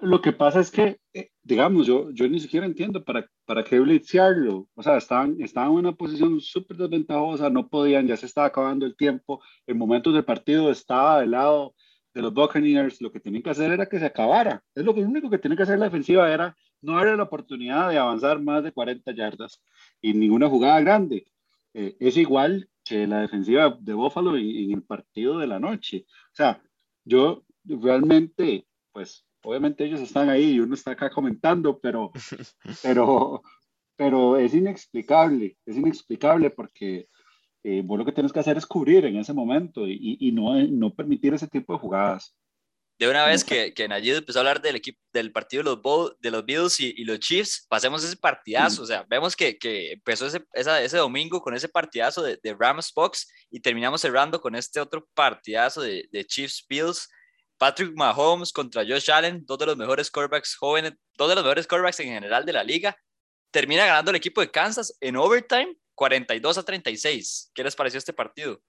Lo 0.00 0.20
que 0.20 0.32
pasa 0.32 0.60
es 0.60 0.70
que, 0.70 1.00
eh, 1.12 1.30
digamos, 1.42 1.86
yo, 1.88 2.10
yo 2.12 2.28
ni 2.28 2.38
siquiera 2.38 2.66
entiendo 2.66 3.04
para, 3.04 3.28
para 3.44 3.64
qué 3.64 3.80
blitzearlo. 3.80 4.68
O 4.74 4.82
sea, 4.82 4.96
estaban, 4.96 5.36
estaban 5.40 5.72
en 5.72 5.78
una 5.78 5.92
posición 5.92 6.40
súper 6.40 6.76
desventajosa, 6.76 7.50
no 7.50 7.68
podían, 7.68 8.06
ya 8.06 8.16
se 8.16 8.26
estaba 8.26 8.46
acabando 8.46 8.86
el 8.86 8.96
tiempo. 8.96 9.42
En 9.66 9.76
momentos 9.76 10.14
del 10.14 10.24
partido 10.24 10.70
estaba 10.70 11.20
del 11.20 11.32
lado 11.32 11.74
de 12.14 12.22
los 12.22 12.32
Buccaneers. 12.32 13.00
Lo 13.02 13.10
que 13.10 13.18
tenían 13.18 13.42
que 13.42 13.50
hacer 13.50 13.72
era 13.72 13.86
que 13.86 13.98
se 13.98 14.06
acabara. 14.06 14.62
Es 14.74 14.84
lo, 14.84 14.92
único 14.92 15.28
que 15.28 15.38
tiene 15.38 15.56
que 15.56 15.64
hacer 15.64 15.78
la 15.78 15.86
defensiva 15.86 16.32
era 16.32 16.56
no 16.80 16.94
darle 16.94 17.16
la 17.16 17.24
oportunidad 17.24 17.90
de 17.90 17.98
avanzar 17.98 18.40
más 18.40 18.62
de 18.62 18.72
40 18.72 19.10
yardas 19.12 19.60
y 20.00 20.14
ninguna 20.14 20.48
jugada 20.48 20.80
grande. 20.80 21.26
Eh, 21.74 21.96
es 21.98 22.16
igual 22.16 22.70
que 22.84 23.06
la 23.08 23.22
defensiva 23.22 23.76
de 23.80 23.94
Buffalo 23.94 24.36
en, 24.36 24.48
en 24.48 24.72
el 24.74 24.82
partido 24.84 25.38
de 25.38 25.48
la 25.48 25.58
noche. 25.58 26.06
O 26.08 26.34
sea, 26.36 26.62
yo 27.04 27.44
realmente, 27.64 28.66
pues 28.92 29.25
obviamente 29.46 29.84
ellos 29.84 30.00
están 30.00 30.28
ahí 30.28 30.52
y 30.52 30.60
uno 30.60 30.74
está 30.74 30.90
acá 30.90 31.08
comentando, 31.08 31.78
pero, 31.78 32.10
pero, 32.82 33.42
pero 33.96 34.36
es 34.36 34.52
inexplicable, 34.54 35.56
es 35.64 35.76
inexplicable 35.76 36.50
porque 36.50 37.08
eh, 37.62 37.82
vos 37.84 37.98
lo 37.98 38.04
que 38.04 38.12
tienes 38.12 38.32
que 38.32 38.40
hacer 38.40 38.56
es 38.56 38.66
cubrir 38.66 39.04
en 39.04 39.16
ese 39.16 39.32
momento 39.32 39.86
y, 39.86 40.18
y 40.20 40.32
no, 40.32 40.54
no 40.66 40.92
permitir 40.94 41.32
ese 41.34 41.46
tipo 41.46 41.72
de 41.72 41.78
jugadas. 41.78 42.36
De 42.98 43.08
una 43.10 43.26
vez 43.26 43.44
que, 43.44 43.74
que 43.74 43.86
Nayib 43.86 44.16
empezó 44.16 44.38
a 44.38 44.40
hablar 44.40 44.62
del 44.62 44.76
equipo, 44.76 44.98
del 45.12 45.30
partido 45.30 45.62
de 45.62 45.70
los, 45.70 46.18
de 46.18 46.30
los 46.30 46.44
Bills 46.46 46.80
y, 46.80 46.94
y, 46.96 47.04
los 47.04 47.20
Chiefs, 47.20 47.66
pasemos 47.68 48.02
ese 48.02 48.16
partidazo. 48.16 48.82
O 48.82 48.86
sea, 48.86 49.04
vemos 49.06 49.36
que, 49.36 49.58
que 49.58 49.92
empezó 49.92 50.26
ese, 50.26 50.42
ese 50.54 50.96
domingo 50.96 51.42
con 51.42 51.54
ese 51.54 51.68
partidazo 51.68 52.22
de, 52.22 52.38
de 52.42 52.56
Rams 52.58 52.90
Box 52.94 53.30
y 53.50 53.60
terminamos 53.60 54.00
cerrando 54.00 54.40
con 54.40 54.54
este 54.54 54.80
otro 54.80 55.06
partidazo 55.12 55.82
de, 55.82 56.08
de 56.10 56.24
Chiefs 56.24 56.64
Bills. 56.66 57.06
Patrick 57.58 57.94
Mahomes 57.96 58.52
contra 58.52 58.84
Josh 58.86 59.10
Allen, 59.10 59.44
dos 59.46 59.58
de 59.58 59.66
los 59.66 59.76
mejores 59.76 60.10
quarterbacks 60.10 60.56
jóvenes, 60.56 60.94
dos 61.16 61.28
de 61.28 61.34
los 61.34 61.44
mejores 61.44 61.66
quarterbacks 61.66 62.00
en 62.00 62.08
general 62.08 62.44
de 62.44 62.52
la 62.52 62.64
liga. 62.64 62.96
Termina 63.50 63.86
ganando 63.86 64.10
el 64.10 64.16
equipo 64.16 64.40
de 64.40 64.50
Kansas 64.50 64.96
en 65.00 65.16
overtime 65.16 65.76
42 65.94 66.58
a 66.58 66.62
36. 66.62 67.50
¿Qué 67.54 67.64
les 67.64 67.74
pareció 67.74 67.98
este 67.98 68.12
partido? 68.12 68.60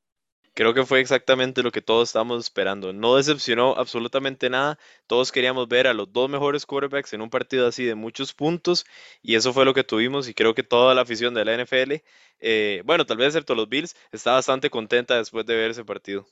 Creo 0.58 0.74
que 0.74 0.86
fue 0.86 1.02
exactamente 1.02 1.62
lo 1.62 1.72
que 1.72 1.84
todos 1.84 2.10
estábamos 2.10 2.44
esperando. 2.44 2.92
No 2.92 3.16
decepcionó 3.16 3.76
absolutamente 3.78 4.50
nada. 4.50 4.80
Todos 5.06 5.32
queríamos 5.32 5.68
ver 5.68 5.86
a 5.86 5.94
los 5.94 6.12
dos 6.12 6.30
mejores 6.32 6.66
quarterbacks 6.66 7.14
en 7.14 7.22
un 7.22 7.30
partido 7.30 7.68
así 7.68 7.86
de 7.86 7.94
muchos 7.94 8.34
puntos 8.34 8.84
y 9.22 9.36
eso 9.36 9.54
fue 9.54 9.66
lo 9.66 9.76
que 9.76 9.84
tuvimos 9.84 10.28
y 10.28 10.34
creo 10.34 10.56
que 10.56 10.64
toda 10.64 10.96
la 10.96 11.02
afición 11.02 11.36
de 11.36 11.46
la 11.46 11.64
NFL, 11.64 12.02
eh, 12.40 12.82
bueno, 12.86 13.06
tal 13.06 13.18
vez 13.18 13.28
excepto 13.28 13.54
los 13.54 13.70
Bills, 13.70 13.96
está 14.12 14.32
bastante 14.32 14.72
contenta 14.72 15.16
después 15.18 15.46
de 15.46 15.56
ver 15.56 15.70
ese 15.70 15.86
partido. 15.86 16.28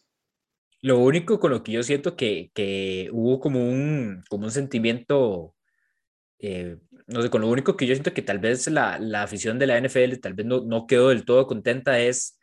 Lo 0.86 1.00
único 1.00 1.40
con 1.40 1.50
lo 1.50 1.64
que 1.64 1.72
yo 1.72 1.82
siento 1.82 2.16
que, 2.16 2.52
que 2.54 3.10
hubo 3.12 3.40
como 3.40 3.68
un, 3.68 4.24
como 4.30 4.46
un 4.46 4.52
sentimiento, 4.52 5.56
eh, 6.38 6.78
no 7.08 7.24
sé, 7.24 7.32
con 7.32 7.42
lo 7.42 7.50
único 7.50 7.76
que 7.76 7.88
yo 7.88 7.96
siento 7.96 8.14
que 8.14 8.22
tal 8.22 8.38
vez 8.38 8.68
la, 8.68 9.00
la 9.00 9.24
afición 9.24 9.58
de 9.58 9.66
la 9.66 9.80
NFL 9.80 10.20
tal 10.22 10.36
vez 10.36 10.46
no, 10.46 10.62
no 10.62 10.86
quedó 10.86 11.10
del 11.10 11.26
todo 11.26 11.48
contenta 11.48 12.00
es, 12.00 12.38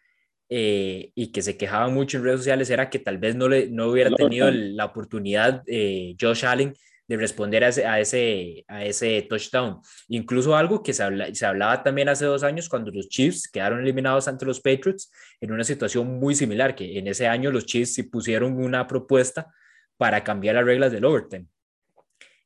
eh, 0.48 1.12
y 1.14 1.30
que 1.30 1.40
se 1.40 1.56
quejaba 1.56 1.88
mucho 1.88 2.16
en 2.16 2.24
redes 2.24 2.40
sociales, 2.40 2.68
era 2.70 2.90
que 2.90 2.98
tal 2.98 3.18
vez 3.18 3.36
no, 3.36 3.48
le, 3.48 3.70
no 3.70 3.86
hubiera 3.86 4.10
tenido 4.10 4.50
la 4.50 4.86
oportunidad 4.86 5.62
eh, 5.68 6.16
Josh 6.20 6.44
Allen 6.44 6.74
de 7.08 7.16
responder 7.16 7.64
a 7.64 7.68
ese, 7.68 7.86
a 7.86 8.00
ese, 8.00 8.64
a 8.68 8.84
ese 8.84 9.22
touchdown. 9.22 9.80
Incluso 10.08 10.56
algo 10.56 10.82
que 10.82 10.92
se, 10.92 11.02
habla, 11.02 11.34
se 11.34 11.44
hablaba 11.44 11.82
también 11.82 12.08
hace 12.08 12.24
dos 12.24 12.42
años 12.42 12.68
cuando 12.68 12.90
los 12.90 13.08
Chiefs 13.08 13.48
quedaron 13.50 13.80
eliminados 13.80 14.28
ante 14.28 14.46
los 14.46 14.60
Patriots 14.60 15.10
en 15.40 15.52
una 15.52 15.64
situación 15.64 16.06
muy 16.18 16.34
similar, 16.34 16.74
que 16.74 16.98
en 16.98 17.08
ese 17.08 17.26
año 17.26 17.50
los 17.50 17.66
Chiefs 17.66 17.94
sí 17.94 18.04
pusieron 18.04 18.56
una 18.56 18.86
propuesta 18.86 19.52
para 19.96 20.22
cambiar 20.24 20.54
las 20.56 20.64
reglas 20.64 20.92
del 20.92 21.04
overtime. 21.04 21.46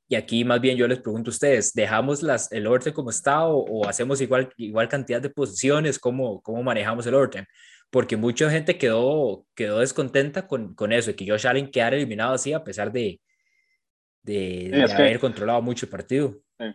Y 0.08 0.14
aquí 0.14 0.44
más 0.44 0.60
bien 0.60 0.76
yo 0.76 0.86
les 0.86 1.00
pregunto 1.00 1.30
a 1.30 1.32
ustedes, 1.32 1.72
¿dejamos 1.74 2.22
las, 2.22 2.50
el 2.52 2.66
overtime 2.66 2.94
como 2.94 3.10
está 3.10 3.44
o, 3.46 3.86
hacemos 3.88 4.20
igual, 4.20 4.52
igual 4.56 4.88
cantidad 4.88 5.20
de 5.20 5.30
posiciones? 5.30 5.98
¿Cómo, 5.98 6.40
cómo 6.42 6.62
manejamos 6.62 7.06
el 7.06 7.14
overtime? 7.14 7.46
Porque 7.90 8.16
mucha 8.16 8.48
gente 8.50 8.78
quedó, 8.78 9.44
quedó 9.54 9.80
descontenta 9.80 10.46
con, 10.46 10.74
con 10.74 10.92
eso, 10.92 11.08
de 11.10 11.16
que 11.16 11.28
Josh 11.28 11.46
Allen 11.46 11.70
quedara 11.70 11.96
eliminado 11.96 12.34
así 12.34 12.52
a 12.52 12.62
pesar 12.62 12.92
de, 12.92 13.20
de, 14.26 14.86
haber 14.94 15.20
controlado 15.20 15.62
mucho 15.62 15.86
el 15.86 15.90
partido. 15.90 16.34
Eh, 16.58 16.74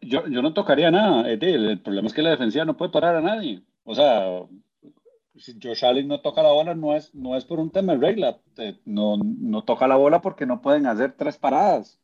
yo, 0.00 0.26
yo 0.28 0.40
no 0.40 0.54
tocaría 0.54 0.90
nada, 0.90 1.28
el, 1.28 1.80
problema 1.80 2.08
es 2.08 2.14
que 2.14 2.22
la 2.22 2.30
defensiva 2.30 2.64
no 2.64 2.76
puede 2.76 2.92
parar 2.92 3.16
a 3.16 3.20
nadie. 3.20 3.62
O 3.84 3.94
sea, 3.94 4.42
si 5.36 5.58
Josh 5.62 5.84
Allen 5.84 6.08
no 6.08 6.20
toca 6.20 6.42
la 6.42 6.52
bola, 6.52 6.74
no 6.74 6.94
es, 6.94 7.14
no 7.14 7.36
es 7.36 7.44
por 7.44 7.58
un 7.58 7.70
tema 7.70 7.92
de 7.92 7.98
regla. 7.98 8.38
Eh, 8.56 8.78
No, 8.84 9.16
no 9.18 9.64
toca 9.64 9.86
la 9.86 9.96
bola 9.96 10.22
porque 10.22 10.46
no 10.46 10.62
pueden 10.62 10.86
hacer 10.86 11.14
tres 11.16 11.36
paradas. 11.36 11.98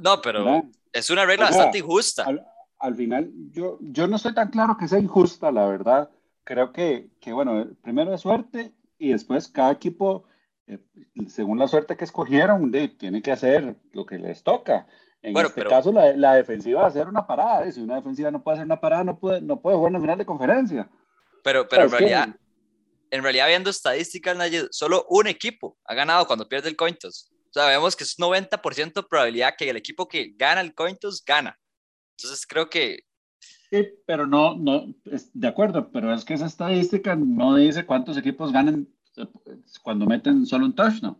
No, 0.00 0.20
pero 0.22 0.44
¿verdad? 0.44 0.64
es 0.92 1.10
una 1.10 1.26
regla 1.26 1.46
O 1.46 1.48
sea, 1.48 1.56
bastante 1.56 1.78
injusta. 1.78 2.24
Al, 2.24 2.46
al 2.78 2.94
final, 2.94 3.30
yo, 3.50 3.78
yo 3.80 4.06
no 4.06 4.16
estoy 4.16 4.34
tan 4.34 4.50
claro 4.50 4.76
que 4.78 4.86
sea 4.86 4.98
injusta, 4.98 5.50
la 5.50 5.66
verdad. 5.66 6.10
Creo 6.44 6.72
que, 6.72 7.08
que 7.20 7.32
bueno, 7.32 7.66
primero 7.82 8.14
es 8.14 8.20
suerte 8.20 8.72
y 8.98 9.10
después 9.10 9.48
cada 9.48 9.72
equipo, 9.72 10.24
eh, 10.74 10.78
según 11.28 11.58
la 11.58 11.68
suerte 11.68 11.96
que 11.96 12.04
escogieron, 12.04 12.70
de, 12.70 12.88
tiene 12.88 13.22
que 13.22 13.32
hacer 13.32 13.76
lo 13.92 14.06
que 14.06 14.18
les 14.18 14.42
toca. 14.42 14.86
En 15.22 15.32
Bueno, 15.32 15.48
este 15.48 15.60
pero- 15.60 15.70
caso, 15.70 15.92
la, 15.92 16.12
la 16.16 16.34
defensiva 16.34 16.80
va 16.80 16.86
a 16.86 16.90
hacer 16.90 17.06
una 17.08 17.26
parada. 17.26 17.66
y 17.68 17.72
Si 17.72 17.80
una 17.80 17.96
defensiva 17.96 18.30
no 18.30 18.42
puede 18.42 18.56
hacer 18.56 18.66
una 18.66 18.80
parada, 18.80 19.04
no 19.04 19.18
puede, 19.18 19.40
no 19.40 19.60
puede 19.60 19.76
jugar 19.76 19.90
en 19.90 19.94
la 19.94 20.00
final 20.00 20.18
de 20.18 20.26
conferencia. 20.26 20.88
Pero, 21.44 21.68
pero 21.68 21.82
en 21.82 21.86
Es 21.88 21.92
que- 21.92 21.98
realidad, 21.98 22.36
en 23.10 23.22
realidad 23.22 23.48
viendo 23.48 23.70
estadísticas, 23.70 24.36
solo 24.70 25.04
un 25.08 25.26
equipo 25.26 25.76
ha 25.84 25.94
ganado 25.94 26.26
cuando 26.26 26.48
pierde 26.48 26.68
el 26.68 26.76
coin 26.76 26.94
toss. 26.96 27.30
O 27.48 27.52
sea, 27.52 27.66
vemos 27.66 27.96
que 27.96 28.04
es 28.04 28.16
90% 28.18 29.08
probabilidad 29.08 29.54
que 29.58 29.68
el 29.68 29.76
equipo 29.76 30.06
que 30.06 30.32
gana 30.36 30.60
el 30.60 30.74
coin 30.74 30.96
toss 30.96 31.24
gana. 31.24 31.58
Entonces 32.16 32.46
creo 32.46 32.70
que 32.70 33.00
Sí, 33.70 33.88
pero 34.04 34.26
no, 34.26 34.56
no, 34.56 34.84
de 35.32 35.48
acuerdo, 35.48 35.90
pero 35.92 36.12
es 36.12 36.24
que 36.24 36.34
esa 36.34 36.46
estadística 36.46 37.14
no 37.16 37.54
dice 37.56 37.86
cuántos 37.86 38.16
equipos 38.16 38.52
ganan 38.52 38.82
eh, 38.82 38.86
cuando 39.82 40.06
meten 40.06 40.46
solo 40.46 40.66
un 40.66 40.74
touchdown, 40.74 41.16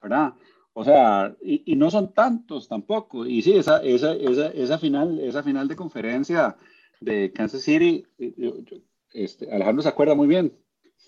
¿verdad? 0.00 0.34
O 0.72 0.84
sea, 0.84 1.36
y, 1.42 1.72
y 1.72 1.76
no 1.76 1.90
son 1.90 2.12
tantos 2.12 2.68
tampoco. 2.68 3.26
Y 3.26 3.42
sí, 3.42 3.54
esa, 3.54 3.82
esa, 3.82 4.14
esa, 4.14 4.46
esa 4.48 4.78
final, 4.78 5.18
esa 5.18 5.42
final 5.42 5.66
de 5.66 5.76
conferencia 5.76 6.56
de 7.00 7.32
Kansas 7.32 7.62
City, 7.62 8.06
eh, 8.18 8.64
este, 9.12 9.52
Alejandro 9.52 9.82
se 9.82 9.88
acuerda 9.88 10.14
muy 10.14 10.28
bien, 10.28 10.56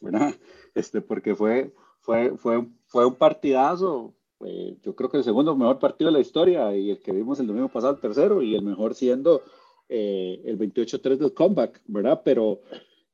¿verdad? 0.02 0.34
Este, 0.74 1.00
porque 1.00 1.34
fue, 1.34 1.72
fue, 2.00 2.36
fue, 2.36 2.66
fue 2.86 3.06
un 3.06 3.14
partidazo, 3.14 4.14
fue, 4.38 4.76
yo 4.82 4.94
creo 4.94 5.10
que 5.10 5.18
el 5.18 5.24
segundo 5.24 5.56
mejor 5.56 5.78
partido 5.78 6.10
de 6.10 6.16
la 6.16 6.22
historia 6.22 6.74
y 6.76 6.90
el 6.90 7.00
que 7.00 7.12
vimos 7.12 7.40
el 7.40 7.46
domingo 7.46 7.68
pasado 7.68 7.94
el 7.94 8.00
tercero 8.00 8.42
y 8.42 8.54
el 8.54 8.62
mejor 8.62 8.94
siendo 8.94 9.42
eh, 9.88 10.40
el 10.44 10.58
28-3 10.58 11.16
del 11.16 11.34
comeback, 11.34 11.80
¿verdad? 11.86 12.22
Pero 12.24 12.60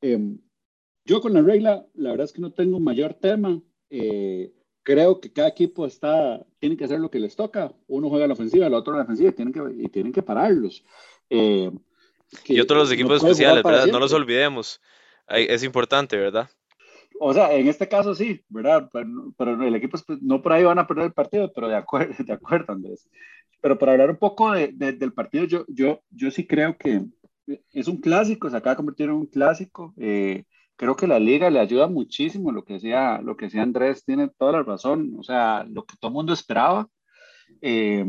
eh, 0.03 0.37
yo 1.07 1.21
con 1.21 1.33
la 1.35 1.43
regla, 1.43 1.87
la 1.95 2.11
verdad 2.11 2.25
es 2.27 2.33
que 2.33 2.41
no 2.43 2.53
tengo 2.53 2.81
mayor 2.81 3.15
tema. 3.15 3.61
Eh, 3.91 4.53
creo 4.83 5.21
que 5.21 5.33
cada 5.33 5.49
equipo 5.49 5.87
está, 5.87 6.45
tiene 6.59 6.77
que 6.77 6.85
hacer 6.85 7.01
lo 7.01 7.11
que 7.11 7.21
les 7.21 7.37
toca. 7.37 7.73
Uno 7.89 8.09
juega 8.11 8.27
la 8.27 8.35
ofensiva, 8.35 8.67
el 8.67 8.75
otro 8.75 8.95
la 8.95 9.01
defensiva 9.01 9.31
y 9.31 9.33
tienen 9.35 9.55
que, 9.55 9.61
y 9.85 9.89
tienen 9.89 10.13
que 10.13 10.23
pararlos. 10.23 10.85
Eh, 11.31 11.71
que 12.45 12.55
Y 12.55 12.61
otros 12.61 12.79
los 12.81 12.89
no 12.89 12.95
equipos 12.95 13.19
jugar 13.21 13.31
especiales, 13.33 13.65
¿verdad? 13.65 13.89
No 13.89 13.99
los 14.01 14.11
siempre. 14.11 14.25
olvidemos. 14.25 14.81
Es 15.29 15.63
importante, 15.65 16.17
¿verdad? 16.17 16.49
O 17.19 17.33
sea, 17.33 17.53
en 17.55 17.67
este 17.69 17.89
caso 17.89 18.15
sí, 18.15 18.45
¿verdad? 18.49 18.89
Pero, 18.93 19.09
pero 19.39 19.63
el 19.67 19.75
equipo, 19.75 19.97
espe- 19.97 20.19
no 20.21 20.43
por 20.43 20.53
ahí 20.53 20.65
van 20.65 20.79
a 20.79 20.87
perder 20.87 21.07
el 21.07 21.13
partido, 21.13 21.53
pero 21.53 21.69
de 21.69 21.77
acuerdo, 21.77 22.15
de 22.25 22.33
acuerdo, 22.33 22.73
Andrés. 22.73 23.09
Pero 23.61 23.79
para 23.79 23.93
hablar 23.93 24.11
un 24.11 24.19
poco 24.19 24.53
de, 24.53 24.69
de- 24.73 24.93
del 24.93 25.13
partido, 25.13 25.45
yo, 25.45 25.65
yo, 25.69 26.03
yo 26.11 26.31
sí 26.31 26.47
creo 26.47 26.77
que 26.77 27.05
es 27.73 27.89
un 27.89 27.99
clásico, 27.99 28.51
se 28.51 28.57
acaba 28.57 28.73
de 28.73 28.77
convertir 28.77 29.07
en 29.07 29.13
un 29.13 29.27
clásico. 29.27 29.95
Eh, 29.99 30.45
creo 30.77 30.97
que 30.97 31.07
la 31.07 31.19
liga 31.19 31.51
le 31.51 31.61
ayuda 31.61 31.89
muchísimo, 31.89 32.53
lo 32.53 32.65
que 32.65 32.75
decía, 32.75 33.21
lo 33.23 33.37
que 33.37 33.47
decía 33.47 33.63
Andrés 33.63 34.05
tiene 34.05 34.29
toda 34.29 34.53
la 34.53 34.63
razón, 34.63 35.17
o 35.19 35.23
sea, 35.23 35.65
lo 35.65 35.85
que 35.85 35.97
todo 35.99 36.11
el 36.11 36.15
mundo 36.15 36.33
esperaba. 36.33 36.89
Eh, 37.63 38.05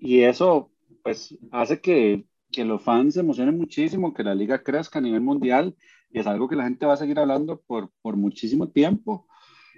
y 0.00 0.20
eso, 0.20 0.70
pues, 1.02 1.36
hace 1.52 1.80
que, 1.80 2.24
que 2.50 2.64
los 2.64 2.82
fans 2.82 3.14
se 3.14 3.20
emocionen 3.20 3.56
muchísimo, 3.56 4.12
que 4.14 4.24
la 4.24 4.34
liga 4.34 4.62
crezca 4.62 4.98
a 4.98 5.02
nivel 5.02 5.20
mundial 5.20 5.76
y 6.10 6.18
es 6.18 6.26
algo 6.26 6.48
que 6.48 6.56
la 6.56 6.64
gente 6.64 6.86
va 6.86 6.94
a 6.94 6.96
seguir 6.96 7.18
hablando 7.18 7.60
por, 7.60 7.90
por 8.02 8.16
muchísimo 8.16 8.68
tiempo. 8.68 9.26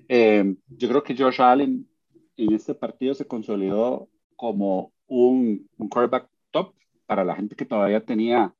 Eh, 0.08 0.56
yo 0.68 0.88
creo 0.88 1.02
que 1.02 1.16
Josh 1.16 1.40
Allen 1.40 1.86
en 2.36 2.54
este 2.54 2.74
partido 2.74 3.14
se 3.14 3.26
consolidó 3.26 4.08
como 4.36 4.92
un, 5.06 5.68
un 5.76 5.88
quarterback 5.88 6.28
top 6.50 6.74
para 7.06 7.24
la 7.24 7.36
gente 7.36 7.54
que 7.54 7.66
todavía 7.66 8.04
tenía, 8.04 8.54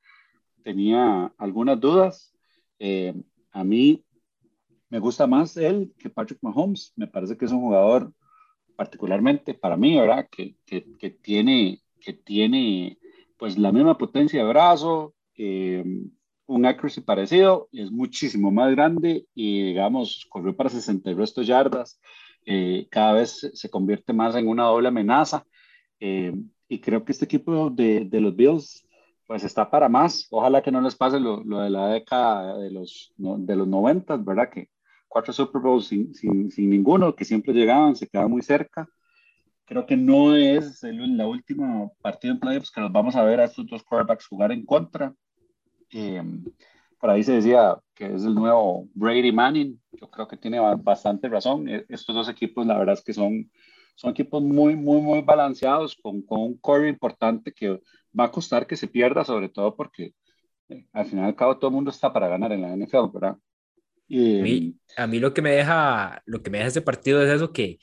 tenía 0.63 1.33
algunas 1.39 1.81
dudas. 1.81 2.35
Eh, 2.79 3.15
a 3.53 3.65
mí 3.65 4.05
me 4.89 4.99
gusta 4.99 5.27
más 5.27 5.57
él 5.57 5.93
que 5.99 6.11
Patrick 6.11 6.39
Mahomes. 6.43 6.93
Me 6.97 7.07
parece 7.07 7.37
que 7.37 7.45
es 7.45 7.53
un 7.53 7.61
jugador 7.61 8.13
particularmente 8.77 9.55
para 9.55 9.77
mí, 9.77 9.99
¿verdad? 9.99 10.29
Que, 10.31 10.57
que, 10.67 11.11
tiene, 11.11 11.81
que 12.01 12.13
tiene 12.13 12.99
pues 13.39 13.57
la 13.59 13.73
misma 13.73 13.97
potencia 13.97 14.43
de 14.43 14.49
brazo, 14.49 15.15
eh, 15.37 15.85
un 16.47 16.67
accuracy 16.67 17.01
parecido, 17.01 17.69
es 17.73 17.91
muchísimo 17.91 18.51
más 18.51 18.71
grande 18.73 19.27
y 19.35 19.63
digamos, 19.69 20.27
corrió 20.29 20.55
para 20.55 20.69
60 20.69 21.11
y 21.11 21.15
resto 21.15 21.43
yardas, 21.43 22.01
eh, 22.45 22.87
cada 22.91 23.15
vez 23.15 23.39
se, 23.39 23.57
se 23.57 23.71
convierte 23.71 24.13
más 24.13 24.35
en 24.35 24.49
una 24.49 24.65
doble 24.65 24.89
amenaza 24.89 25.47
eh, 26.01 26.35
y 26.69 26.81
creo 26.81 27.05
que 27.05 27.13
este 27.13 27.25
equipo 27.25 27.71
de, 27.71 28.05
de, 28.05 28.21
los 28.21 28.35
Bills 28.35 28.85
pues 29.33 29.45
está 29.45 29.71
para 29.71 29.89
más, 29.89 30.29
ojalá 30.31 30.61
que 30.61 30.71
no 30.71 30.83
les 30.83 30.95
pase 30.95 31.19
lo, 31.19 31.43
lo 31.43 31.61
de 31.61 31.71
la 31.71 31.89
década 31.89 32.59
de 32.59 32.71
los, 32.71 33.15
de 33.17 33.57
los 33.57 33.67
90, 33.67 34.19
¿verdad? 34.19 34.51
Que 34.51 34.69
cuatro 35.09 35.33
Super 35.33 35.63
Bowls 35.63 35.87
sin, 35.87 36.15
sin, 36.15 36.51
sin 36.51 36.69
ninguno, 36.69 37.17
que 37.17 37.25
siempre 37.25 37.55
llegaban, 37.55 37.97
se 37.97 38.07
quedaban 38.07 38.31
muy 38.31 38.43
cerca 38.43 38.87
creo 39.65 39.87
que 39.87 39.97
no 39.97 40.37
es 40.37 40.85
el, 40.85 41.17
la 41.17 41.27
última 41.27 41.89
partido 42.03 42.35
en 42.35 42.41
playoffs 42.41 42.71
que 42.71 42.83
los 42.83 42.93
vamos 42.93 43.17
a 43.17 43.25
ver 43.25 43.41
a 43.41 43.45
estos 43.45 43.67
dos 43.67 43.83
quarterbacks 43.83 44.27
jugar 44.27 44.53
en 44.53 44.67
contra. 44.67 45.15
Eh, 45.91 46.23
por 47.01 47.09
ahí 47.09 47.23
se 47.23 47.33
decía 47.33 47.79
que 47.95 48.15
es 48.15 48.25
el 48.25 48.35
nuevo 48.35 48.87
Brady 48.93 49.33
Manning. 49.33 49.81
Yo 49.93 50.11
creo 50.11 50.29
que 50.29 50.37
tiene 50.37 50.61
bastante 50.61 51.27
razón. 51.31 51.69
Estos 51.89 52.15
dos 52.15 52.29
equipos, 52.29 52.67
la 52.67 52.77
verdad 52.77 52.95
es 52.99 53.03
que 53.03 53.15
son, 53.15 53.51
son 53.95 54.11
equipos 54.11 54.43
muy, 54.43 54.77
muy, 54.77 55.01
muy 55.01 55.21
balanceados, 55.21 55.97
con, 55.97 56.23
con 56.23 56.41
un 56.41 56.59
core 56.59 56.89
importante 56.89 57.53
que 57.53 57.81
va 58.19 58.25
a 58.25 58.31
costar 58.31 58.67
que 58.67 58.77
se 58.77 58.89
pierda, 58.89 59.25
sobre 59.25 59.49
todo 59.49 59.77
porque 59.77 60.15
eh, 60.69 60.87
al 60.93 61.07
final 61.07 61.27
y 61.27 61.29
al 61.29 61.37
cabo 61.37 61.59
todo 61.59 61.69
el 61.69 61.75
mundo 61.75 61.91
está 61.91 62.13
para 62.13 62.29
ganar 62.29 62.53
en 62.53 62.63
la 62.63 62.77
NFL, 62.77 63.13
¿verdad? 63.13 63.37
Y, 64.09 64.41
a, 64.41 64.43
mí, 64.43 64.75
a 64.97 65.07
mí 65.07 65.19
lo 65.19 65.33
que 65.33 65.43
me 65.43 65.53
deja, 65.53 66.23
lo 66.27 66.43
que 66.43 66.51
me 66.51 66.59
deja 66.59 66.69
este 66.69 66.83
partido 66.83 67.23
es 67.23 67.31
eso 67.31 67.53
que 67.53 67.79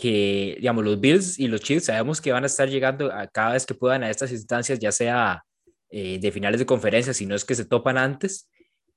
que, 0.00 0.56
digamos, 0.58 0.82
los 0.82 0.98
Bills 0.98 1.38
y 1.38 1.46
los 1.46 1.60
Chiefs 1.60 1.84
sabemos 1.84 2.22
que 2.22 2.32
van 2.32 2.44
a 2.44 2.46
estar 2.46 2.70
llegando 2.70 3.12
a 3.12 3.26
cada 3.26 3.52
vez 3.52 3.66
que 3.66 3.74
puedan 3.74 4.02
a 4.02 4.08
estas 4.08 4.32
instancias, 4.32 4.78
ya 4.78 4.92
sea 4.92 5.44
eh, 5.90 6.18
de 6.18 6.32
finales 6.32 6.58
de 6.58 6.64
conferencia, 6.64 7.12
si 7.12 7.26
no 7.26 7.34
es 7.34 7.44
que 7.44 7.54
se 7.54 7.66
topan 7.66 7.98
antes, 7.98 8.48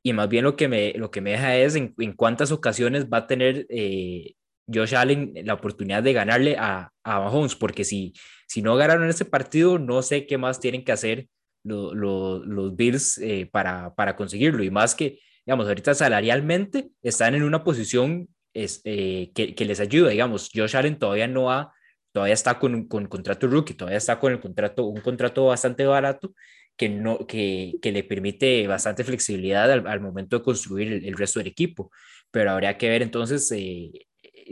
y 0.01 0.13
más 0.13 0.29
bien 0.29 0.45
lo 0.45 0.55
que 0.55 0.69
me, 0.69 0.93
lo 0.93 1.11
que 1.11 1.19
me 1.19 1.31
deja 1.31 1.57
es 1.57 1.75
en, 1.75 1.93
en 1.97 2.13
cuántas 2.13 2.53
ocasiones 2.53 3.09
va 3.09 3.17
a 3.17 3.27
tener 3.27 3.65
eh, 3.67 4.35
Josh 4.72 4.95
Allen 4.95 5.34
la 5.43 5.53
oportunidad 5.53 6.03
de 6.03 6.14
ganarle 6.14 6.55
a, 6.57 6.91
a 7.03 7.20
Mahomes, 7.20 7.55
porque 7.55 7.84
si, 7.84 8.14
si 8.47 8.61
no 8.61 8.76
ganaron 8.76 9.09
ese 9.09 9.26
partido, 9.26 9.80
no 9.80 10.01
sé 10.01 10.26
qué 10.26 10.38
más 10.38 10.59
tienen 10.59 10.84
que 10.84 10.91
hacer 10.91 11.28
lo, 11.64 11.93
lo, 11.93 12.43
los 12.45 12.76
Bills 12.76 13.18
eh, 13.20 13.49
para, 13.51 13.93
para 13.95 14.16
conseguirlo, 14.16 14.64
y 14.64 14.72
más 14.72 14.95
que, 14.95 15.20
digamos, 15.45 15.68
ahorita 15.68 15.93
salarialmente 15.93 16.89
están 17.01 17.36
en 17.36 17.43
una 17.43 17.64
posición 17.64 18.30
es, 18.53 18.82
eh, 18.86 19.32
que, 19.34 19.55
que, 19.55 19.66
les 19.66 19.80
ayuda, 19.80 20.11
digamos, 20.11 20.49
Josh 20.53 20.76
Allen 20.78 20.99
todavía 20.99 21.28
no 21.28 21.51
ha, 21.51 21.74
todavía 22.11 22.36
está 22.36 22.59
con 22.59 22.88
con 22.88 23.07
contrato 23.07 23.47
rookie, 23.47 23.74
todavía 23.74 23.97
está 23.97 24.20
con 24.20 24.32
el 24.34 24.39
contrato, 24.39 24.86
un 24.86 25.01
contrato 25.01 25.45
bastante 25.47 25.86
barato 25.86 26.34
que, 26.78 26.89
no, 26.89 27.26
que, 27.28 27.76
que 27.82 27.91
le 27.91 28.03
permite 28.03 28.68
bastante 28.68 29.03
flexibilidad 29.03 29.72
al, 29.72 29.88
al 29.88 30.01
momento 30.01 30.38
de 30.38 30.43
construir 30.43 30.91
el, 30.93 31.05
el, 31.05 31.18
resto 31.18 31.39
del 31.39 31.47
equipo, 31.47 31.91
pero 32.32 32.51
habría 32.51 32.78
que 32.78 32.89
ver 32.89 33.01
entonces, 33.01 33.51
eh, 33.51 33.91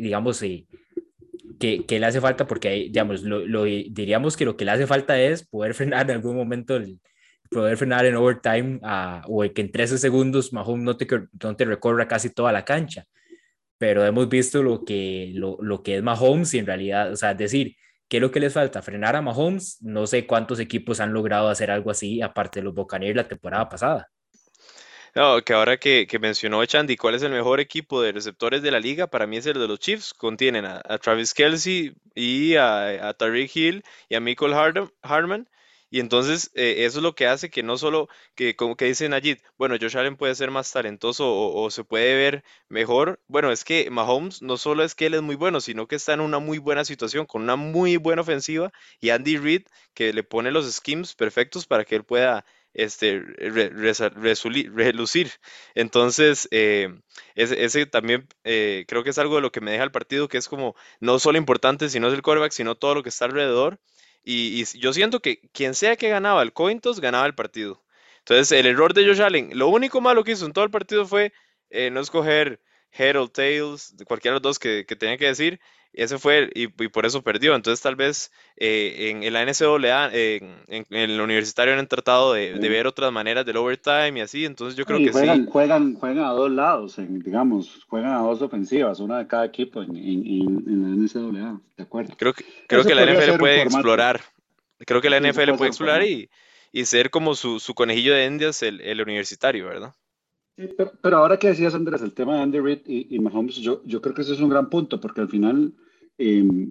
digamos, 0.01 0.41
eh, 0.43 0.65
qué, 1.59 1.85
qué, 1.87 1.99
le 1.99 2.05
hace 2.07 2.21
falta, 2.21 2.47
porque, 2.47 2.69
digamos, 2.71 3.23
lo, 3.23 3.45
lo, 3.45 3.63
diríamos 3.63 4.37
que 4.37 4.45
lo 4.45 4.57
que 4.57 4.65
le 4.65 4.71
hace 4.71 4.87
falta 4.87 5.19
es 5.19 5.47
poder 5.47 5.73
frenar 5.75 6.09
en 6.09 6.17
algún 6.17 6.35
momento 6.35 6.75
el, 6.75 6.99
poder 7.49 7.77
frenar 7.77 8.05
en 8.05 8.15
overtime 8.15 8.79
uh, 8.81 9.21
o 9.27 9.41
que 9.53 9.61
en 9.61 9.71
13 9.71 9.97
segundos 9.97 10.53
Mahomes 10.53 10.85
no 10.85 10.97
te, 10.97 11.07
no 11.43 11.55
te 11.55 11.65
recorra 11.65 12.07
casi 12.07 12.29
toda 12.29 12.53
la 12.53 12.63
cancha 12.63 13.05
pero 13.81 14.05
hemos 14.05 14.29
visto 14.29 14.61
lo 14.61 14.85
que, 14.85 15.31
lo, 15.33 15.57
lo, 15.59 15.81
que 15.81 15.97
es 15.97 16.03
Mahomes 16.03 16.53
y 16.53 16.59
en 16.59 16.67
realidad, 16.67 17.11
o 17.11 17.15
sea, 17.15 17.33
decir, 17.33 17.77
¿qué 18.07 18.17
es 18.17 18.21
lo 18.21 18.29
que 18.29 18.39
les 18.39 18.53
falta? 18.53 18.83
Frenar 18.83 19.15
a 19.15 19.23
Mahomes, 19.23 19.81
no 19.81 20.05
sé 20.05 20.27
cuántos 20.27 20.59
equipos 20.59 20.99
han 20.99 21.13
logrado 21.13 21.49
hacer 21.49 21.71
algo 21.71 21.89
así, 21.89 22.21
aparte 22.21 22.59
de 22.59 22.65
los 22.65 22.75
Buccaneers 22.75 23.15
la 23.15 23.27
temporada 23.27 23.67
pasada. 23.69 24.07
No, 25.13 25.41
que 25.43 25.53
ahora 25.53 25.77
que, 25.77 26.07
que 26.07 26.19
mencionó 26.19 26.63
Chandy, 26.65 26.95
¿cuál 26.95 27.15
es 27.15 27.23
el 27.23 27.31
mejor 27.31 27.59
equipo 27.59 28.01
de 28.01 28.13
receptores 28.13 28.61
de 28.61 28.71
la 28.71 28.79
liga? 28.79 29.07
Para 29.07 29.27
mí 29.27 29.37
es 29.37 29.45
el 29.45 29.59
de 29.59 29.67
los 29.67 29.79
Chiefs. 29.79 30.13
Contienen 30.13 30.65
a, 30.65 30.81
Travis 30.99 31.33
Kelsey 31.33 31.93
y 32.15 32.55
a, 32.55 33.13
Tariq 33.17 33.53
Hill 33.55 33.83
y 34.09 34.15
a 34.15 34.21
Michael 34.21 34.53
Harman. 35.01 35.49
Y 35.89 35.99
entonces 35.99 36.51
eh, 36.55 36.85
eso 36.85 36.99
es 36.99 37.03
lo 37.03 37.15
que 37.15 37.27
hace 37.27 37.49
que 37.49 37.63
no 37.63 37.77
solo, 37.77 38.07
que 38.35 38.55
como 38.55 38.77
que 38.77 38.85
dice 38.85 39.09
Najid, 39.09 39.39
bueno, 39.57 39.75
Josh 39.79 39.97
Allen 39.97 40.15
puede 40.15 40.35
ser 40.35 40.49
más 40.49 40.71
talentoso 40.71 41.29
o, 41.29 41.61
o, 41.65 41.69
se 41.69 41.83
puede 41.83 42.15
ver 42.15 42.43
mejor. 42.69 43.19
Bueno, 43.27 43.51
es 43.51 43.65
que 43.65 43.89
Mahomes 43.91 44.41
no 44.41 44.55
solo 44.55 44.83
es 44.85 44.95
que 44.95 45.07
él 45.07 45.15
es 45.15 45.21
muy 45.21 45.35
bueno, 45.35 45.59
sino 45.59 45.87
que 45.87 45.97
está 45.97 46.13
en 46.13 46.21
una 46.21 46.39
muy 46.39 46.59
buena 46.59 46.85
situación, 46.85 47.25
con 47.25 47.41
una 47.41 47.57
muy 47.57 47.97
buena 47.97 48.21
ofensiva 48.21 48.71
y 49.01 49.09
Andy 49.09 49.35
Reid 49.37 49.63
que 49.93 50.13
le 50.13 50.23
pone 50.23 50.51
los 50.51 50.71
schemes 50.71 51.13
perfectos 51.15 51.67
para 51.67 51.83
que 51.83 51.95
él 51.95 52.05
pueda 52.05 52.45
este, 52.73 53.19
relucir. 53.19 55.31
Entonces, 55.75 56.47
eh, 56.51 56.89
ese, 57.35 57.85
también 57.85 58.27
eh, 58.43 58.85
creo 58.87 59.03
que 59.03 59.09
es 59.09 59.17
algo 59.17 59.35
de 59.35 59.41
lo 59.41 59.51
que 59.51 59.61
me 59.61 59.71
deja 59.71 59.83
el 59.83 59.91
partido, 59.91 60.27
que 60.27 60.37
es 60.37 60.47
como 60.47 60.75
no 60.99 61.19
solo 61.19 61.37
importante 61.37 61.89
si 61.89 61.99
no 61.99 62.07
es 62.07 62.13
el 62.13 62.21
quarterback, 62.21 62.51
sino 62.51 62.75
todo 62.75 62.95
lo 62.95 63.03
que 63.03 63.09
está 63.09 63.25
alrededor. 63.25 63.79
Y, 64.23 64.63
yo 64.77 64.93
siento 64.93 65.21
que 65.21 65.39
quien 65.51 65.73
sea 65.73 65.95
que 65.95 66.09
ganaba 66.09 66.43
el 66.43 66.53
cointos, 66.53 67.01
ganaba 67.01 67.25
el 67.25 67.35
partido. 67.35 67.83
Entonces, 68.19 68.51
el 68.51 68.67
error 68.67 68.93
de 68.93 69.05
Josh 69.05 69.21
Allen, 69.21 69.57
lo 69.57 69.67
único 69.69 69.99
malo 70.01 70.23
que 70.23 70.33
hizo 70.33 70.45
en 70.45 70.53
todo 70.53 70.65
el 70.65 70.71
partido 70.71 71.07
fue 71.07 71.33
eh, 71.69 71.89
no 71.89 72.01
escoger 72.01 72.61
or 73.17 73.29
tails, 73.29 73.95
cualquiera 74.05 74.33
de 74.33 74.35
los 74.35 74.41
dos 74.43 74.59
que, 74.59 74.85
que 74.85 74.95
tenía 74.95 75.17
que 75.17 75.27
decir, 75.27 75.59
ese 75.93 76.17
fue, 76.17 76.49
y, 76.55 76.67
por 76.67 77.05
eso 77.05 77.21
perdió. 77.21 77.53
Entonces, 77.53 77.81
tal 77.81 77.95
vez 77.95 78.31
eh, 78.55 79.09
en, 79.21 79.33
la 79.33 79.43
NCAA, 79.45 80.09
en, 80.13 80.55
en, 80.67 80.85
el 80.89 81.19
universitario 81.19 81.77
han 81.77 81.87
tratado 81.87 82.33
de, 82.33 82.53
ver 82.57 82.87
otras 82.87 83.11
maneras 83.11 83.45
del 83.45 83.57
overtime 83.57 84.19
y 84.19 84.21
así. 84.21 84.45
Entonces, 84.45 84.77
yo 84.77 84.85
creo 84.85 84.99
que 84.99 85.11
juegan, 85.11 85.45
sí. 85.45 85.51
Juegan, 85.51 85.95
juegan 85.95 86.25
a 86.25 86.29
dos 86.29 86.49
lados, 86.49 86.95
digamos, 86.97 87.85
juegan 87.87 88.13
a 88.13 88.19
dos 88.19 88.41
ofensivas, 88.41 88.99
una 88.99 89.17
de 89.17 89.27
cada 89.27 89.45
equipo 89.45 89.81
en, 89.81 89.93
la 89.93 90.87
NCAA, 90.87 91.59
¿de 91.75 91.83
acuerdo? 91.83 92.15
Creo 92.17 92.33
que, 92.33 92.45
creo 92.67 92.83
que 92.83 92.95
la 92.95 93.05
NFL 93.05 93.37
puede 93.37 93.61
explorar. 93.61 94.21
Creo 94.79 95.01
que 95.01 95.09
la 95.09 95.19
NFL 95.19 95.55
puede 95.57 95.67
explorar 95.67 96.03
y, 96.03 96.29
y, 96.71 96.85
ser 96.85 97.09
como 97.11 97.35
su, 97.35 97.59
su 97.59 97.75
conejillo 97.75 98.15
de 98.15 98.25
indias 98.25 98.63
el, 98.63 98.81
el 98.81 99.01
universitario, 99.01 99.67
¿verdad? 99.67 99.93
Pero, 101.01 101.17
ahora 101.17 101.37
que 101.37 101.47
decías, 101.47 101.75
Andrés, 101.75 102.01
el 102.01 102.13
tema 102.13 102.35
de 102.35 102.41
Andy 102.41 102.59
Reid 102.59 102.81
y, 102.85 103.19
Mahomes, 103.19 103.55
yo, 103.57 103.81
creo 103.83 104.13
que 104.13 104.21
ese 104.21 104.33
es 104.33 104.41
un 104.41 104.49
gran 104.49 104.69
punto, 104.69 104.99
porque 104.99 105.21
al 105.21 105.29
final 105.29 105.73
eh, 106.17 106.69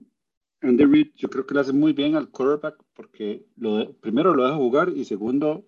Andy 0.60 0.84
Reid 0.84 1.08
yo 1.16 1.30
creo 1.30 1.46
que 1.46 1.54
le 1.54 1.60
hace 1.60 1.72
muy 1.72 1.92
bien 1.92 2.16
al 2.16 2.30
quarterback, 2.30 2.82
porque 2.94 3.46
primero 4.00 4.34
lo 4.34 4.44
deja 4.44 4.56
jugar 4.56 4.90
y 4.94 5.04
segundo 5.04 5.66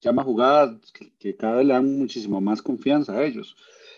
llama 0.00 0.22
jugadas 0.22 0.78
que, 1.18 1.36
cada 1.36 1.56
vez 1.56 1.66
le 1.66 1.74
dan 1.74 1.98
muchísimo 1.98 2.40
más 2.40 2.62
confianza 2.62 3.14
a 3.14 3.24
ellos. 3.24 3.56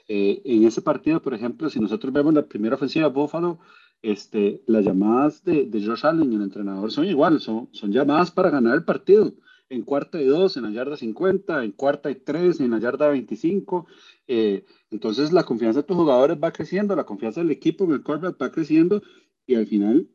Eh, 0.08 0.40
en 0.44 0.64
ese 0.64 0.82
partido, 0.82 1.20
por 1.22 1.34
ejemplo, 1.34 1.68
si 1.70 1.78
nosotros 1.78 2.12
vemos 2.12 2.34
la 2.34 2.46
primera 2.46 2.74
ofensiva 2.74 3.08
de 3.08 3.14
Buffalo, 3.14 3.58
este, 4.02 4.62
las 4.66 4.84
llamadas 4.84 5.44
de, 5.44 5.66
de 5.66 5.86
Josh 5.86 6.06
Allen 6.06 6.32
y 6.32 6.36
el 6.36 6.42
entrenador 6.42 6.90
son 6.90 7.04
iguales, 7.04 7.42
son, 7.42 7.68
son 7.72 7.92
llamadas 7.92 8.30
para 8.30 8.50
ganar 8.50 8.74
el 8.74 8.84
partido 8.84 9.34
en 9.70 9.82
cuarta 9.82 10.20
y 10.20 10.26
dos, 10.26 10.56
en 10.56 10.64
la 10.64 10.70
yarda 10.70 10.96
50, 10.96 11.64
en 11.64 11.72
cuarta 11.72 12.10
y 12.10 12.16
tres, 12.16 12.60
en 12.60 12.72
la 12.72 12.80
yarda 12.80 13.08
25. 13.08 13.86
Eh, 14.26 14.64
entonces 14.90 15.32
la 15.32 15.44
confianza 15.44 15.80
de 15.80 15.86
tus 15.86 15.96
jugadores 15.96 16.36
va 16.42 16.52
creciendo, 16.52 16.94
la 16.96 17.06
confianza 17.06 17.40
del 17.40 17.52
equipo 17.52 17.84
en 17.84 17.92
el 17.92 18.02
quarterback 18.02 18.42
va 18.42 18.52
creciendo 18.52 19.00
y 19.46 19.54
al 19.54 19.66
final 19.66 20.08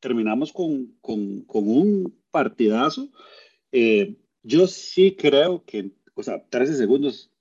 terminamos 0.00 0.52
con, 0.52 0.98
con, 1.00 1.40
con 1.42 1.66
un 1.66 2.14
partidazo. 2.30 3.08
Eh, 3.72 4.18
yo 4.42 4.66
sí 4.66 5.16
creo 5.16 5.64
que, 5.64 5.92
o 6.14 6.22
sea, 6.22 6.46
13 6.46 6.74
segundos, 6.74 7.32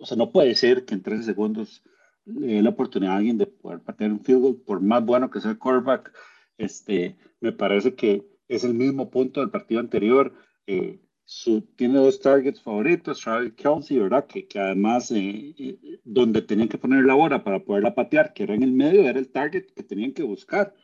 o 0.00 0.06
sea, 0.06 0.16
no 0.16 0.32
puede 0.32 0.56
ser 0.56 0.84
que 0.84 0.94
en 0.94 1.02
13 1.02 1.22
segundos 1.22 1.84
le 2.24 2.54
dé 2.54 2.62
la 2.62 2.70
oportunidad 2.70 3.14
a 3.14 3.18
alguien 3.18 3.38
de 3.38 3.46
poder 3.46 3.80
patear 3.80 4.10
un 4.10 4.24
field 4.24 4.40
goal, 4.40 4.56
por 4.56 4.80
más 4.80 5.04
bueno 5.04 5.30
que 5.30 5.40
sea 5.40 5.52
el 5.52 5.58
quarterback. 5.58 6.12
Este, 6.58 7.16
me 7.40 7.52
parece 7.52 7.94
que 7.94 8.33
es 8.48 8.64
el 8.64 8.74
mismo 8.74 9.10
punto 9.10 9.40
del 9.40 9.50
partido 9.50 9.80
anterior. 9.80 10.32
Eh, 10.66 11.00
su, 11.24 11.62
tiene 11.76 11.98
dos 11.98 12.20
targets 12.20 12.60
favoritos, 12.60 13.20
Travis 13.20 13.54
Kelsey, 13.54 13.98
¿verdad? 13.98 14.26
Que, 14.26 14.46
que 14.46 14.58
además, 14.58 15.10
eh, 15.10 15.54
eh, 15.58 16.00
donde 16.04 16.42
tenían 16.42 16.68
que 16.68 16.78
poner 16.78 17.04
la 17.04 17.14
bola 17.14 17.42
para 17.42 17.64
poderla 17.64 17.94
patear, 17.94 18.34
que 18.34 18.42
era 18.42 18.54
en 18.54 18.62
el 18.62 18.72
medio, 18.72 19.02
era 19.02 19.18
el 19.18 19.30
target 19.30 19.66
que 19.74 19.82
tenían 19.82 20.12
que 20.12 20.22
buscar. 20.22 20.74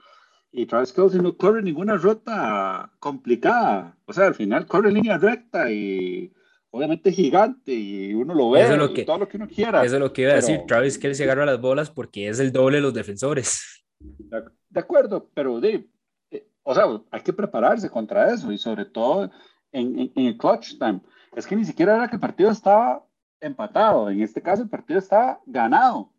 Y 0.53 0.67
Travis 0.67 0.93
Kelsey 0.93 1.21
no 1.21 1.37
corre 1.37 1.63
ninguna 1.63 1.97
ruta 1.97 2.91
complicada. 2.99 3.97
O 4.07 4.13
sea, 4.13 4.27
al 4.27 4.35
final 4.35 4.67
corre 4.67 4.91
línea 4.91 5.19
recta 5.19 5.71
y 5.71 6.33
obviamente 6.71 7.13
gigante 7.13 7.73
y 7.73 8.15
uno 8.15 8.35
lo 8.35 8.51
ve, 8.51 8.77
lo 8.77 8.93
que, 8.93 9.05
todo 9.05 9.19
lo 9.19 9.29
que 9.29 9.37
uno 9.37 9.49
quiera. 9.49 9.85
Eso 9.85 9.97
es 9.97 10.01
lo 10.01 10.13
que 10.13 10.23
iba 10.23 10.33
a 10.33 10.37
decir. 10.37 10.61
Travis 10.67 10.99
Kelsey 10.99 11.25
agarra 11.25 11.47
las 11.47 11.61
bolas 11.61 11.91
porque 11.91 12.29
es 12.29 12.41
el 12.41 12.53
doble 12.53 12.79
de 12.79 12.83
los 12.83 12.95
defensores. 12.95 13.85
De, 13.99 14.81
acuerdo, 14.81 15.31
pero 15.35 15.61
Dave, 15.61 15.87
o 16.63 16.75
sea, 16.75 16.85
hay 17.11 17.21
que 17.23 17.33
prepararse 17.33 17.91
contra 17.91 18.33
eso 18.33 18.53
y 18.53 18.59
sobre 18.59 18.85
todo 18.85 19.31
en, 19.73 20.13
en, 20.15 20.27
el 20.27 20.37
clutch 20.37 20.79
time. 20.79 21.01
Es 21.35 21.47
que 21.47 21.57
ni 21.57 21.65
siquiera 21.65 21.97
era 21.97 22.09
que 22.09 22.17
el 22.17 22.21
partido 22.21 22.51
estaba 22.51 23.05
empatado, 23.41 24.11
en 24.11 24.21
este 24.23 24.43
caso 24.43 24.63
el 24.63 24.69
partido 24.69 24.99
estaba 24.99 25.41
ganado, 25.47 26.13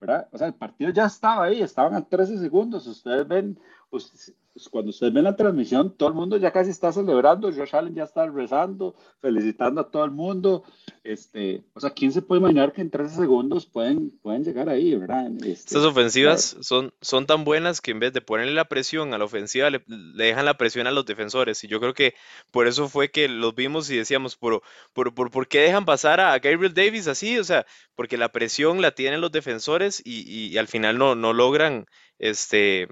¿verdad? 0.00 0.28
O 0.32 0.38
sea, 0.38 0.46
el 0.46 0.54
partido 0.54 0.90
ya 0.90 1.06
estaba 1.06 1.44
ahí, 1.44 1.60
estaban 1.60 1.94
a 1.94 2.04
13 2.04 2.38
segundos, 2.38 2.86
ustedes 2.86 3.26
ven, 3.26 3.58
pues, 3.90 4.34
pues, 4.58 4.68
cuando 4.68 4.90
ustedes 4.90 5.12
ven 5.12 5.22
la 5.22 5.36
transmisión, 5.36 5.96
todo 5.96 6.08
el 6.08 6.16
mundo 6.16 6.36
ya 6.36 6.50
casi 6.50 6.70
está 6.70 6.92
celebrando, 6.92 7.52
Josh 7.52 7.76
Allen 7.76 7.94
ya 7.94 8.02
está 8.02 8.26
rezando, 8.26 8.96
felicitando 9.20 9.80
a 9.80 9.88
todo 9.88 10.04
el 10.04 10.10
mundo. 10.10 10.64
Este, 11.04 11.62
o 11.74 11.80
sea, 11.80 11.90
¿quién 11.90 12.10
se 12.10 12.22
puede 12.22 12.40
imaginar 12.40 12.72
que 12.72 12.80
en 12.80 12.90
13 12.90 13.14
segundos 13.14 13.66
pueden, 13.66 14.10
pueden 14.18 14.42
llegar 14.42 14.68
ahí, 14.68 14.96
verdad? 14.96 15.30
Este, 15.36 15.52
Estas 15.52 15.84
ofensivas 15.84 16.56
son, 16.60 16.92
son 17.00 17.26
tan 17.26 17.44
buenas 17.44 17.80
que 17.80 17.92
en 17.92 18.00
vez 18.00 18.12
de 18.12 18.20
ponerle 18.20 18.52
la 18.52 18.64
presión 18.64 19.14
a 19.14 19.18
la 19.18 19.26
ofensiva, 19.26 19.70
le, 19.70 19.80
dejan 19.86 20.44
la 20.44 20.58
presión 20.58 20.88
a 20.88 20.90
los 20.90 21.06
defensores. 21.06 21.62
Y 21.62 21.68
yo 21.68 21.78
creo 21.78 21.94
que 21.94 22.14
por 22.50 22.66
eso 22.66 22.88
fue 22.88 23.12
que 23.12 23.28
los 23.28 23.54
vimos 23.54 23.88
y 23.90 23.96
decíamos, 23.96 24.34
¿por, 24.34 24.62
por, 24.92 25.14
por, 25.14 25.30
por 25.30 25.46
qué 25.46 25.60
dejan 25.60 25.84
pasar 25.84 26.18
a 26.18 26.36
Gabriel 26.40 26.74
Davis 26.74 27.06
así? 27.06 27.38
O 27.38 27.44
sea, 27.44 27.64
porque 27.94 28.18
la 28.18 28.32
presión 28.32 28.82
la 28.82 28.90
tienen 28.90 29.20
los 29.20 29.30
defensores 29.30 30.02
y, 30.04 30.48
y 30.48 30.58
al 30.58 30.66
final 30.66 30.98
no, 30.98 31.14
no 31.14 31.32
logran 31.32 31.86
este, 32.18 32.88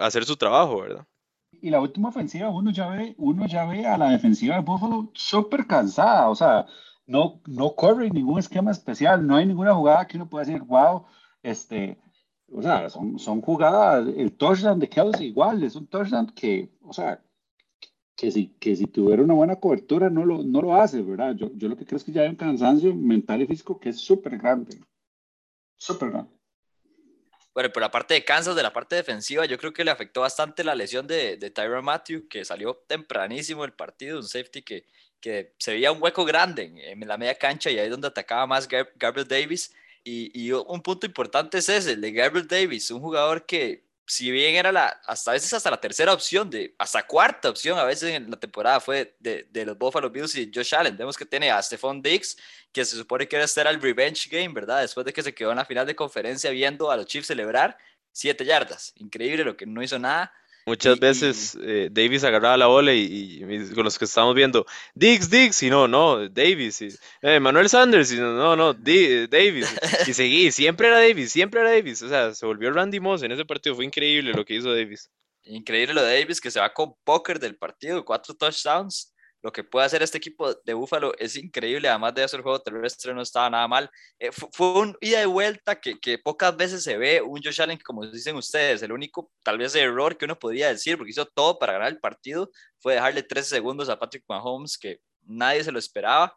hacer 0.00 0.24
su 0.24 0.36
trabajo, 0.36 0.82
¿verdad? 0.82 1.06
Y 1.52 1.70
la 1.70 1.80
última 1.80 2.08
ofensiva, 2.08 2.50
uno 2.50 2.70
ya 2.70 2.88
ve, 2.88 3.14
uno 3.18 3.46
ya 3.46 3.64
ve 3.64 3.86
a 3.86 3.96
la 3.96 4.10
defensiva 4.10 4.56
de 4.56 4.62
Buffalo 4.62 5.10
súper 5.14 5.66
cansada, 5.66 6.28
o 6.28 6.34
sea, 6.34 6.66
no, 7.06 7.40
no 7.46 7.74
corre 7.74 8.10
ningún 8.10 8.38
esquema 8.38 8.70
especial, 8.70 9.26
no 9.26 9.36
hay 9.36 9.46
ninguna 9.46 9.74
jugada 9.74 10.06
que 10.06 10.16
uno 10.16 10.28
pueda 10.28 10.44
decir, 10.44 10.62
wow, 10.62 11.04
este, 11.42 11.98
o 12.52 12.62
sea, 12.62 12.88
son, 12.90 13.18
son 13.18 13.40
jugadas, 13.40 14.08
el 14.16 14.32
touchdown 14.36 14.78
de 14.78 14.88
Kelsey 14.88 15.28
igual, 15.28 15.62
es 15.62 15.76
un 15.76 15.86
touchdown 15.86 16.26
que, 16.34 16.70
o 16.82 16.92
sea, 16.92 17.22
que 18.16 18.30
si, 18.30 18.48
que 18.58 18.76
si 18.76 18.86
tuviera 18.86 19.22
una 19.22 19.34
buena 19.34 19.56
cobertura 19.56 20.08
no 20.10 20.24
lo, 20.24 20.42
no 20.42 20.62
lo 20.62 20.76
hace, 20.76 21.02
¿verdad? 21.02 21.34
Yo, 21.34 21.50
yo 21.54 21.68
lo 21.68 21.76
que 21.76 21.84
creo 21.84 21.96
es 21.96 22.04
que 22.04 22.12
ya 22.12 22.22
hay 22.22 22.28
un 22.28 22.36
cansancio 22.36 22.94
mental 22.94 23.42
y 23.42 23.46
físico 23.46 23.78
que 23.78 23.90
es 23.90 23.98
súper 23.98 24.38
grande, 24.38 24.80
súper 25.76 26.10
grande. 26.10 26.33
Bueno, 27.54 27.72
por 27.72 27.80
la 27.82 27.90
parte 27.90 28.14
de 28.14 28.24
Kansas, 28.24 28.56
de 28.56 28.64
la 28.64 28.72
parte 28.72 28.96
defensiva, 28.96 29.44
yo 29.46 29.56
creo 29.56 29.72
que 29.72 29.84
le 29.84 29.92
afectó 29.92 30.22
bastante 30.22 30.64
la 30.64 30.74
lesión 30.74 31.06
de, 31.06 31.36
de 31.36 31.50
Tyron 31.50 31.84
Matthew, 31.84 32.26
que 32.28 32.44
salió 32.44 32.82
tempranísimo 32.88 33.64
el 33.64 33.72
partido, 33.72 34.18
un 34.18 34.26
safety 34.26 34.62
que, 34.62 34.86
que 35.20 35.54
se 35.58 35.72
veía 35.72 35.92
un 35.92 36.02
hueco 36.02 36.24
grande 36.24 36.72
en, 36.76 37.00
la 37.06 37.16
media 37.16 37.36
cancha 37.36 37.70
y 37.70 37.78
ahí 37.78 37.84
es 37.84 37.90
donde 37.90 38.08
atacaba 38.08 38.46
más 38.46 38.68
Gabriel 38.68 39.28
Davis. 39.28 39.72
Y, 40.02 40.30
y, 40.34 40.52
un 40.52 40.82
punto 40.82 41.06
importante 41.06 41.58
es 41.58 41.68
ese, 41.68 41.92
el 41.92 42.00
de 42.00 42.12
Gabriel 42.12 42.46
Davis, 42.48 42.90
un 42.90 43.00
jugador 43.00 43.46
que 43.46 43.84
si 44.06 44.30
bien 44.30 44.54
era 44.54 44.70
la, 44.70 44.88
hasta 45.06 45.30
a 45.30 45.34
veces 45.34 45.52
hasta 45.52 45.70
la 45.70 45.80
tercera 45.80 46.12
opción, 46.12 46.50
de, 46.50 46.74
hasta 46.78 47.06
cuarta 47.06 47.48
opción, 47.48 47.78
a 47.78 47.84
veces 47.84 48.10
en 48.10 48.30
la 48.30 48.36
temporada 48.36 48.80
fue 48.80 49.16
de, 49.18 49.48
de 49.50 49.64
los 49.64 49.78
Buffalo 49.78 50.10
Bills 50.10 50.34
y 50.34 50.50
Josh 50.54 50.74
Allen. 50.74 50.96
Vemos 50.96 51.16
que 51.16 51.24
tiene 51.24 51.50
a 51.50 51.62
Stephon 51.62 52.02
Diggs, 52.02 52.36
que 52.72 52.84
se 52.84 52.96
supone 52.96 53.26
que 53.26 53.36
era 53.36 53.44
estar 53.44 53.66
al 53.66 53.80
revenge 53.80 54.28
game, 54.28 54.52
¿verdad? 54.52 54.82
Después 54.82 55.06
de 55.06 55.12
que 55.12 55.22
se 55.22 55.34
quedó 55.34 55.50
en 55.50 55.56
la 55.56 55.64
final 55.64 55.86
de 55.86 55.96
conferencia 55.96 56.50
viendo 56.50 56.90
a 56.90 56.96
los 56.96 57.06
Chiefs 57.06 57.28
celebrar 57.28 57.78
siete 58.12 58.44
yardas. 58.44 58.92
Increíble 58.96 59.44
lo 59.44 59.56
que 59.56 59.66
no 59.66 59.82
hizo 59.82 59.98
nada. 59.98 60.32
Muchas 60.66 60.98
veces 60.98 61.58
eh, 61.62 61.88
Davis 61.90 62.24
agarraba 62.24 62.56
la 62.56 62.66
bola 62.66 62.94
y, 62.94 63.40
con 63.74 63.84
los 63.84 63.98
que 63.98 64.06
estábamos 64.06 64.34
viendo, 64.34 64.64
Diggs, 64.94 65.28
Diggs, 65.28 65.62
y 65.62 65.68
no, 65.68 65.86
no, 65.86 66.28
Davis, 66.28 66.80
y, 66.80 66.88
eh, 67.20 67.38
Manuel 67.38 67.68
Sanders, 67.68 68.12
y 68.12 68.16
no, 68.16 68.56
no, 68.56 68.72
Davis, 68.72 69.74
y 70.06 70.14
seguí, 70.14 70.50
siempre 70.50 70.88
era 70.88 71.00
Davis, 71.00 71.32
siempre 71.32 71.60
era 71.60 71.70
Davis, 71.70 72.00
o 72.02 72.08
sea, 72.08 72.34
se 72.34 72.46
volvió 72.46 72.72
Randy 72.72 72.98
Moss 72.98 73.22
en 73.22 73.32
ese 73.32 73.44
partido, 73.44 73.74
fue 73.76 73.84
increíble 73.84 74.32
lo 74.32 74.44
que 74.44 74.54
hizo 74.54 74.74
Davis. 74.74 75.10
Increíble 75.44 75.92
lo 75.92 76.02
de 76.02 76.20
Davis, 76.20 76.40
que 76.40 76.50
se 76.50 76.60
va 76.60 76.72
con 76.72 76.94
póker 77.04 77.38
del 77.38 77.56
partido, 77.56 78.02
cuatro 78.02 78.34
touchdowns, 78.34 79.13
lo 79.44 79.52
que 79.52 79.62
puede 79.62 79.84
hacer 79.84 80.02
este 80.02 80.16
equipo 80.16 80.54
de 80.54 80.72
Búfalo 80.72 81.12
es 81.18 81.36
increíble. 81.36 81.86
Además 81.86 82.14
de 82.14 82.24
eso, 82.24 82.34
el 82.38 82.42
juego 82.42 82.62
terrestre 82.62 83.12
no 83.12 83.20
estaba 83.20 83.50
nada 83.50 83.68
mal. 83.68 83.90
Eh, 84.18 84.30
fue, 84.32 84.72
un 84.80 84.96
ida 85.02 85.22
y 85.22 85.26
vuelta 85.26 85.78
que, 85.78 86.00
que, 86.00 86.16
pocas 86.16 86.56
veces 86.56 86.82
se 86.82 86.96
ve. 86.96 87.20
Un 87.20 87.42
Josh 87.44 87.60
Allen, 87.60 87.78
como 87.84 88.06
dicen 88.06 88.36
ustedes, 88.36 88.80
el 88.82 88.90
único 88.90 89.30
tal 89.42 89.58
vez 89.58 89.74
error 89.74 90.16
que 90.16 90.24
uno 90.24 90.38
podría 90.38 90.68
decir, 90.68 90.96
porque 90.96 91.10
hizo 91.10 91.26
todo 91.26 91.58
para 91.58 91.74
ganar 91.74 91.88
el 91.88 92.00
partido, 92.00 92.50
fue 92.78 92.94
dejarle 92.94 93.22
13 93.22 93.50
segundos 93.50 93.90
a 93.90 93.98
Patrick 93.98 94.24
Mahomes, 94.26 94.78
que 94.78 95.00
nadie 95.26 95.62
se 95.62 95.70
lo 95.70 95.78
esperaba. 95.78 96.34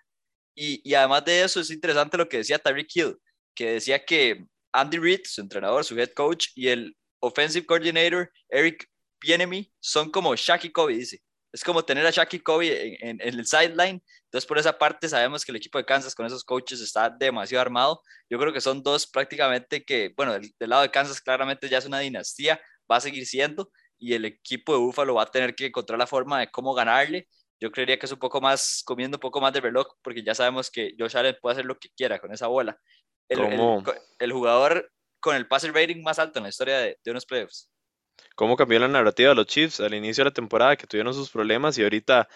Y, 0.53 0.81
y 0.83 0.93
además 0.93 1.23
de 1.23 1.43
eso, 1.43 1.61
es 1.61 1.71
interesante 1.71 2.17
lo 2.17 2.27
que 2.27 2.39
decía 2.39 2.59
Tyreek 2.59 2.93
Hill, 2.93 3.17
que 3.55 3.71
decía 3.71 4.03
que 4.03 4.45
Andy 4.73 4.97
Reid, 4.97 5.21
su 5.23 5.39
entrenador, 5.39 5.85
su 5.85 5.97
head 5.97 6.11
coach, 6.11 6.49
y 6.55 6.67
el 6.67 6.97
offensive 7.21 7.65
coordinator, 7.65 8.29
Eric 8.49 8.85
Bienemy, 9.21 9.71
son 9.79 10.11
como 10.11 10.35
Shaq 10.35 10.65
y 10.65 10.71
Kobe, 10.71 10.97
dice 10.97 11.21
es 11.57 11.63
como 11.63 11.83
tener 11.83 12.05
a 12.05 12.11
Shaq 12.11 12.35
y 12.35 12.39
Kobe 12.39 12.97
en, 13.01 13.19
el 13.19 13.47
sideline. 13.47 13.99
Entonces, 14.25 14.47
por 14.47 14.59
esa 14.59 14.77
parte, 14.77 15.09
sabemos 15.09 15.43
que 15.43 15.51
el 15.51 15.55
equipo 15.55 15.79
de 15.79 15.85
Kansas 15.85 16.13
con 16.13 16.27
esos 16.27 16.43
coaches 16.43 16.79
está 16.81 17.09
demasiado 17.09 17.63
armado. 17.63 18.03
Yo 18.29 18.37
creo 18.37 18.53
que 18.53 18.61
son 18.61 18.83
dos 18.83 19.07
prácticamente 19.07 19.83
que, 19.83 20.13
bueno, 20.15 20.33
del, 20.33 20.53
lado 20.59 20.83
de 20.83 20.91
Kansas 20.91 21.19
claramente 21.19 21.67
ya 21.67 21.79
es 21.79 21.87
una 21.87 21.97
dinastía, 21.97 22.61
va 22.89 22.97
a 22.97 23.01
seguir 23.01 23.25
siendo, 23.25 23.71
y 23.97 24.13
el 24.13 24.25
equipo 24.25 24.73
de 24.73 24.77
Buffalo 24.77 25.15
va 25.15 25.23
a 25.23 25.31
tener 25.31 25.55
que 25.55 25.65
encontrar 25.65 25.97
la 25.97 26.05
forma 26.05 26.39
de 26.39 26.51
cómo 26.51 26.75
ganarle. 26.75 27.27
yo 27.59 27.71
creería 27.71 27.97
que 27.97 28.05
es 28.05 28.11
un 28.11 28.19
poco 28.19 28.39
más, 28.39 28.83
comiendo 28.85 29.17
un 29.17 29.21
poco 29.21 29.41
más 29.41 29.51
de 29.51 29.61
reloj, 29.61 29.87
porque 30.03 30.23
ya 30.23 30.35
sabemos 30.35 30.69
que 30.69 30.93
Josh 30.99 31.17
Allen 31.17 31.37
puede 31.41 31.53
hacer 31.53 31.65
lo 31.65 31.79
que 31.79 31.89
quiera 31.97 32.19
con 32.19 32.31
esa 32.31 32.45
bola. 32.45 32.79
El, 33.29 33.39
el, 33.39 33.83
el 34.19 34.31
jugador 34.31 34.91
con 35.19 35.35
el 35.35 35.47
passer 35.47 35.73
rating 35.73 36.03
más 36.03 36.19
alto 36.19 36.37
en 36.37 36.43
la 36.43 36.49
historia 36.49 36.77
de, 36.77 36.99
de 37.03 37.11
unos 37.11 37.25
playoffs. 37.25 37.71
¿Cómo 38.35 38.55
cambió 38.55 38.79
la 38.79 38.87
narrativa 38.87 39.29
de 39.29 39.35
los 39.35 39.47
Chiefs 39.47 39.79
al 39.79 39.93
inicio 39.93 40.23
de 40.23 40.29
la 40.29 40.33
temporada 40.33 40.75
que 40.75 40.87
tuvieron 40.87 41.13
sus 41.13 41.29
problemas 41.29 41.77
y 41.77 41.83
ahorita 41.83 42.27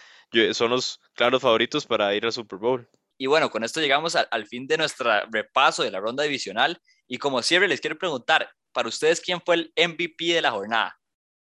son 0.53 0.71
los 0.71 0.99
claros 1.13 1.41
favoritos 1.41 1.85
para 1.85 2.13
ir 2.15 2.25
al 2.25 2.31
Super 2.31 2.59
Bowl? 2.59 2.87
Y 3.17 3.27
bueno, 3.27 3.49
con 3.51 3.63
esto 3.63 3.79
llegamos 3.81 4.15
al, 4.15 4.27
al 4.31 4.47
fin 4.47 4.65
de 4.67 4.77
nuestro 4.77 5.11
repaso 5.31 5.83
de 5.83 5.91
la 5.91 5.99
ronda 5.99 6.23
divisional. 6.23 6.81
Y 7.07 7.17
como 7.17 7.41
siempre, 7.43 7.67
les 7.67 7.79
quiero 7.81 7.97
preguntar, 7.97 8.49
para 8.73 8.87
ustedes, 8.89 9.21
¿quién 9.21 9.41
fue 9.45 9.55
el 9.55 9.73
MVP 9.77 10.33
de 10.33 10.41
la 10.41 10.51
jornada? 10.51 10.97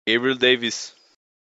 Gabriel 0.06 0.38
Davis. 0.38 0.94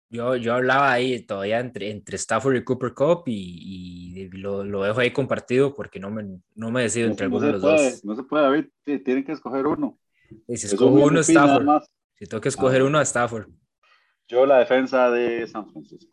Yo, 0.10 0.36
yo 0.36 0.54
hablaba 0.54 0.92
ahí 0.92 1.20
todavía 1.26 1.60
entre, 1.60 1.90
entre 1.90 2.16
Stafford 2.16 2.56
y 2.58 2.64
Cooper 2.64 2.94
Cup 2.94 3.24
y, 3.26 4.14
y 4.16 4.30
lo, 4.38 4.64
lo 4.64 4.84
dejo 4.84 5.00
ahí 5.00 5.12
compartido 5.12 5.74
porque 5.74 6.00
no 6.00 6.10
me, 6.12 6.40
no 6.56 6.72
me 6.72 6.84
decido 6.84 7.08
entre 7.10 7.28
no 7.28 7.38
alguno 7.38 7.46
de 7.48 7.48
se 7.48 7.54
los 7.54 7.62
puede, 7.62 7.92
dos. 7.92 8.06
no 8.06 8.16
se 8.16 8.24
puede, 8.24 8.44
David. 8.44 8.66
Tienen 9.04 9.26
que 9.26 9.32
escoger 9.34 9.66
uno. 9.68 10.00
Y 10.48 10.58
si 10.58 10.68
Es 10.68 10.74
escojo 10.74 10.92
un 10.96 11.02
uno, 11.02 11.20
Stafford. 11.22 11.64
más. 11.64 11.90
Si 12.18 12.26
tengo 12.26 12.42
que 12.42 12.50
escoger 12.50 12.82
Ah. 12.82 12.86
uno, 12.86 13.00
a 13.00 13.04
Stafford. 13.04 13.48
Yo 14.28 14.46
la 14.46 14.60
defensa 14.60 15.10
de 15.12 15.48
San 15.48 15.72
Francisco. 15.72 16.12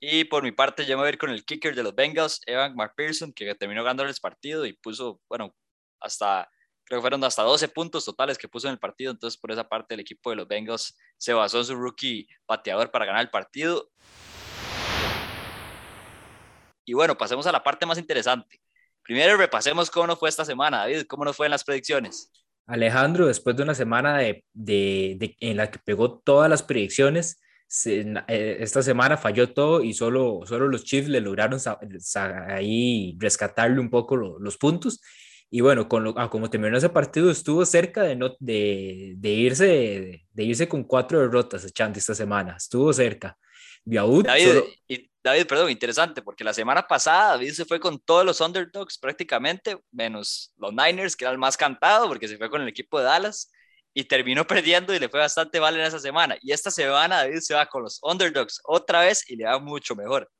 Y 0.00 0.24
por 0.24 0.42
mi 0.42 0.50
parte, 0.50 0.86
yo 0.86 0.96
me 0.96 1.02
voy 1.02 1.08
a 1.08 1.12
ir 1.12 1.18
con 1.18 1.30
el 1.30 1.44
kicker 1.44 1.74
de 1.74 1.82
los 1.82 1.94
Bengals, 1.94 2.40
Evan 2.46 2.74
McPherson, 2.74 3.32
que 3.32 3.54
terminó 3.54 3.84
ganando 3.84 4.02
el 4.02 4.14
partido 4.20 4.64
y 4.64 4.72
puso, 4.72 5.20
bueno, 5.28 5.54
hasta, 6.00 6.48
creo 6.84 6.98
que 6.98 7.02
fueron 7.02 7.22
hasta 7.22 7.42
12 7.42 7.68
puntos 7.68 8.06
totales 8.06 8.38
que 8.38 8.48
puso 8.48 8.66
en 8.66 8.72
el 8.72 8.78
partido. 8.78 9.12
Entonces, 9.12 9.38
por 9.38 9.52
esa 9.52 9.68
parte, 9.68 9.94
el 9.94 10.00
equipo 10.00 10.30
de 10.30 10.36
los 10.36 10.48
Bengals 10.48 10.96
se 11.18 11.34
basó 11.34 11.58
en 11.58 11.64
su 11.66 11.74
rookie 11.76 12.26
pateador 12.46 12.90
para 12.90 13.04
ganar 13.04 13.20
el 13.20 13.30
partido. 13.30 13.90
Y 16.86 16.94
bueno, 16.94 17.16
pasemos 17.16 17.46
a 17.46 17.52
la 17.52 17.62
parte 17.62 17.84
más 17.84 17.98
interesante. 17.98 18.60
Primero 19.02 19.36
repasemos 19.36 19.90
cómo 19.90 20.06
nos 20.06 20.18
fue 20.18 20.30
esta 20.30 20.44
semana, 20.46 20.78
David, 20.78 21.06
cómo 21.06 21.24
nos 21.26 21.36
fue 21.36 21.46
en 21.46 21.50
las 21.50 21.62
predicciones. 21.62 22.32
Alejandro, 22.70 23.26
después 23.26 23.56
de 23.56 23.62
una 23.64 23.74
semana 23.74 24.18
de, 24.18 24.44
de- 24.52 25.16
de- 25.18 25.36
en 25.40 25.56
la 25.56 25.70
que 25.70 25.78
pegó 25.84 26.18
todas 26.20 26.48
las 26.50 26.62
predicciones, 26.62 27.40
se- 27.66 28.00
eh, 28.28 28.56
esta 28.60 28.82
semana 28.82 29.16
falló 29.16 29.52
todo 29.52 29.82
y 29.82 29.92
solo, 29.94 30.40
solo 30.46 30.68
los 30.68 30.84
Chiefs 30.84 31.08
le 31.08 31.20
lograron 31.20 31.60
sa- 31.60 31.78
sa- 31.98 32.54
ahí 32.54 33.16
rescatarle 33.20 33.80
un 33.80 33.90
poco 33.90 34.16
lo- 34.16 34.38
los 34.38 34.56
puntos. 34.56 35.00
Y 35.52 35.62
bueno, 35.62 35.88
con 35.88 36.04
lo, 36.04 36.14
ah, 36.16 36.30
como 36.30 36.48
terminó 36.48 36.76
ese 36.78 36.88
partido, 36.90 37.30
estuvo 37.30 37.64
cerca 37.66 38.02
de, 38.04 38.14
no, 38.16 38.36
de, 38.38 39.14
de 39.16 39.28
irse, 39.30 39.66
de, 40.32 40.44
irse 40.44 40.68
con 40.68 40.84
cuatro 40.84 41.20
derrotas 41.20 41.64
echando 41.64 41.98
esta 41.98 42.14
semana. 42.14 42.54
Estuvo 42.56 42.92
cerca. 42.92 43.36
Biaud 43.84 44.24
David, 44.26 44.44
solo- 44.46 44.64
y, 44.88 45.09
David, 45.22 45.46
perdón, 45.46 45.70
interesante, 45.70 46.22
porque 46.22 46.44
la 46.44 46.54
semana 46.54 46.86
pasada 46.86 47.32
David 47.32 47.52
se 47.52 47.64
fue 47.66 47.78
con 47.78 47.98
todos 47.98 48.24
los 48.24 48.40
underdogs 48.40 48.98
prácticamente, 48.98 49.76
menos 49.92 50.54
los 50.56 50.72
Niners, 50.72 51.14
que 51.14 51.24
era 51.24 51.32
el 51.32 51.38
más 51.38 51.56
cantado, 51.56 52.08
porque 52.08 52.26
se 52.26 52.38
fue 52.38 52.48
con 52.48 52.62
el 52.62 52.68
equipo 52.68 52.98
de 52.98 53.04
Dallas, 53.04 53.50
y 53.92 54.04
terminó 54.04 54.46
perdiendo 54.46 54.94
y 54.94 54.98
le 54.98 55.08
fue 55.08 55.20
bastante 55.20 55.60
mal 55.60 55.74
en 55.74 55.82
esa 55.82 55.98
semana. 55.98 56.36
Y 56.40 56.52
esta 56.52 56.70
semana 56.70 57.18
David 57.18 57.40
se 57.40 57.54
va 57.54 57.66
con 57.66 57.82
los 57.82 58.00
underdogs 58.02 58.60
otra 58.64 59.02
vez 59.02 59.28
y 59.28 59.36
le 59.36 59.44
va 59.44 59.58
mucho 59.58 59.94
mejor. 59.94 60.30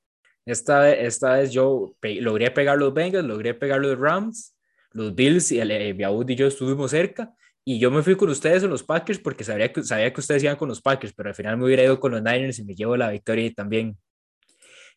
Esta 0.46 0.80
vez, 0.80 0.98
esta 1.00 1.34
vez 1.34 1.52
yo 1.52 1.94
logré 2.02 2.50
pegar 2.50 2.78
los 2.78 2.94
Bengals, 2.94 3.26
logré 3.26 3.52
pegar 3.52 3.80
los 3.80 3.98
Rams, 3.98 4.56
los 4.92 5.14
Bills 5.14 5.52
y 5.52 5.60
el, 5.60 5.70
eh, 5.70 5.92
Biaud 5.92 6.28
y 6.28 6.36
yo 6.36 6.46
estuvimos 6.46 6.90
cerca. 6.90 7.34
Y 7.64 7.78
yo 7.78 7.90
me 7.90 8.02
fui 8.02 8.16
con 8.16 8.30
ustedes 8.30 8.62
en 8.62 8.70
los 8.70 8.82
Packers 8.82 9.18
porque 9.18 9.44
sabía 9.44 9.70
que, 9.70 9.84
sabía 9.84 10.12
que 10.12 10.20
ustedes 10.20 10.42
iban 10.42 10.56
con 10.56 10.68
los 10.68 10.80
Packers, 10.80 11.12
pero 11.12 11.28
al 11.28 11.34
final 11.34 11.58
me 11.58 11.66
hubiera 11.66 11.82
ido 11.82 12.00
con 12.00 12.12
los 12.12 12.22
Niners 12.22 12.58
y 12.58 12.64
me 12.64 12.74
llevo 12.74 12.96
la 12.96 13.10
victoria 13.10 13.52
también. 13.54 13.98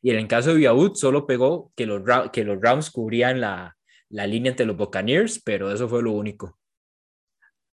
Y 0.04 0.12
en 0.12 0.18
el 0.18 0.28
caso 0.28 0.50
de 0.50 0.58
Biaud, 0.58 0.96
solo 0.96 1.26
pegó 1.26 1.72
que 1.76 1.86
los, 1.86 2.02
que 2.32 2.44
los 2.44 2.60
Rams 2.62 2.92
cubrían 2.92 3.40
la, 3.40 3.76
la 4.10 4.28
línea 4.28 4.52
entre 4.52 4.66
los 4.66 4.76
Buccaneers, 4.76 5.42
pero 5.44 5.72
eso 5.72 5.88
fue 5.88 6.04
lo 6.04 6.12
único. 6.12 6.60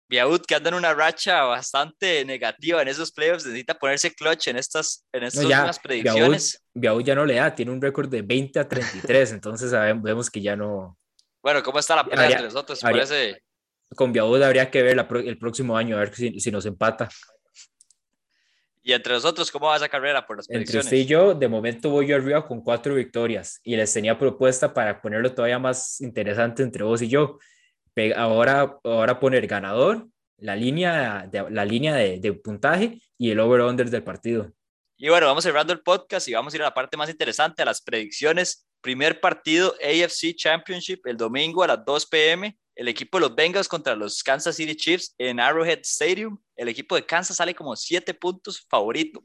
Biaud, 0.08 0.40
que 0.46 0.54
anda 0.56 0.70
en 0.70 0.74
una 0.76 0.92
racha 0.94 1.42
bastante 1.44 2.24
negativa 2.24 2.82
en 2.82 2.88
esos 2.88 3.12
playoffs, 3.12 3.44
necesita 3.46 3.74
ponerse 3.78 4.12
clutch 4.14 4.48
en 4.48 4.56
estas, 4.56 5.04
en 5.12 5.24
estas 5.24 5.42
No, 5.42 5.48
ya, 5.50 5.58
últimas 5.58 5.78
predicciones. 5.78 6.64
Biaud 6.74 7.02
ya 7.02 7.14
no 7.14 7.24
le 7.26 7.34
da, 7.34 7.54
tiene 7.54 7.70
un 7.72 7.80
récord 7.80 8.08
de 8.08 8.22
20 8.22 8.58
a 8.58 8.68
33, 8.68 9.32
entonces 9.32 9.70
sabemos, 9.70 10.02
vemos 10.02 10.30
que 10.30 10.40
ya 10.40 10.56
no, 10.56 10.96
Bueno, 11.42 11.62
¿cómo 11.62 11.78
está 11.78 11.94
la 11.96 12.04
pelea 12.04 12.26
entre 12.26 12.44
nosotros? 12.44 12.82
habría- 12.82 13.04
Parece, 13.04 13.42
con 13.94 14.12
Biaud 14.12 14.42
habría 14.42 14.70
que 14.70 14.82
ver 14.82 14.96
la 14.96 15.08
el 15.24 15.38
próximo 15.38 15.76
año, 15.76 15.96
a 15.96 16.00
ver 16.00 16.14
si, 16.14 16.38
si 16.40 16.50
nos 16.50 16.66
empata. 16.66 17.08
Y 18.82 18.92
entre 18.92 19.12
nosotros, 19.12 19.50
¿cómo 19.50 19.66
va 19.66 19.76
esa 19.76 19.88
carrera 19.88 20.26
por 20.26 20.38
las 20.38 20.48
Entre 20.48 20.58
predicciones? 20.58 20.86
usted 20.86 20.96
y 20.96 21.06
yo, 21.06 21.34
de 21.34 21.48
momento 21.48 21.90
voy 21.90 22.06
yo 22.06 22.16
arriba 22.16 22.46
con 22.46 22.62
cuatro 22.62 22.94
victorias 22.94 23.60
y 23.62 23.76
les 23.76 23.92
tenía 23.92 24.18
propuesta 24.18 24.72
para 24.72 25.00
ponerlo 25.02 25.32
todavía 25.34 25.58
más 25.58 26.00
interesante 26.00 26.62
entre 26.62 26.84
vos 26.84 27.02
y 27.02 27.08
yo. 27.08 27.38
Ahora, 28.16 28.78
ahora 28.84 29.20
poner 29.20 29.46
ganador, 29.46 30.06
la 30.38 30.56
línea 30.56 31.28
de, 31.30 31.50
la 31.50 31.66
línea 31.66 31.94
de, 31.94 32.18
de 32.18 32.32
puntaje 32.32 33.02
y 33.18 33.30
el 33.30 33.40
over-under 33.40 33.90
del 33.90 34.02
partido. 34.02 34.50
Y 34.96 35.08
bueno, 35.08 35.26
vamos 35.26 35.44
cerrando 35.44 35.72
el 35.72 35.80
podcast 35.80 36.28
y 36.28 36.34
vamos 36.34 36.52
a 36.52 36.56
ir 36.56 36.62
a 36.62 36.66
la 36.66 36.74
parte 36.74 36.96
más 36.96 37.10
interesante, 37.10 37.62
a 37.62 37.66
las 37.66 37.82
predicciones. 37.82 38.66
Primer 38.80 39.20
partido 39.20 39.74
AFC 39.82 40.34
Championship 40.34 41.06
el 41.06 41.16
domingo 41.18 41.62
a 41.62 41.68
las 41.68 41.84
2 41.84 42.06
p.m. 42.06 42.58
El 42.80 42.88
equipo 42.88 43.18
de 43.18 43.26
los 43.28 43.34
Bengals 43.34 43.68
contra 43.68 43.94
los 43.94 44.22
Kansas 44.24 44.56
City 44.56 44.74
Chiefs 44.74 45.14
en 45.18 45.38
Arrowhead 45.38 45.80
Stadium. 45.82 46.38
El 46.56 46.66
equipo 46.70 46.94
de 46.94 47.04
Kansas 47.04 47.36
sale 47.36 47.54
como 47.54 47.76
7 47.76 48.14
puntos 48.14 48.58
favorito. 48.70 49.22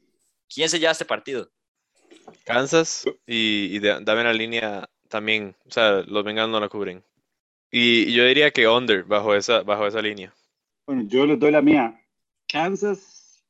¿Quién 0.53 0.68
se 0.68 0.78
lleva 0.78 0.91
este 0.91 1.06
partido? 1.06 1.49
Kansas 2.43 3.06
y, 3.26 3.74
y 3.74 3.80
da- 3.80 4.01
dame 4.01 4.26
la 4.26 4.34
línea 4.34 4.89
también. 5.08 5.56
O 5.66 5.72
sea, 5.72 6.01
los 6.01 6.26
Bengals 6.26 6.49
no 6.49 6.60
la 6.60 6.68
cubren. 6.68 7.01
Y, 7.72 8.10
y 8.10 8.14
yo 8.14 8.26
diría 8.26 8.51
que 8.51 8.68
under 8.68 9.06
bajo 9.06 9.34
esa, 9.34 9.64
bajo 9.64 9.88
esa 9.88 10.01
línea. 10.01 10.34
Bueno, 10.86 11.03
yo 11.08 11.26
les 11.26 11.39
doy 11.39 11.51
la 11.51 11.62
mía. 11.62 11.97
Kansas, 12.49 13.41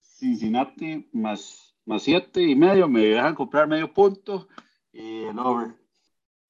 Cincinnati 0.00 1.08
más, 1.12 1.72
más 1.84 2.02
siete 2.02 2.42
y 2.42 2.56
medio. 2.56 2.88
Me 2.88 3.02
dejan 3.06 3.36
comprar 3.36 3.68
medio 3.68 3.94
punto 3.94 4.48
y 4.92 5.22
el 5.22 5.38
over. 5.38 5.68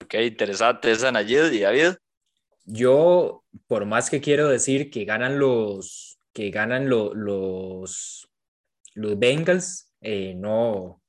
Ok, 0.03 0.15
interesante 0.15 0.91
esa 0.91 1.13
Nayid 1.13 1.53
y 1.53 1.61
David. 1.61 1.97
Yo, 2.67 3.45
por 3.69 3.87
más 3.87 4.11
que 4.11 4.21
quiero 4.21 4.49
decir 4.49 4.91
que 4.91 5.05
ganan 5.05 5.39
los, 5.39 6.19
que 6.33 6.51
ganan 6.51 6.89
lo- 6.89 7.15
los, 7.15 8.29
los 8.95 9.19
Bengals, 9.19 9.93
eh, 10.01 10.35
no, 10.37 11.03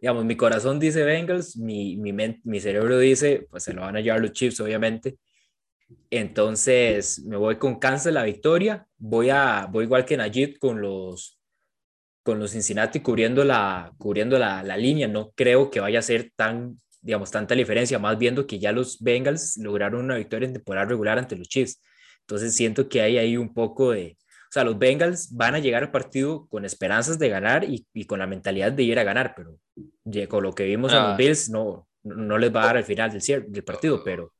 digamos, 0.00 0.24
mi 0.24 0.36
corazón 0.36 0.80
dice 0.80 1.04
Bengals, 1.04 1.56
mi, 1.58 1.96
mi, 1.98 2.12
mi 2.44 2.60
cerebro 2.60 2.98
dice, 2.98 3.46
pues 3.50 3.64
se 3.64 3.74
lo 3.74 3.82
van 3.82 3.96
a 3.96 4.00
llevar 4.00 4.20
los 4.20 4.32
Chiefs, 4.32 4.60
obviamente. 4.60 5.18
Entonces, 6.10 7.20
me 7.26 7.36
voy 7.36 7.56
con 7.58 7.78
Kansas 7.78 8.12
la 8.12 8.24
victoria, 8.24 8.86
voy 8.98 9.30
a, 9.30 9.66
voy 9.70 9.84
igual 9.84 10.04
que 10.06 10.16
Najid 10.16 10.58
con 10.58 10.80
los, 10.82 11.38
con 12.24 12.38
los 12.40 12.52
Cincinnati 12.52 13.00
cubriendo 13.00 13.44
la, 13.44 13.92
cubriendo 13.98 14.38
la 14.38 14.76
línea, 14.76 15.08
no 15.08 15.32
creo 15.32 15.70
que 15.70 15.80
vaya 15.80 16.00
a 16.00 16.02
ser 16.02 16.32
tan 16.36 16.80
digamos, 17.06 17.30
tanta 17.30 17.54
diferencia, 17.54 17.98
más 17.98 18.18
viendo 18.18 18.46
que 18.46 18.58
ya 18.58 18.72
los 18.72 18.98
Bengals 19.00 19.56
lograron 19.58 20.04
una 20.04 20.16
victoria 20.16 20.46
en 20.48 20.52
temporada 20.54 20.86
regular 20.88 21.18
ante 21.18 21.36
los 21.36 21.48
Chiefs. 21.48 21.80
Entonces 22.20 22.54
siento 22.54 22.88
que 22.88 23.00
hay 23.00 23.16
ahí 23.18 23.36
un 23.36 23.54
poco 23.54 23.92
de, 23.92 24.16
o 24.20 24.52
sea, 24.52 24.64
los 24.64 24.76
Bengals 24.76 25.32
van 25.34 25.54
a 25.54 25.60
llegar 25.60 25.84
al 25.84 25.92
partido 25.92 26.46
con 26.48 26.64
esperanzas 26.64 27.18
de 27.18 27.28
ganar 27.28 27.62
y, 27.64 27.86
y 27.94 28.04
con 28.06 28.18
la 28.18 28.26
mentalidad 28.26 28.72
de 28.72 28.82
ir 28.82 28.98
a 28.98 29.04
ganar, 29.04 29.34
pero 29.36 29.56
con 30.28 30.42
lo 30.42 30.52
que 30.52 30.64
vimos 30.64 30.92
a 30.92 30.96
Ah. 31.04 31.08
los 31.10 31.16
Bills 31.16 31.48
no, 31.48 31.86
no 32.02 32.38
les 32.38 32.52
va 32.54 32.62
a 32.62 32.66
dar 32.66 32.76
al 32.78 32.84
final 32.84 33.10
del, 33.12 33.52
del 33.52 33.64
partido, 33.64 34.02
pero 34.04 34.32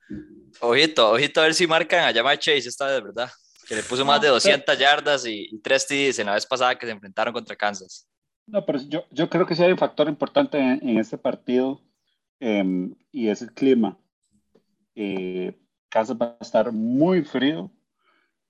Ojito, 0.60 1.10
ojito 1.12 1.40
a 1.40 1.44
ver 1.44 1.54
si 1.54 1.66
marcan 1.66 2.08
a 2.08 2.12
Jamar 2.12 2.38
Chase 2.38 2.68
esta 2.68 2.86
vez, 2.86 3.02
¿verdad? 3.02 3.30
Que 3.68 3.74
le 3.76 3.82
puso 3.82 4.04
más 4.04 4.20
de 4.20 4.28
No, 4.28 4.34
200 4.34 4.78
yardas 4.78 5.26
y, 5.26 5.48
y 5.52 5.58
3 5.60 5.86
TDs 5.86 6.18
en 6.20 6.26
la 6.26 6.34
vez 6.34 6.46
pasada 6.46 6.76
que 6.78 6.86
se 6.86 6.92
enfrentaron 6.92 7.32
contra 7.34 7.54
Kansas. 7.56 8.08
No, 8.46 8.64
pero 8.64 8.78
yo, 8.88 9.04
yo 9.10 9.28
creo 9.28 9.44
que 9.46 9.54
sí 9.54 9.62
hay 9.62 9.72
un 9.72 9.78
factor 9.78 10.08
importante 10.08 10.56
en, 10.58 10.80
en 10.88 10.98
este 10.98 11.18
partido 11.18 11.80
em, 12.40 12.94
y 13.12 13.28
es 13.28 13.42
el 13.42 13.52
clima. 13.52 13.98
Eh, 14.94 15.58
Kansas 15.88 16.16
va 16.20 16.36
a 16.40 16.44
estar 16.44 16.72
muy 16.72 17.22
frío 17.22 17.70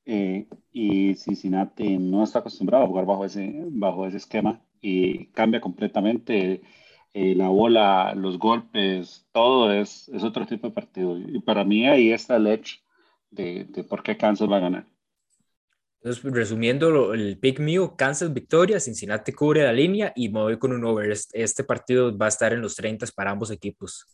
eh, 0.05 0.49
y 0.72 1.14
Cincinnati 1.16 1.99
no 1.99 2.22
está 2.24 2.41
acostumbrado 2.41 2.84
a 2.84 2.87
jugar 2.87 3.07
bajo 3.07 3.24
ese, 3.24 3.64
bajo 3.68 4.07
ese 4.07 4.18
esquema 4.18 4.61
y 4.80 5.26
cambia 5.28 5.61
completamente 5.61 6.62
eh, 7.14 7.34
la 7.34 7.49
bola, 7.49 8.14
los 8.14 8.39
golpes, 8.39 9.26
todo 9.32 9.72
es, 9.72 10.09
es 10.11 10.22
otro 10.22 10.47
tipo 10.47 10.68
de 10.68 10.74
partido. 10.74 11.18
Y 11.18 11.41
para 11.41 11.64
mí 11.64 11.87
ahí 11.87 12.12
está 12.12 12.37
el 12.37 12.47
edge 12.47 12.82
de, 13.30 13.64
de 13.64 13.84
por 13.84 14.03
qué 14.03 14.16
Kansas 14.16 14.51
va 14.51 14.59
a 14.59 14.61
ganar. 14.61 14.87
Entonces 16.03 16.22
resumiendo 16.32 16.90
lo- 16.90 17.14
el 17.14 17.38
pick 17.38 17.59
mío, 17.59 17.97
Kansas 17.97 18.32
victoria, 18.32 18.78
Cincinnati 18.80 19.32
cubre 19.32 19.64
la 19.64 19.72
línea 19.72 20.12
y 20.14 20.28
me 20.28 20.40
voy 20.40 20.59
con 20.59 20.72
un 20.72 20.84
over. 20.84 21.11
Este, 21.32 21.64
partido 21.64 22.16
va 22.16 22.26
a 22.26 22.28
estar 22.28 22.53
en 22.53 22.61
los 22.61 22.76
30 22.76 23.07
para 23.14 23.30
ambos 23.30 23.51
equipos. 23.51 24.05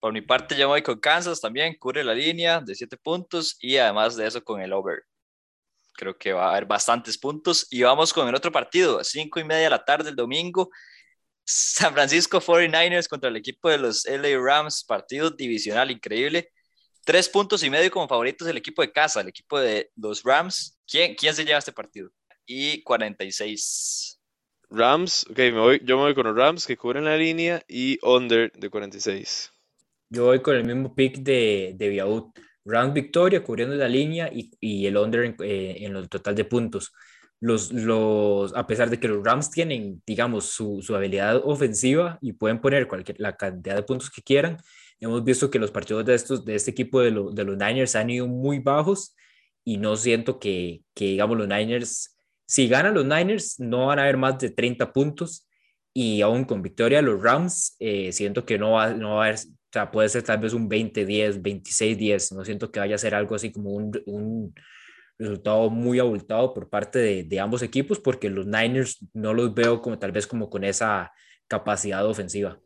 Por 0.00 0.12
mi 0.12 0.20
parte, 0.22 0.56
yo 0.56 0.68
voy 0.68 0.82
con 0.82 0.98
Kansas 1.00 1.40
también, 1.40 1.76
cubre 1.78 2.04
la 2.04 2.14
línea 2.14 2.60
de 2.60 2.74
7 2.74 2.96
puntos 2.96 3.56
y 3.60 3.76
además 3.76 4.16
de 4.16 4.26
eso 4.26 4.42
con 4.42 4.60
el 4.60 4.72
over. 4.72 5.02
Creo 5.96 6.16
que 6.18 6.32
va 6.32 6.46
a 6.46 6.50
haber 6.50 6.66
bastantes 6.66 7.16
puntos. 7.16 7.66
Y 7.70 7.82
vamos 7.82 8.12
con 8.12 8.28
el 8.28 8.34
otro 8.34 8.50
partido, 8.50 9.02
5 9.04 9.38
y 9.40 9.44
media 9.44 9.64
de 9.64 9.70
la 9.70 9.84
tarde 9.84 10.10
el 10.10 10.16
domingo. 10.16 10.70
San 11.44 11.92
Francisco 11.92 12.40
49ers 12.40 13.08
contra 13.08 13.28
el 13.28 13.36
equipo 13.36 13.68
de 13.68 13.78
los 13.78 14.04
LA 14.06 14.38
Rams, 14.40 14.84
partido 14.84 15.30
divisional 15.30 15.90
increíble. 15.90 16.50
Tres 17.04 17.28
puntos 17.28 17.62
y 17.62 17.70
medio 17.70 17.90
como 17.90 18.08
favoritos 18.08 18.48
el 18.48 18.56
equipo 18.56 18.80
de 18.80 18.90
casa, 18.90 19.20
el 19.20 19.28
equipo 19.28 19.60
de 19.60 19.90
los 19.96 20.22
Rams. 20.22 20.78
¿Quién, 20.86 21.14
quién 21.14 21.34
se 21.34 21.44
lleva 21.44 21.58
este 21.58 21.72
partido? 21.72 22.10
Y 22.46 22.82
46. 22.82 24.20
Rams, 24.70 25.26
ok, 25.30 25.38
me 25.38 25.60
voy, 25.60 25.80
yo 25.84 25.96
me 25.96 26.04
voy 26.04 26.14
con 26.14 26.26
los 26.26 26.36
Rams 26.36 26.66
que 26.66 26.76
cubren 26.76 27.04
la 27.04 27.16
línea 27.16 27.62
y 27.68 27.98
under 28.02 28.50
de 28.52 28.70
46. 28.70 29.52
Yo 30.08 30.24
voy 30.24 30.40
con 30.40 30.56
el 30.56 30.64
mismo 30.64 30.94
pick 30.94 31.18
de, 31.18 31.74
de 31.76 31.88
Viaud. 31.88 32.32
Rams 32.64 32.94
victoria 32.94 33.44
cubriendo 33.44 33.74
la 33.74 33.88
línea 33.88 34.30
y, 34.32 34.50
y 34.58 34.86
el 34.86 34.96
under 34.96 35.24
en, 35.24 35.36
eh, 35.40 35.76
en 35.80 35.96
el 35.96 36.08
total 36.08 36.34
de 36.34 36.44
puntos. 36.44 36.92
Los, 37.40 37.72
los, 37.72 38.56
a 38.56 38.66
pesar 38.66 38.88
de 38.88 38.98
que 38.98 39.08
los 39.08 39.22
Rams 39.22 39.50
tienen, 39.50 40.02
digamos, 40.06 40.46
su, 40.46 40.80
su 40.80 40.96
habilidad 40.96 41.42
ofensiva 41.44 42.18
y 42.22 42.32
pueden 42.32 42.60
poner 42.60 42.88
cualquier, 42.88 43.20
la 43.20 43.36
cantidad 43.36 43.76
de 43.76 43.82
puntos 43.82 44.10
que 44.10 44.22
quieran, 44.22 44.56
hemos 45.00 45.24
visto 45.24 45.50
que 45.50 45.58
los 45.58 45.70
partidos 45.70 46.04
de, 46.04 46.14
estos, 46.14 46.44
de 46.44 46.54
este 46.54 46.70
equipo 46.70 47.00
de, 47.00 47.10
lo, 47.10 47.30
de 47.30 47.44
los 47.44 47.56
Niners 47.56 47.96
han 47.96 48.10
ido 48.10 48.26
muy 48.26 48.58
bajos 48.58 49.14
y 49.64 49.78
no 49.78 49.96
siento 49.96 50.38
que, 50.38 50.82
que, 50.94 51.06
digamos, 51.06 51.36
los 51.38 51.48
Niners, 51.48 52.16
si 52.46 52.68
ganan 52.68 52.94
los 52.94 53.04
Niners, 53.04 53.58
no 53.58 53.86
van 53.86 53.98
a 53.98 54.02
haber 54.02 54.16
más 54.16 54.38
de 54.38 54.50
30 54.50 54.92
puntos 54.92 55.48
y 55.94 56.20
aún 56.22 56.44
con 56.44 56.62
victoria 56.62 57.00
los 57.00 57.22
Rams, 57.22 57.76
eh, 57.78 58.12
siento 58.12 58.44
que 58.44 58.58
no 58.58 58.72
va, 58.72 58.92
no 58.92 59.16
va 59.16 59.24
a 59.24 59.28
haber, 59.28 59.38
o 59.38 59.72
sea, 59.72 59.90
puede 59.90 60.08
ser 60.08 60.22
tal 60.22 60.38
vez 60.38 60.52
un 60.52 60.68
20-10, 60.68 61.40
26-10, 61.40 62.34
no 62.36 62.44
siento 62.44 62.70
que 62.70 62.80
vaya 62.80 62.96
a 62.96 62.98
ser 62.98 63.14
algo 63.14 63.34
así 63.34 63.52
como 63.52 63.70
un, 63.70 63.92
un 64.06 64.54
resultado 65.18 65.70
muy 65.70 66.00
abultado 66.00 66.52
por 66.52 66.68
parte 66.68 66.98
de, 66.98 67.24
de, 67.24 67.40
ambos 67.40 67.62
equipos, 67.62 68.00
porque 68.00 68.28
los 68.28 68.46
Niners 68.46 68.98
no 69.12 69.32
los 69.32 69.54
veo 69.54 69.80
como 69.80 69.98
tal 69.98 70.12
vez 70.12 70.26
como 70.26 70.50
con 70.50 70.64
esa 70.64 71.12
capacidad 71.46 72.04
ofensiva. 72.06 72.58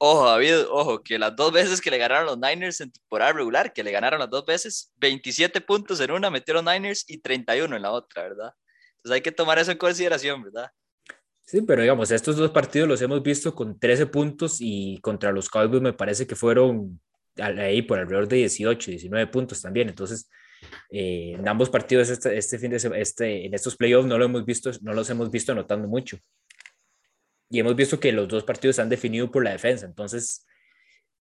Ojo, 0.00 0.26
David, 0.26 0.66
ojo, 0.70 1.02
que 1.02 1.18
las 1.18 1.34
dos 1.34 1.52
veces 1.52 1.80
que 1.80 1.90
le 1.90 1.98
ganaron 1.98 2.26
los 2.26 2.38
Niners 2.38 2.80
en 2.80 2.92
temporada 2.92 3.32
regular, 3.32 3.72
que 3.72 3.82
le 3.82 3.90
ganaron 3.90 4.20
las 4.20 4.30
dos 4.30 4.46
veces, 4.46 4.92
27 4.98 5.60
puntos 5.60 5.98
en 6.00 6.12
una 6.12 6.30
metieron 6.30 6.66
Niners 6.66 7.04
y 7.08 7.18
31 7.18 7.74
en 7.74 7.82
la 7.82 7.90
otra, 7.90 8.22
¿verdad? 8.22 8.52
Entonces 8.96 9.16
hay 9.16 9.20
que 9.22 9.32
tomar 9.32 9.58
eso 9.58 9.72
en 9.72 9.78
consideración, 9.78 10.44
¿verdad? 10.44 10.70
Sí, 11.44 11.62
pero 11.62 11.82
digamos, 11.82 12.12
estos 12.12 12.36
dos 12.36 12.52
partidos 12.52 12.86
los 12.88 13.02
hemos 13.02 13.22
visto 13.24 13.52
con 13.56 13.76
13 13.76 14.06
puntos 14.06 14.58
y 14.60 15.00
contra 15.00 15.32
los 15.32 15.48
Cowboys 15.48 15.82
me 15.82 15.92
parece 15.92 16.28
que 16.28 16.36
fueron 16.36 17.00
ahí 17.36 17.82
por 17.82 17.98
alrededor 17.98 18.28
de 18.28 18.36
18, 18.36 18.92
19 18.92 19.26
puntos 19.28 19.60
también. 19.60 19.88
Entonces, 19.88 20.30
eh, 20.90 21.32
en 21.36 21.48
ambos 21.48 21.70
partidos 21.70 22.08
este, 22.08 22.36
este 22.36 22.58
fin 22.58 22.70
de 22.70 22.76
este, 22.76 23.46
en 23.46 23.54
estos 23.54 23.76
playoffs 23.76 24.06
no 24.06 24.16
lo 24.16 24.26
hemos 24.26 24.44
visto, 24.44 24.70
no 24.82 24.92
los 24.92 25.10
hemos 25.10 25.28
visto 25.30 25.50
anotando 25.50 25.88
mucho 25.88 26.18
y 27.50 27.60
hemos 27.60 27.74
visto 27.74 27.98
que 27.98 28.12
los 28.12 28.28
dos 28.28 28.44
partidos 28.44 28.76
se 28.76 28.82
han 28.82 28.88
definido 28.88 29.30
por 29.30 29.44
la 29.44 29.52
defensa. 29.52 29.86
Entonces, 29.86 30.46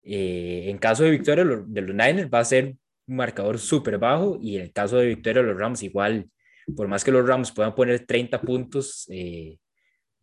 eh, 0.02 0.64
en 0.68 0.78
caso 0.78 1.04
de 1.04 1.10
victoria 1.10 1.44
de 1.44 1.82
los 1.82 1.94
Niners 1.94 2.30
va 2.32 2.40
a 2.40 2.44
ser 2.44 2.76
un 3.06 3.16
marcador 3.16 3.58
súper 3.58 3.98
bajo 3.98 4.38
y 4.40 4.56
en 4.56 4.62
el 4.62 4.72
caso 4.72 4.96
de 4.96 5.06
victoria 5.08 5.42
de 5.42 5.48
los 5.48 5.58
Rams 5.58 5.82
igual, 5.82 6.30
por 6.76 6.88
más 6.88 7.04
que 7.04 7.12
los 7.12 7.26
Rams 7.26 7.52
puedan 7.52 7.74
poner 7.74 8.04
30 8.04 8.40
puntos, 8.42 9.06
eh, 9.10 9.58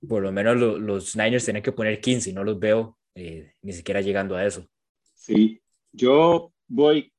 por 0.07 0.21
lo 0.21 0.31
menos 0.31 0.57
lo, 0.57 0.77
los 0.77 1.15
Niners 1.15 1.45
tienen 1.45 1.63
que 1.63 1.71
poner 1.71 1.99
15 1.99 2.29
y 2.29 2.33
no 2.33 2.43
los 2.43 2.59
veo 2.59 2.97
eh, 3.15 3.53
ni 3.61 3.73
siquiera 3.73 4.01
llegando 4.01 4.35
a 4.35 4.45
eso. 4.45 4.67
Sí, 5.13 5.61
yo 5.91 6.51
voy, 6.67 7.11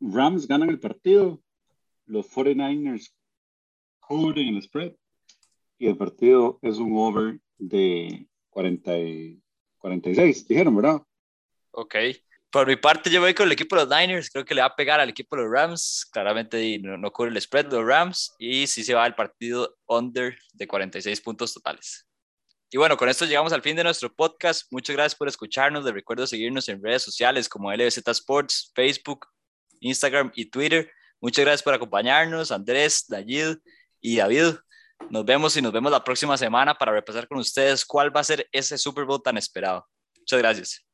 Rams 0.00 0.48
ganan 0.48 0.70
el 0.70 0.80
partido, 0.80 1.42
los 2.06 2.26
49ers 2.30 3.12
cubren 4.00 4.48
el 4.48 4.62
spread 4.62 4.94
y 5.78 5.86
el 5.86 5.96
partido 5.96 6.58
es 6.62 6.78
un 6.78 6.96
over 6.96 7.38
de 7.68 8.26
40 8.50 8.98
y 8.98 9.42
46, 9.78 10.48
dijeron, 10.48 10.76
¿verdad? 10.76 11.02
Ok. 11.70 11.96
Por 12.50 12.66
mi 12.66 12.76
parte, 12.76 13.08
yo 13.08 13.20
voy 13.20 13.32
con 13.32 13.46
el 13.46 13.52
equipo 13.52 13.76
de 13.76 13.86
los 13.86 13.96
Niners. 13.96 14.28
Creo 14.30 14.44
que 14.44 14.54
le 14.54 14.60
va 14.60 14.66
a 14.66 14.76
pegar 14.76 15.00
al 15.00 15.08
equipo 15.08 15.36
de 15.36 15.42
los 15.42 15.50
Rams. 15.50 16.06
Claramente 16.12 16.78
no, 16.80 16.98
no 16.98 17.10
cubre 17.10 17.30
el 17.30 17.40
spread 17.40 17.66
de 17.66 17.76
los 17.76 17.86
Rams. 17.86 18.34
Y 18.38 18.66
sí 18.66 18.84
se 18.84 18.94
va 18.94 19.04
al 19.04 19.14
partido 19.14 19.76
under 19.86 20.36
de 20.52 20.66
46 20.66 21.20
puntos 21.22 21.54
totales. 21.54 22.06
Y 22.70 22.76
bueno, 22.76 22.96
con 22.96 23.08
esto 23.08 23.24
llegamos 23.24 23.52
al 23.52 23.62
fin 23.62 23.76
de 23.76 23.84
nuestro 23.84 24.14
podcast. 24.14 24.70
Muchas 24.70 24.94
gracias 24.94 25.14
por 25.14 25.28
escucharnos. 25.28 25.84
Les 25.84 25.94
recuerdo 25.94 26.26
seguirnos 26.26 26.68
en 26.68 26.82
redes 26.82 27.02
sociales 27.02 27.48
como 27.48 27.72
LBZ 27.72 28.06
Sports, 28.08 28.70
Facebook, 28.74 29.26
Instagram 29.80 30.30
y 30.34 30.46
Twitter. 30.46 30.90
Muchas 31.20 31.44
gracias 31.44 31.62
por 31.62 31.74
acompañarnos, 31.74 32.50
Andrés, 32.50 33.06
Dayid 33.08 33.56
y 34.00 34.16
David. 34.16 34.56
Nos 35.10 35.24
vemos 35.24 35.56
y 35.56 35.62
nos 35.62 35.72
vemos 35.72 35.90
la 35.92 36.02
próxima 36.02 36.36
semana 36.36 36.74
para 36.74 36.92
repasar 36.92 37.28
con 37.28 37.38
ustedes 37.38 37.84
cuál 37.84 38.14
va 38.14 38.20
a 38.20 38.24
ser 38.24 38.48
ese 38.52 38.78
Super 38.78 39.04
Bowl 39.04 39.22
tan 39.22 39.36
esperado. 39.36 39.86
Muchas 40.18 40.38
gracias. 40.38 40.84